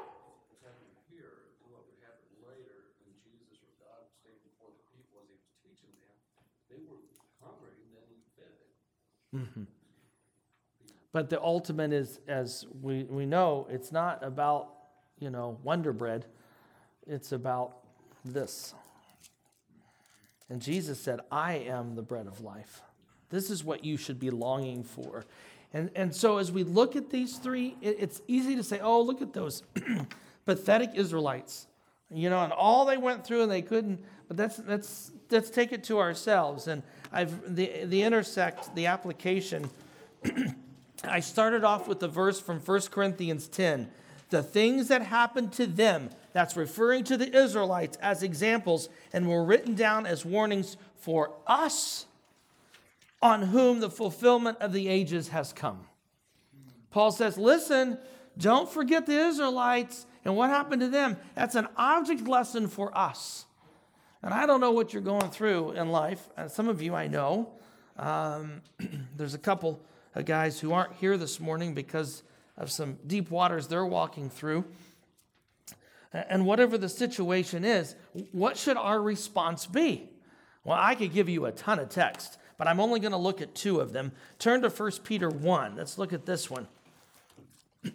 what's 0.48 0.64
happening 0.64 0.96
here 1.12 1.52
and 1.60 1.68
what 1.68 1.84
would 1.84 2.00
happen 2.00 2.32
later 2.48 2.96
when 3.04 3.12
Jesus 3.20 3.60
or 3.60 3.72
God 3.76 4.08
would 4.08 4.16
stand 4.24 4.40
before 4.40 4.72
the 4.72 4.84
people 4.96 5.20
as 5.20 5.28
he 5.28 5.36
was 5.36 5.52
teaching 5.60 5.92
them? 6.00 6.16
They 6.72 6.80
were 6.80 7.04
hungry, 7.44 7.76
and 7.76 7.92
then 7.92 8.06
he 8.08 8.24
fed 8.40 8.56
them. 9.38 9.66
But 11.12 11.30
the 11.30 11.40
ultimate 11.40 11.92
is, 11.92 12.20
as 12.28 12.66
we, 12.82 13.04
we 13.04 13.24
know, 13.24 13.66
it's 13.70 13.90
not 13.90 14.22
about, 14.22 14.72
you 15.18 15.30
know, 15.30 15.58
Wonder 15.62 15.92
Bread. 15.92 16.26
It's 17.06 17.32
about 17.32 17.78
this. 18.24 18.74
And 20.50 20.60
Jesus 20.60 21.00
said, 21.00 21.20
I 21.30 21.54
am 21.54 21.94
the 21.94 22.02
bread 22.02 22.26
of 22.26 22.42
life. 22.42 22.82
This 23.30 23.50
is 23.50 23.64
what 23.64 23.84
you 23.84 23.96
should 23.96 24.20
be 24.20 24.30
longing 24.30 24.84
for. 24.84 25.24
And, 25.72 25.90
and 25.96 26.14
so 26.14 26.38
as 26.38 26.52
we 26.52 26.62
look 26.62 26.96
at 26.96 27.10
these 27.10 27.38
three, 27.38 27.76
it, 27.80 27.96
it's 27.98 28.22
easy 28.28 28.54
to 28.56 28.62
say, 28.62 28.80
oh, 28.80 29.00
look 29.00 29.22
at 29.22 29.32
those 29.32 29.62
pathetic 30.46 30.90
Israelites. 30.94 31.66
You 32.10 32.30
know, 32.30 32.42
and 32.42 32.52
all 32.52 32.84
they 32.84 32.98
went 32.98 33.26
through 33.26 33.42
and 33.42 33.50
they 33.50 33.62
couldn't, 33.62 34.00
but 34.28 34.36
that's, 34.36 34.56
that's, 34.58 35.10
let's 35.30 35.50
take 35.50 35.72
it 35.72 35.82
to 35.84 35.98
ourselves. 35.98 36.68
And 36.68 36.84
I've, 37.12 37.54
the, 37.54 37.84
the 37.84 38.02
intersect, 38.02 38.74
the 38.74 38.86
application, 38.86 39.70
I 41.04 41.20
started 41.20 41.64
off 41.64 41.88
with 41.88 42.00
the 42.00 42.08
verse 42.08 42.40
from 42.40 42.60
1 42.60 42.80
Corinthians 42.90 43.48
10. 43.48 43.88
The 44.30 44.42
things 44.42 44.88
that 44.88 45.02
happened 45.02 45.52
to 45.54 45.66
them, 45.66 46.10
that's 46.32 46.56
referring 46.56 47.04
to 47.04 47.16
the 47.16 47.34
Israelites 47.34 47.96
as 47.98 48.22
examples, 48.22 48.88
and 49.12 49.28
were 49.28 49.44
written 49.44 49.74
down 49.74 50.06
as 50.06 50.24
warnings 50.24 50.76
for 50.96 51.32
us 51.46 52.06
on 53.22 53.42
whom 53.42 53.80
the 53.80 53.90
fulfillment 53.90 54.58
of 54.60 54.72
the 54.72 54.88
ages 54.88 55.28
has 55.28 55.52
come. 55.52 55.86
Paul 56.90 57.12
says, 57.12 57.38
listen, 57.38 57.98
don't 58.36 58.68
forget 58.68 59.06
the 59.06 59.18
Israelites 59.18 60.06
and 60.24 60.36
what 60.36 60.50
happened 60.50 60.80
to 60.82 60.88
them. 60.88 61.16
That's 61.34 61.54
an 61.54 61.68
object 61.76 62.28
lesson 62.28 62.68
for 62.68 62.96
us. 62.96 63.45
And 64.22 64.32
I 64.32 64.46
don't 64.46 64.60
know 64.60 64.72
what 64.72 64.92
you're 64.92 65.02
going 65.02 65.30
through 65.30 65.72
in 65.72 65.90
life. 65.90 66.28
And 66.36 66.50
some 66.50 66.68
of 66.68 66.82
you 66.82 66.94
I 66.94 67.06
know. 67.06 67.52
Um, 67.98 68.62
there's 69.16 69.34
a 69.34 69.38
couple 69.38 69.80
of 70.14 70.24
guys 70.24 70.58
who 70.58 70.72
aren't 70.72 70.94
here 70.94 71.16
this 71.16 71.38
morning 71.40 71.74
because 71.74 72.22
of 72.56 72.70
some 72.70 72.98
deep 73.06 73.30
waters 73.30 73.68
they're 73.68 73.86
walking 73.86 74.30
through. 74.30 74.64
And 76.12 76.46
whatever 76.46 76.78
the 76.78 76.88
situation 76.88 77.64
is, 77.64 77.94
what 78.32 78.56
should 78.56 78.76
our 78.76 79.00
response 79.00 79.66
be? 79.66 80.08
Well, 80.64 80.78
I 80.80 80.94
could 80.94 81.12
give 81.12 81.28
you 81.28 81.44
a 81.44 81.52
ton 81.52 81.78
of 81.78 81.90
text, 81.90 82.38
but 82.56 82.66
I'm 82.66 82.80
only 82.80 83.00
going 83.00 83.12
to 83.12 83.18
look 83.18 83.42
at 83.42 83.54
two 83.54 83.80
of 83.80 83.92
them. 83.92 84.12
Turn 84.38 84.62
to 84.62 84.70
1 84.70 84.92
Peter 85.04 85.28
1. 85.28 85.76
Let's 85.76 85.98
look 85.98 86.12
at 86.12 86.24
this 86.24 86.50
one. 86.50 86.66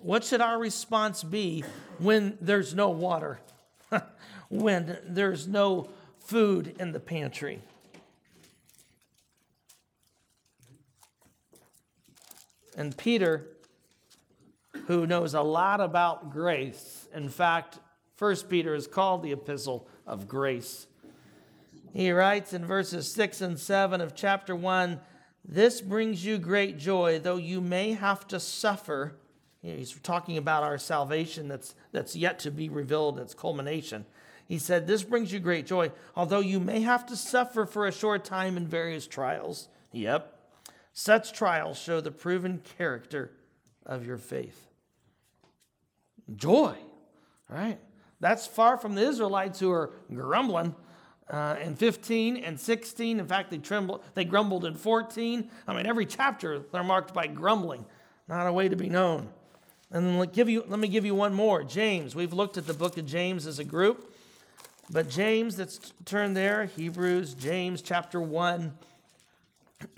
what 0.00 0.22
should 0.22 0.42
our 0.42 0.58
response 0.58 1.22
be 1.22 1.64
when 1.98 2.36
there's 2.40 2.74
no 2.74 2.90
water? 2.90 3.40
when 4.48 4.98
there's 5.06 5.46
no 5.46 5.88
food 6.18 6.74
in 6.78 6.92
the 6.92 7.00
pantry? 7.00 7.60
And 12.76 12.96
Peter, 12.96 13.48
who 14.86 15.06
knows 15.06 15.34
a 15.34 15.42
lot 15.42 15.80
about 15.80 16.30
grace, 16.30 17.06
in 17.14 17.28
fact, 17.28 17.78
First 18.16 18.48
Peter 18.48 18.74
is 18.74 18.86
called 18.86 19.22
the 19.22 19.32
epistle 19.32 19.88
of 20.06 20.28
grace. 20.28 20.86
He 21.92 22.10
writes 22.10 22.52
in 22.52 22.64
verses 22.64 23.12
6 23.12 23.40
and 23.40 23.58
7 23.58 24.00
of 24.00 24.14
chapter 24.14 24.56
1 24.56 25.00
This 25.44 25.80
brings 25.80 26.24
you 26.24 26.38
great 26.38 26.78
joy, 26.78 27.18
though 27.18 27.36
you 27.36 27.60
may 27.60 27.92
have 27.92 28.26
to 28.28 28.40
suffer. 28.40 29.16
He's 29.62 29.92
talking 30.02 30.36
about 30.36 30.64
our 30.64 30.76
salvation 30.76 31.46
that's, 31.46 31.74
that's 31.92 32.16
yet 32.16 32.40
to 32.40 32.50
be 32.50 32.68
revealed, 32.68 33.20
its 33.20 33.32
culmination. 33.32 34.04
He 34.46 34.58
said, 34.58 34.86
This 34.86 35.04
brings 35.04 35.32
you 35.32 35.38
great 35.38 35.66
joy, 35.66 35.92
although 36.16 36.40
you 36.40 36.58
may 36.58 36.80
have 36.80 37.06
to 37.06 37.16
suffer 37.16 37.64
for 37.64 37.86
a 37.86 37.92
short 37.92 38.24
time 38.24 38.56
in 38.56 38.66
various 38.66 39.06
trials. 39.06 39.68
Yep. 39.92 40.36
Such 40.92 41.32
trials 41.32 41.78
show 41.78 42.00
the 42.00 42.10
proven 42.10 42.60
character 42.76 43.30
of 43.86 44.04
your 44.04 44.18
faith. 44.18 44.68
Joy, 46.34 46.76
right? 47.48 47.78
That's 48.18 48.46
far 48.46 48.76
from 48.76 48.94
the 48.94 49.02
Israelites 49.02 49.60
who 49.60 49.70
are 49.70 49.90
grumbling 50.12 50.74
uh, 51.30 51.56
in 51.62 51.76
15 51.76 52.36
and 52.36 52.58
16. 52.58 53.20
In 53.20 53.26
fact, 53.26 53.50
they 53.50 53.58
trembled, 53.58 54.02
they 54.14 54.24
grumbled 54.24 54.64
in 54.64 54.74
14. 54.74 55.50
I 55.66 55.74
mean, 55.74 55.86
every 55.86 56.06
chapter 56.06 56.58
they're 56.58 56.82
marked 56.82 57.14
by 57.14 57.26
grumbling, 57.26 57.86
not 58.28 58.46
a 58.46 58.52
way 58.52 58.68
to 58.68 58.76
be 58.76 58.88
known. 58.88 59.28
And 59.92 60.18
let, 60.18 60.32
give 60.32 60.48
you, 60.48 60.64
let 60.66 60.80
me 60.80 60.88
give 60.88 61.04
you 61.04 61.14
one 61.14 61.34
more. 61.34 61.62
James. 61.62 62.14
We've 62.14 62.32
looked 62.32 62.56
at 62.56 62.66
the 62.66 62.72
book 62.72 62.96
of 62.96 63.04
James 63.04 63.46
as 63.46 63.58
a 63.58 63.64
group, 63.64 64.14
but 64.90 65.10
James, 65.10 65.56
that's 65.56 65.92
turned 66.06 66.34
there, 66.34 66.64
Hebrews, 66.64 67.34
James 67.34 67.82
chapter 67.82 68.18
1. 68.18 68.72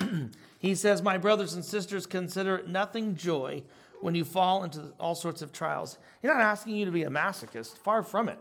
he 0.59 0.74
says, 0.74 1.01
My 1.01 1.16
brothers 1.16 1.55
and 1.55 1.64
sisters, 1.64 2.07
consider 2.07 2.57
it 2.57 2.68
nothing 2.68 3.14
joy 3.14 3.62
when 4.01 4.16
you 4.16 4.24
fall 4.24 4.64
into 4.64 4.92
all 4.99 5.14
sorts 5.14 5.42
of 5.42 5.53
trials. 5.53 5.97
He's 6.20 6.28
not 6.28 6.40
asking 6.40 6.74
you 6.74 6.86
to 6.86 6.90
be 6.90 7.05
a 7.05 7.11
masochist, 7.11 7.78
far 7.78 8.03
from 8.03 8.28
it. 8.28 8.38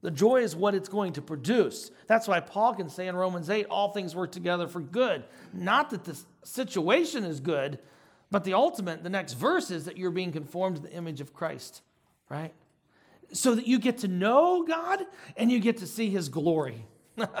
The 0.00 0.12
joy 0.12 0.42
is 0.42 0.54
what 0.54 0.74
it's 0.76 0.88
going 0.88 1.12
to 1.14 1.22
produce. 1.22 1.90
That's 2.06 2.28
why 2.28 2.38
Paul 2.40 2.74
can 2.74 2.88
say 2.88 3.08
in 3.08 3.16
Romans 3.16 3.50
8, 3.50 3.66
all 3.66 3.92
things 3.92 4.14
work 4.14 4.30
together 4.30 4.68
for 4.68 4.80
good. 4.80 5.24
Not 5.52 5.90
that 5.90 6.04
the 6.04 6.16
situation 6.44 7.24
is 7.24 7.40
good, 7.40 7.80
but 8.32 8.44
the 8.44 8.54
ultimate, 8.54 9.02
the 9.02 9.10
next 9.10 9.34
verse 9.34 9.70
is 9.70 9.84
that 9.84 9.98
you're 9.98 10.10
being 10.10 10.32
conformed 10.32 10.76
to 10.76 10.82
the 10.82 10.92
image 10.92 11.20
of 11.20 11.34
Christ, 11.34 11.82
right? 12.30 12.54
So 13.30 13.54
that 13.54 13.66
you 13.66 13.78
get 13.78 13.98
to 13.98 14.08
know 14.08 14.64
God 14.64 15.04
and 15.36 15.52
you 15.52 15.60
get 15.60 15.76
to 15.78 15.86
see 15.86 16.08
his 16.08 16.30
glory. 16.30 16.86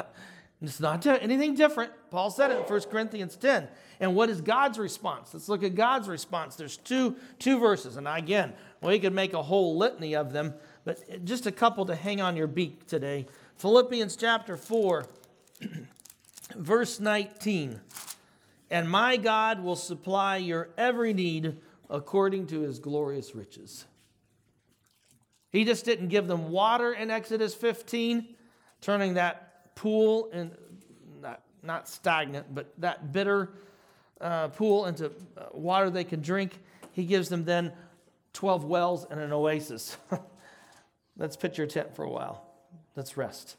it's 0.62 0.80
not 0.80 1.06
anything 1.06 1.54
different. 1.54 1.92
Paul 2.10 2.30
said 2.30 2.50
it 2.50 2.58
in 2.58 2.62
1 2.64 2.80
Corinthians 2.82 3.36
10. 3.36 3.68
And 4.00 4.14
what 4.14 4.28
is 4.28 4.42
God's 4.42 4.78
response? 4.78 5.32
Let's 5.32 5.48
look 5.48 5.62
at 5.62 5.74
God's 5.74 6.08
response. 6.08 6.56
There's 6.56 6.76
two, 6.76 7.16
two 7.38 7.58
verses, 7.58 7.96
and 7.96 8.06
again, 8.06 8.52
we 8.82 8.98
could 8.98 9.14
make 9.14 9.32
a 9.32 9.42
whole 9.42 9.78
litany 9.78 10.14
of 10.14 10.34
them, 10.34 10.52
but 10.84 11.24
just 11.24 11.46
a 11.46 11.52
couple 11.52 11.86
to 11.86 11.94
hang 11.94 12.20
on 12.20 12.36
your 12.36 12.48
beak 12.48 12.86
today. 12.86 13.26
Philippians 13.56 14.14
chapter 14.16 14.58
4, 14.58 15.06
verse 16.56 17.00
19. 17.00 17.80
And 18.72 18.88
my 18.88 19.18
God 19.18 19.62
will 19.62 19.76
supply 19.76 20.38
your 20.38 20.70
every 20.78 21.12
need 21.12 21.58
according 21.90 22.46
to 22.46 22.62
his 22.62 22.78
glorious 22.78 23.34
riches. 23.34 23.84
He 25.50 25.66
just 25.66 25.84
didn't 25.84 26.08
give 26.08 26.26
them 26.26 26.50
water 26.50 26.94
in 26.94 27.10
Exodus 27.10 27.54
15, 27.54 28.34
turning 28.80 29.14
that 29.14 29.74
pool 29.74 30.30
in 30.32 30.52
not, 31.20 31.42
not 31.62 31.86
stagnant, 31.86 32.54
but 32.54 32.72
that 32.78 33.12
bitter 33.12 33.50
uh, 34.22 34.48
pool 34.48 34.86
into 34.86 35.12
uh, 35.36 35.48
water 35.52 35.90
they 35.90 36.04
can 36.04 36.22
drink. 36.22 36.58
He 36.92 37.04
gives 37.04 37.28
them 37.28 37.44
then 37.44 37.72
12 38.32 38.64
wells 38.64 39.04
and 39.10 39.20
an 39.20 39.34
oasis. 39.34 39.98
Let's 41.18 41.36
pitch 41.36 41.58
your 41.58 41.66
tent 41.66 41.94
for 41.94 42.04
a 42.04 42.10
while. 42.10 42.42
Let's 42.96 43.18
rest. 43.18 43.56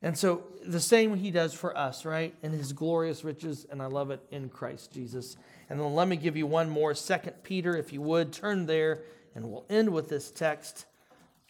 And 0.00 0.16
so 0.16 0.44
the 0.64 0.80
same 0.80 1.16
he 1.16 1.30
does 1.30 1.52
for 1.52 1.76
us, 1.76 2.04
right? 2.04 2.34
In 2.42 2.52
his 2.52 2.72
glorious 2.72 3.24
riches, 3.24 3.66
and 3.70 3.82
I 3.82 3.86
love 3.86 4.10
it 4.10 4.20
in 4.30 4.48
Christ 4.48 4.92
Jesus. 4.92 5.36
And 5.68 5.80
then 5.80 5.94
let 5.94 6.06
me 6.06 6.16
give 6.16 6.36
you 6.36 6.46
one 6.46 6.70
more. 6.70 6.94
Second 6.94 7.42
Peter, 7.42 7.76
if 7.76 7.92
you 7.92 8.00
would, 8.02 8.32
turn 8.32 8.66
there, 8.66 9.02
and 9.34 9.50
we'll 9.50 9.66
end 9.68 9.92
with 9.92 10.08
this 10.08 10.30
text. 10.30 10.86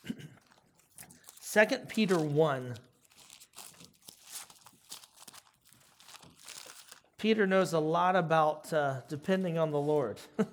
Second 1.40 1.88
Peter 1.88 2.18
1. 2.18 2.74
Peter 7.18 7.46
knows 7.46 7.72
a 7.72 7.80
lot 7.80 8.16
about 8.16 8.72
uh, 8.72 9.00
depending 9.08 9.58
on 9.58 9.72
the 9.72 9.78
Lord 9.78 10.18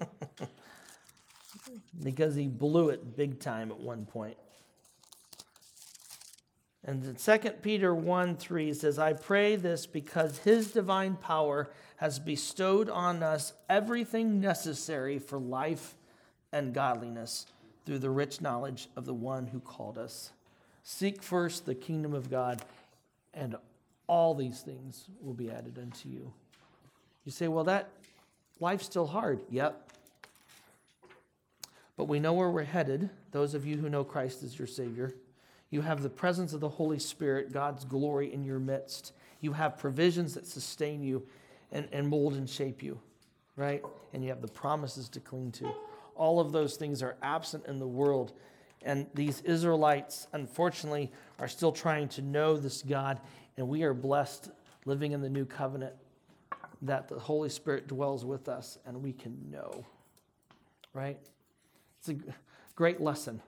because 2.04 2.36
he 2.36 2.48
blew 2.48 2.90
it 2.90 3.16
big 3.16 3.40
time 3.40 3.72
at 3.72 3.80
one 3.80 4.06
point. 4.06 4.36
And 6.88 7.04
in 7.04 7.16
2 7.16 7.50
Peter 7.64 7.96
1 7.96 8.38
3 8.38 8.74
says, 8.74 9.00
I 9.00 9.14
pray 9.14 9.56
this 9.56 9.88
because 9.88 10.38
his 10.40 10.72
divine 10.72 11.16
power 11.16 11.72
has 11.98 12.20
bestowed 12.20 12.90
on 12.90 13.24
us 13.24 13.54
everything 13.68 14.40
necessary 14.40 15.18
for 15.18 15.40
life 15.40 15.96
and 16.52 16.74
godliness 16.74 17.48
through 17.86 18.00
the 18.00 18.10
rich 18.12 18.40
knowledge 18.40 18.88
of 18.96 19.06
the 19.06 19.14
one 19.14 19.48
who 19.48 19.60
called 19.60 19.98
us. 19.98 20.32
Seek 20.84 21.24
first 21.24 21.66
the 21.66 21.74
kingdom 21.74 22.14
of 22.14 22.30
God, 22.30 22.62
and 23.34 23.56
all 24.06 24.36
these 24.36 24.62
things 24.62 25.06
will 25.20 25.34
be 25.34 25.50
added 25.50 25.80
unto 25.80 26.08
you. 26.08 26.32
You 27.24 27.32
say, 27.32 27.48
well, 27.48 27.64
that 27.64 27.90
life's 28.60 28.86
still 28.86 29.08
hard. 29.08 29.42
Yep. 29.50 29.90
But 31.98 32.06
we 32.06 32.20
know 32.20 32.34
where 32.34 32.52
we're 32.52 32.64
headed, 32.64 33.10
those 33.32 33.56
of 33.56 33.66
you 33.66 33.78
who 33.78 33.90
know 33.90 34.04
Christ 34.04 34.44
as 34.44 34.60
your 34.60 34.68
Savior. 34.68 35.16
You 35.70 35.82
have 35.82 36.02
the 36.02 36.10
presence 36.10 36.54
of 36.54 36.60
the 36.60 36.70
Holy 36.70 37.00
Spirit, 37.00 37.52
God's 37.52 37.86
glory 37.86 38.34
in 38.34 38.44
your 38.44 38.60
midst. 38.60 39.14
You 39.42 39.54
have 39.54 39.78
provisions 39.78 40.34
that 40.36 40.46
sustain 40.46 41.04
you 41.04 41.26
and, 41.72 41.88
and 41.92 42.08
mold 42.08 42.34
and 42.34 42.50
shape 42.50 42.82
you, 42.82 43.00
right? 43.56 43.84
And 44.14 44.24
you 44.24 44.30
have 44.30 44.42
the 44.42 44.48
promises 44.48 45.10
to 45.10 45.20
cling 45.20 45.52
to. 45.54 45.72
All 46.16 46.40
of 46.40 46.52
those 46.52 46.78
things 46.78 47.04
are 47.04 47.18
absent 47.22 47.66
in 47.68 47.80
the 47.80 47.88
world. 47.88 48.34
And 48.84 49.08
these 49.14 49.42
Israelites, 49.42 50.28
unfortunately, 50.32 51.12
are 51.40 51.48
still 51.48 51.72
trying 51.72 52.08
to 52.10 52.22
know 52.22 52.56
this 52.56 52.82
God. 52.82 53.20
And 53.58 53.68
we 53.68 53.84
are 53.84 53.94
blessed 53.94 54.50
living 54.86 55.12
in 55.12 55.22
the 55.22 55.30
new 55.30 55.46
covenant 55.46 55.94
that 56.84 57.08
the 57.08 57.20
Holy 57.20 57.50
Spirit 57.50 57.88
dwells 57.88 58.24
with 58.24 58.48
us 58.48 58.78
and 58.86 59.02
we 59.02 59.12
can 59.12 59.50
know. 59.52 59.86
Right? 60.94 61.20
It's 62.00 62.10
a 62.10 62.16
great 62.76 63.02
lesson. 63.02 63.42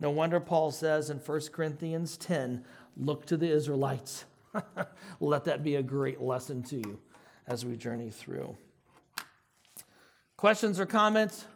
No 0.00 0.10
wonder 0.10 0.40
Paul 0.40 0.70
says 0.70 1.10
in 1.10 1.18
1 1.18 1.40
Corinthians 1.52 2.16
10 2.16 2.64
look 2.96 3.26
to 3.26 3.36
the 3.36 3.48
Israelites. 3.48 4.24
Let 5.20 5.44
that 5.44 5.62
be 5.62 5.76
a 5.76 5.82
great 5.82 6.20
lesson 6.20 6.62
to 6.64 6.76
you 6.76 6.98
as 7.46 7.64
we 7.64 7.76
journey 7.76 8.10
through. 8.10 8.56
Questions 10.36 10.78
or 10.80 10.86
comments? 10.86 11.46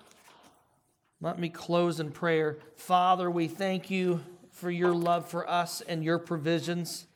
Let 1.20 1.38
me 1.38 1.48
close 1.48 2.00
in 2.00 2.12
prayer. 2.12 2.58
Father, 2.76 3.30
we 3.30 3.48
thank 3.48 3.90
you 3.90 4.20
for 4.52 4.70
your 4.70 4.94
love 4.94 5.28
for 5.28 5.48
us 5.48 5.80
and 5.80 6.04
your 6.04 6.18
provisions. 6.18 7.06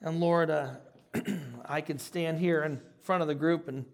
And 0.00 0.20
Lord, 0.20 0.50
uh, 0.50 0.70
I 1.64 1.80
can 1.80 1.98
stand 1.98 2.38
here 2.38 2.62
in 2.64 2.80
front 3.02 3.22
of 3.22 3.28
the 3.28 3.34
group 3.34 3.68
and 3.68 3.84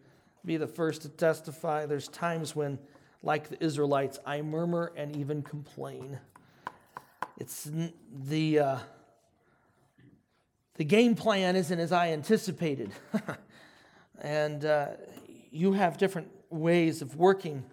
be 0.44 0.56
the 0.56 0.66
first 0.66 1.02
to 1.02 1.08
testify. 1.08 1.86
There's 1.86 2.08
times 2.08 2.56
when, 2.56 2.78
like 3.22 3.48
the 3.48 3.62
Israelites, 3.62 4.18
I 4.26 4.42
murmur 4.42 4.92
and 4.96 5.16
even 5.16 5.42
complain. 5.42 6.18
It's 7.42 7.68
the 8.28 8.58
uh, 8.58 8.78
the 10.76 10.84
game 10.84 11.14
plan 11.14 11.56
isn't 11.56 11.78
as 11.80 11.92
I 11.92 12.12
anticipated, 12.12 12.92
and 14.22 14.64
uh, 14.64 14.86
you 15.50 15.72
have 15.72 15.98
different 15.98 16.28
ways 16.50 17.02
of 17.02 17.16
working 17.16 17.64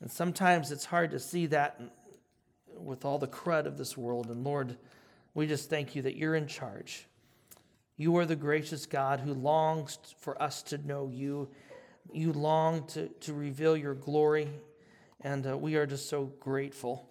and 0.00 0.10
sometimes 0.10 0.72
it's 0.72 0.86
hard 0.86 1.10
to 1.10 1.18
see 1.18 1.46
that 1.46 1.80
with 2.74 3.04
all 3.04 3.18
the 3.18 3.28
crud 3.28 3.66
of 3.66 3.76
this 3.76 3.96
world. 3.96 4.30
And 4.30 4.42
Lord, 4.44 4.78
we 5.34 5.46
just 5.46 5.68
thank 5.68 5.94
you 5.94 6.02
that 6.02 6.16
you're 6.16 6.34
in 6.34 6.46
charge. 6.46 7.06
You 7.98 8.16
are 8.16 8.24
the 8.24 8.36
gracious 8.36 8.86
God 8.86 9.20
who 9.20 9.34
longs 9.34 9.98
for 10.18 10.40
us 10.42 10.62
to 10.64 10.78
know 10.78 11.10
you. 11.12 11.50
You 12.12 12.32
long 12.32 12.86
to, 12.88 13.08
to 13.08 13.34
reveal 13.34 13.76
your 13.76 13.94
glory. 13.94 14.48
And 15.20 15.46
uh, 15.46 15.58
we 15.58 15.76
are 15.76 15.86
just 15.86 16.08
so 16.08 16.32
grateful 16.40 17.09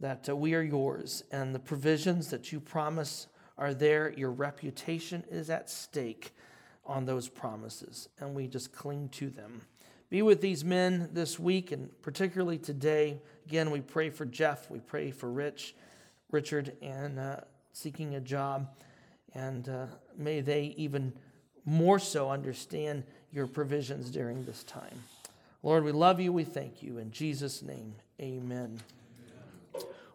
that 0.00 0.28
uh, 0.28 0.36
we 0.36 0.54
are 0.54 0.62
yours. 0.62 1.24
And 1.30 1.54
the 1.54 1.58
provisions 1.58 2.30
that 2.30 2.52
you 2.52 2.60
promise 2.60 3.26
are 3.56 3.74
there. 3.74 4.12
Your 4.16 4.30
reputation 4.30 5.24
is 5.30 5.50
at 5.50 5.68
stake 5.68 6.32
on 6.86 7.04
those 7.04 7.28
promises. 7.28 8.08
And 8.18 8.34
we 8.34 8.46
just 8.46 8.72
cling 8.72 9.08
to 9.10 9.28
them. 9.28 9.62
Be 10.10 10.22
with 10.22 10.40
these 10.40 10.64
men 10.64 11.10
this 11.12 11.38
week 11.38 11.70
and 11.70 11.90
particularly 12.00 12.58
today. 12.58 13.20
Again, 13.46 13.70
we 13.70 13.80
pray 13.80 14.08
for 14.10 14.24
Jeff, 14.24 14.70
we 14.70 14.78
pray 14.78 15.10
for 15.10 15.30
Rich, 15.30 15.74
Richard, 16.30 16.72
and 16.80 17.18
uh, 17.18 17.40
seeking 17.72 18.14
a 18.14 18.20
job. 18.20 18.68
And 19.34 19.68
uh, 19.68 19.86
may 20.16 20.40
they 20.40 20.74
even 20.76 21.12
more 21.64 21.98
so 21.98 22.30
understand 22.30 23.04
your 23.32 23.46
provisions 23.46 24.10
during 24.10 24.44
this 24.44 24.64
time. 24.64 25.04
Lord, 25.62 25.84
we 25.84 25.92
love 25.92 26.20
you. 26.20 26.32
We 26.32 26.44
thank 26.44 26.82
you. 26.82 26.98
In 26.98 27.10
Jesus' 27.10 27.62
name, 27.62 27.94
amen. 28.20 28.80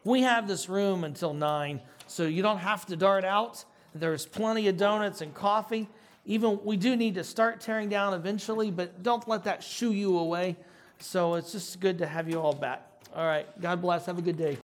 We 0.03 0.21
have 0.21 0.47
this 0.47 0.69
room 0.69 1.03
until 1.03 1.33
9, 1.33 1.81
so 2.07 2.23
you 2.23 2.41
don't 2.41 2.59
have 2.59 2.85
to 2.87 2.95
dart 2.95 3.23
out. 3.23 3.63
There's 3.95 4.25
plenty 4.25 4.67
of 4.67 4.77
donuts 4.77 5.21
and 5.21 5.33
coffee 5.33 5.87
even 6.25 6.59
we 6.63 6.77
do 6.77 6.95
need 6.95 7.15
to 7.15 7.23
start 7.23 7.59
tearing 7.59 7.89
down 7.89 8.13
eventually, 8.13 8.71
but 8.71 9.03
don't 9.03 9.27
let 9.27 9.43
that 9.43 9.61
shoo 9.61 9.91
you 9.91 10.17
away. 10.17 10.55
So 10.99 11.35
it's 11.35 11.51
just 11.51 11.79
good 11.79 11.97
to 11.97 12.05
have 12.05 12.29
you 12.29 12.39
all 12.39 12.53
back. 12.53 12.87
All 13.13 13.25
right. 13.25 13.45
God 13.59 13.81
bless. 13.81 14.05
Have 14.05 14.17
a 14.17 14.21
good 14.21 14.37
day. 14.37 14.57